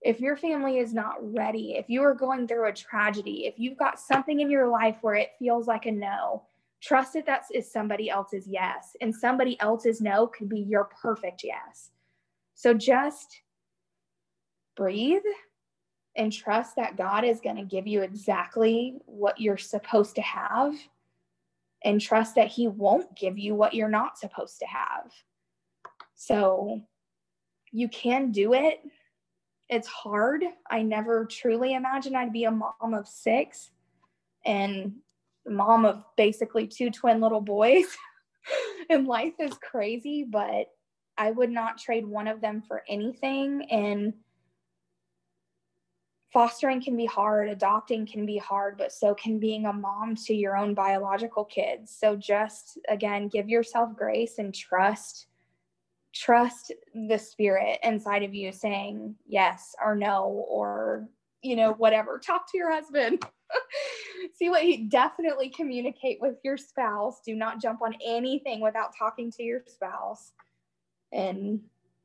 if 0.00 0.20
your 0.20 0.36
family 0.36 0.78
is 0.78 0.94
not 0.94 1.16
ready, 1.20 1.74
if 1.76 1.88
you 1.88 2.02
are 2.02 2.14
going 2.14 2.46
through 2.46 2.68
a 2.68 2.72
tragedy, 2.72 3.46
if 3.46 3.54
you've 3.58 3.78
got 3.78 3.98
something 3.98 4.40
in 4.40 4.50
your 4.50 4.68
life 4.68 4.96
where 5.00 5.14
it 5.14 5.32
feels 5.38 5.66
like 5.66 5.86
a 5.86 5.90
no, 5.90 6.42
trust 6.82 7.14
that 7.14 7.26
that 7.26 7.44
is 7.52 7.70
somebody 7.70 8.10
else's 8.10 8.46
yes. 8.46 8.96
And 9.00 9.14
somebody 9.14 9.58
else's 9.60 10.00
no 10.00 10.26
could 10.26 10.48
be 10.48 10.60
your 10.60 10.84
perfect 11.02 11.42
yes. 11.44 11.90
So 12.54 12.74
just 12.74 13.42
breathe 14.76 15.22
and 16.16 16.32
trust 16.32 16.76
that 16.76 16.96
God 16.96 17.24
is 17.24 17.40
going 17.40 17.56
to 17.56 17.62
give 17.64 17.86
you 17.86 18.02
exactly 18.02 18.96
what 19.04 19.40
you're 19.40 19.58
supposed 19.58 20.14
to 20.16 20.22
have. 20.22 20.74
And 21.84 22.00
trust 22.00 22.34
that 22.34 22.48
He 22.48 22.68
won't 22.68 23.14
give 23.16 23.38
you 23.38 23.54
what 23.54 23.74
you're 23.74 23.88
not 23.88 24.18
supposed 24.18 24.58
to 24.60 24.66
have. 24.66 25.12
So 26.14 26.82
you 27.70 27.88
can 27.88 28.32
do 28.32 28.54
it. 28.54 28.80
it's 29.68 29.88
hard. 29.88 30.44
I 30.70 30.82
never 30.82 31.26
truly 31.26 31.74
imagined 31.74 32.16
I'd 32.16 32.32
be 32.32 32.44
a 32.44 32.50
mom 32.50 32.94
of 32.94 33.06
six 33.08 33.70
and 34.44 34.94
mom 35.48 35.84
of 35.84 36.02
basically 36.16 36.66
two 36.66 36.90
twin 36.90 37.20
little 37.20 37.40
boys. 37.40 37.86
and 38.90 39.06
life 39.06 39.34
is 39.38 39.54
crazy, 39.58 40.24
but 40.28 40.66
I 41.18 41.30
would 41.30 41.50
not 41.50 41.78
trade 41.78 42.06
one 42.06 42.28
of 42.28 42.40
them 42.40 42.62
for 42.66 42.82
anything. 42.88 43.66
And 43.70 44.14
fostering 46.32 46.82
can 46.82 46.96
be 46.96 47.06
hard, 47.06 47.48
adopting 47.48 48.06
can 48.06 48.26
be 48.26 48.38
hard, 48.38 48.76
but 48.76 48.92
so 48.92 49.14
can 49.14 49.38
being 49.38 49.66
a 49.66 49.72
mom 49.72 50.14
to 50.26 50.34
your 50.34 50.56
own 50.56 50.74
biological 50.74 51.44
kids. 51.44 51.96
So 51.98 52.16
just 52.16 52.78
again, 52.88 53.28
give 53.28 53.48
yourself 53.48 53.96
grace 53.96 54.38
and 54.38 54.54
trust 54.54 55.26
trust 56.16 56.72
the 56.94 57.18
spirit 57.18 57.78
inside 57.82 58.22
of 58.22 58.32
you 58.32 58.50
saying 58.50 59.14
yes 59.26 59.74
or 59.84 59.94
no 59.94 60.46
or 60.48 61.06
you 61.42 61.54
know 61.54 61.74
whatever 61.74 62.18
talk 62.18 62.50
to 62.50 62.56
your 62.56 62.72
husband 62.72 63.22
see 64.34 64.50
what 64.50 64.64
you 64.64 64.88
definitely 64.88 65.50
communicate 65.50 66.18
with 66.20 66.36
your 66.44 66.56
spouse. 66.56 67.20
Do 67.24 67.34
not 67.34 67.60
jump 67.60 67.82
on 67.82 67.94
anything 68.04 68.60
without 68.60 68.92
talking 68.98 69.30
to 69.32 69.42
your 69.42 69.62
spouse. 69.66 70.32
And 71.12 71.60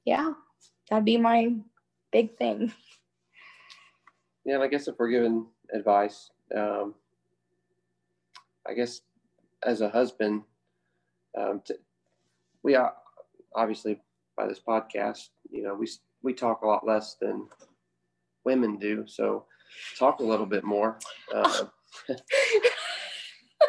yeah 0.06 0.34
that'd 0.90 1.06
be 1.06 1.18
my 1.18 1.56
big 2.12 2.38
thing. 2.38 2.72
Yeah 4.46 4.60
i 4.60 4.68
guess 4.68 4.88
if 4.88 4.96
we're 4.98 5.10
giving 5.10 5.46
advice 5.74 6.32
um, 6.56 6.96
i 8.68 8.74
guess 8.74 9.02
as 9.64 9.82
a 9.82 9.90
husband 9.90 10.42
um, 11.38 11.62
to, 11.66 11.78
we 12.64 12.76
are 12.76 12.94
obviously 13.56 14.00
by 14.38 14.48
this 14.48 14.60
podcast, 14.60 15.30
you 15.50 15.64
know, 15.64 15.76
we 15.76 15.88
we 16.24 16.34
talk 16.34 16.62
a 16.62 16.68
lot 16.68 16.86
less 16.86 17.16
than 17.20 17.48
women 18.44 18.78
do. 18.78 19.04
So 19.08 19.46
talk 19.98 20.20
a 20.20 20.24
little 20.24 20.46
bit 20.46 20.64
more. 20.64 21.00
Uh, 21.34 21.66
you 22.10 22.16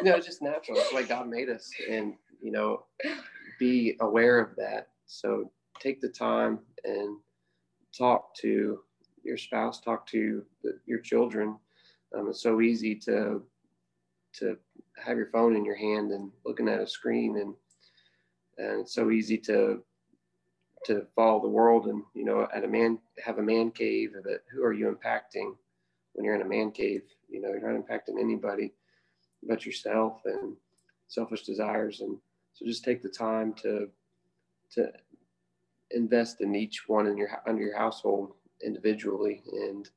know, 0.01 0.15
it's 0.15 0.25
just 0.25 0.41
natural. 0.41 0.77
It's 0.77 0.89
the 0.89 0.95
way 0.95 1.03
God 1.03 1.27
made 1.27 1.49
us, 1.49 1.69
and 1.89 2.13
you 2.41 2.51
know, 2.51 2.85
be 3.59 3.95
aware 4.01 4.39
of 4.39 4.55
that. 4.57 4.89
So 5.05 5.51
take 5.79 6.01
the 6.01 6.09
time 6.09 6.59
and 6.83 7.17
talk 7.97 8.35
to 8.35 8.79
your 9.23 9.37
spouse, 9.37 9.79
talk 9.79 10.05
to 10.07 10.43
the, 10.63 10.79
your 10.85 10.99
children. 10.99 11.57
Um, 12.15 12.29
it's 12.29 12.41
so 12.41 12.61
easy 12.61 12.95
to 12.95 13.43
to 14.33 14.57
have 15.03 15.17
your 15.17 15.29
phone 15.31 15.55
in 15.55 15.65
your 15.65 15.75
hand 15.75 16.11
and 16.11 16.31
looking 16.45 16.67
at 16.67 16.81
a 16.81 16.87
screen 16.87 17.37
and 17.37 17.53
and 18.57 18.81
it's 18.81 18.93
so 18.93 19.11
easy 19.11 19.37
to 19.37 19.83
to 20.85 21.05
follow 21.15 21.41
the 21.41 21.47
world 21.47 21.87
and 21.87 22.03
you 22.13 22.25
know 22.25 22.47
at 22.53 22.63
a 22.63 22.67
man 22.67 22.99
have 23.23 23.37
a 23.37 23.43
man 23.43 23.71
cave 23.71 24.11
that 24.23 24.41
who 24.51 24.63
are 24.63 24.73
you 24.73 24.87
impacting 24.87 25.55
when 26.13 26.25
you're 26.25 26.35
in 26.35 26.41
a 26.41 26.45
man 26.45 26.71
cave 26.71 27.03
you 27.29 27.41
know 27.41 27.49
you're 27.49 27.71
not 27.71 27.79
impacting 27.79 28.19
anybody 28.19 28.73
but 29.47 29.65
yourself 29.65 30.21
and 30.25 30.55
selfish 31.07 31.43
desires. 31.43 32.01
And 32.01 32.17
so 32.53 32.65
just 32.65 32.83
take 32.83 33.01
the 33.01 33.09
time 33.09 33.53
to 33.61 33.89
to 34.71 34.91
invest 35.91 36.41
in 36.41 36.55
each 36.55 36.87
one 36.87 37.07
in 37.07 37.17
your 37.17 37.29
under 37.47 37.61
your 37.61 37.77
household 37.77 38.33
individually. 38.63 39.43
And 39.51 39.87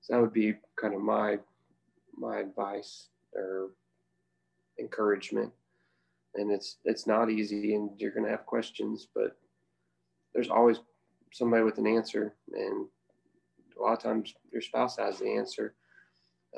so 0.00 0.12
that 0.12 0.20
would 0.20 0.32
be 0.32 0.54
kind 0.80 0.94
of 0.94 1.00
my 1.00 1.38
my 2.16 2.38
advice 2.38 3.08
or 3.34 3.70
encouragement. 4.78 5.52
And 6.34 6.50
it's 6.50 6.76
it's 6.84 7.06
not 7.06 7.30
easy 7.30 7.74
and 7.74 7.90
you're 7.98 8.12
going 8.12 8.24
to 8.24 8.30
have 8.30 8.46
questions 8.46 9.08
but 9.14 9.36
there's 10.34 10.50
always 10.50 10.78
somebody 11.32 11.64
with 11.64 11.78
an 11.78 11.86
answer. 11.86 12.34
And 12.52 12.86
a 13.78 13.82
lot 13.82 13.92
of 13.92 14.02
times 14.02 14.34
your 14.52 14.62
spouse 14.62 14.96
has 14.96 15.18
the 15.18 15.28
answer 15.28 15.74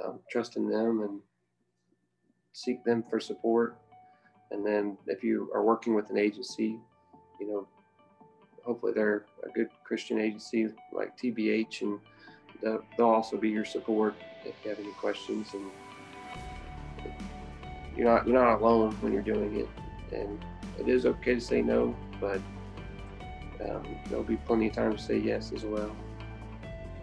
um, 0.05 0.21
trust 0.31 0.57
in 0.57 0.69
them 0.69 1.03
and 1.03 1.21
seek 2.53 2.85
them 2.85 3.03
for 3.09 3.21
support 3.21 3.79
and 4.51 4.65
then 4.65 4.97
if 5.07 5.23
you 5.23 5.51
are 5.55 5.63
working 5.63 5.95
with 5.95 6.11
an 6.11 6.19
agency 6.19 6.79
you 7.41 7.49
know 7.49 7.69
hopefully 8.65 8.93
they're 8.95 9.25
a 9.45 9.51
good 9.51 9.69
christian 9.85 10.19
agency 10.21 10.69
like 10.93 11.17
tbh 11.17 11.83
and 11.83 11.99
they'll, 12.63 13.07
also 13.07 13.37
be 13.37 13.49
your 13.49 13.65
support 13.65 14.15
if 14.45 14.55
you 14.65 14.71
have 14.71 14.79
any 14.79 14.93
questions 14.93 15.55
and 15.55 15.71
you're 17.99 18.07
not 18.07 18.27
you're 18.27 18.41
not 18.41 18.61
alone 18.61 18.93
when 19.01 19.13
you're 19.13 19.23
doing 19.23 19.57
it, 19.57 19.69
and 20.15 20.39
it 20.79 20.89
is 20.89 21.05
okay 21.05 21.35
to 21.35 21.41
say 21.41 21.61
no, 21.61 21.97
but 22.21 22.41
um, 23.69 23.83
there'll 24.09 24.23
be 24.23 24.37
plenty 24.37 24.69
of 24.69 24.73
time 24.73 24.97
to 24.97 25.03
say 25.03 25.19
yes 25.19 25.53
as 25.53 25.65
well. 25.65 25.95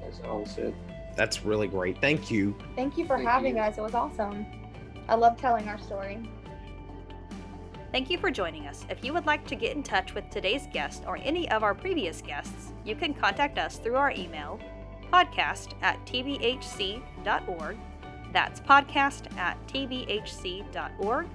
As 0.08 0.22
always 0.26 0.51
said. 0.51 0.74
That's 1.16 1.45
really 1.45 1.68
great. 1.68 1.99
Thank 2.01 2.30
you. 2.30 2.56
Thank 2.76 2.97
you 2.97 3.06
for 3.06 3.18
Thank 3.18 3.30
having 3.30 3.56
you. 3.56 3.62
us. 3.62 3.78
It 3.78 3.82
was 3.82 3.93
awesome. 3.93 4.45
I 5.08 5.16
love 5.16 5.38
telling 5.39 5.68
our 5.68 5.80
story. 5.80 6.30
Thank 7.91 8.10
you 8.10 8.18
for 8.18 8.30
joining 8.30 8.68
us. 8.68 8.86
If 8.89 9.03
you 9.03 9.14
would 9.14 9.26
like 9.26 9.47
to 9.47 9.56
get 9.56 9.76
in 9.76 9.82
touch 9.82 10.14
with 10.14 10.30
today's 10.30 10.68
guest 10.74 11.03
or 11.08 11.18
any 11.18 11.49
of 11.51 11.64
our 11.64 11.74
previous 11.74 12.22
guests, 12.22 12.74
you 12.84 12.95
can 12.95 13.14
contact 13.14 13.58
us 13.58 13.78
through 13.78 13.95
our 13.95 14.12
email 14.12 14.60
podcast 15.12 15.74
at 15.82 16.03
tbhc.org 16.06 17.78
that's 18.36 18.60
podcast 18.60 19.34
at 19.38 19.58
tbhc.org. 19.68 21.28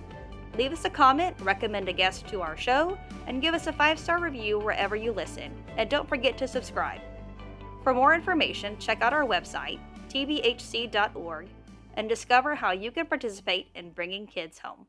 Leave 0.58 0.72
us 0.72 0.84
a 0.84 0.90
comment, 0.90 1.34
recommend 1.40 1.88
a 1.88 1.94
guest 1.94 2.28
to 2.28 2.42
our 2.42 2.58
show, 2.58 2.98
and 3.26 3.40
give 3.40 3.54
us 3.54 3.68
a 3.68 3.72
five 3.72 3.98
star 3.98 4.20
review 4.20 4.58
wherever 4.58 4.94
you 4.96 5.10
listen. 5.10 5.50
And 5.78 5.88
don't 5.88 6.06
forget 6.06 6.36
to 6.36 6.46
subscribe. 6.46 7.00
For 7.82 7.94
more 7.94 8.14
information, 8.14 8.76
check 8.78 9.00
out 9.00 9.12
our 9.12 9.24
website, 9.26 9.78
tbhc.org, 10.08 11.48
and 11.94 12.08
discover 12.08 12.54
how 12.54 12.72
you 12.72 12.90
can 12.90 13.06
participate 13.06 13.68
in 13.74 13.90
bringing 13.90 14.26
kids 14.26 14.58
home. 14.58 14.86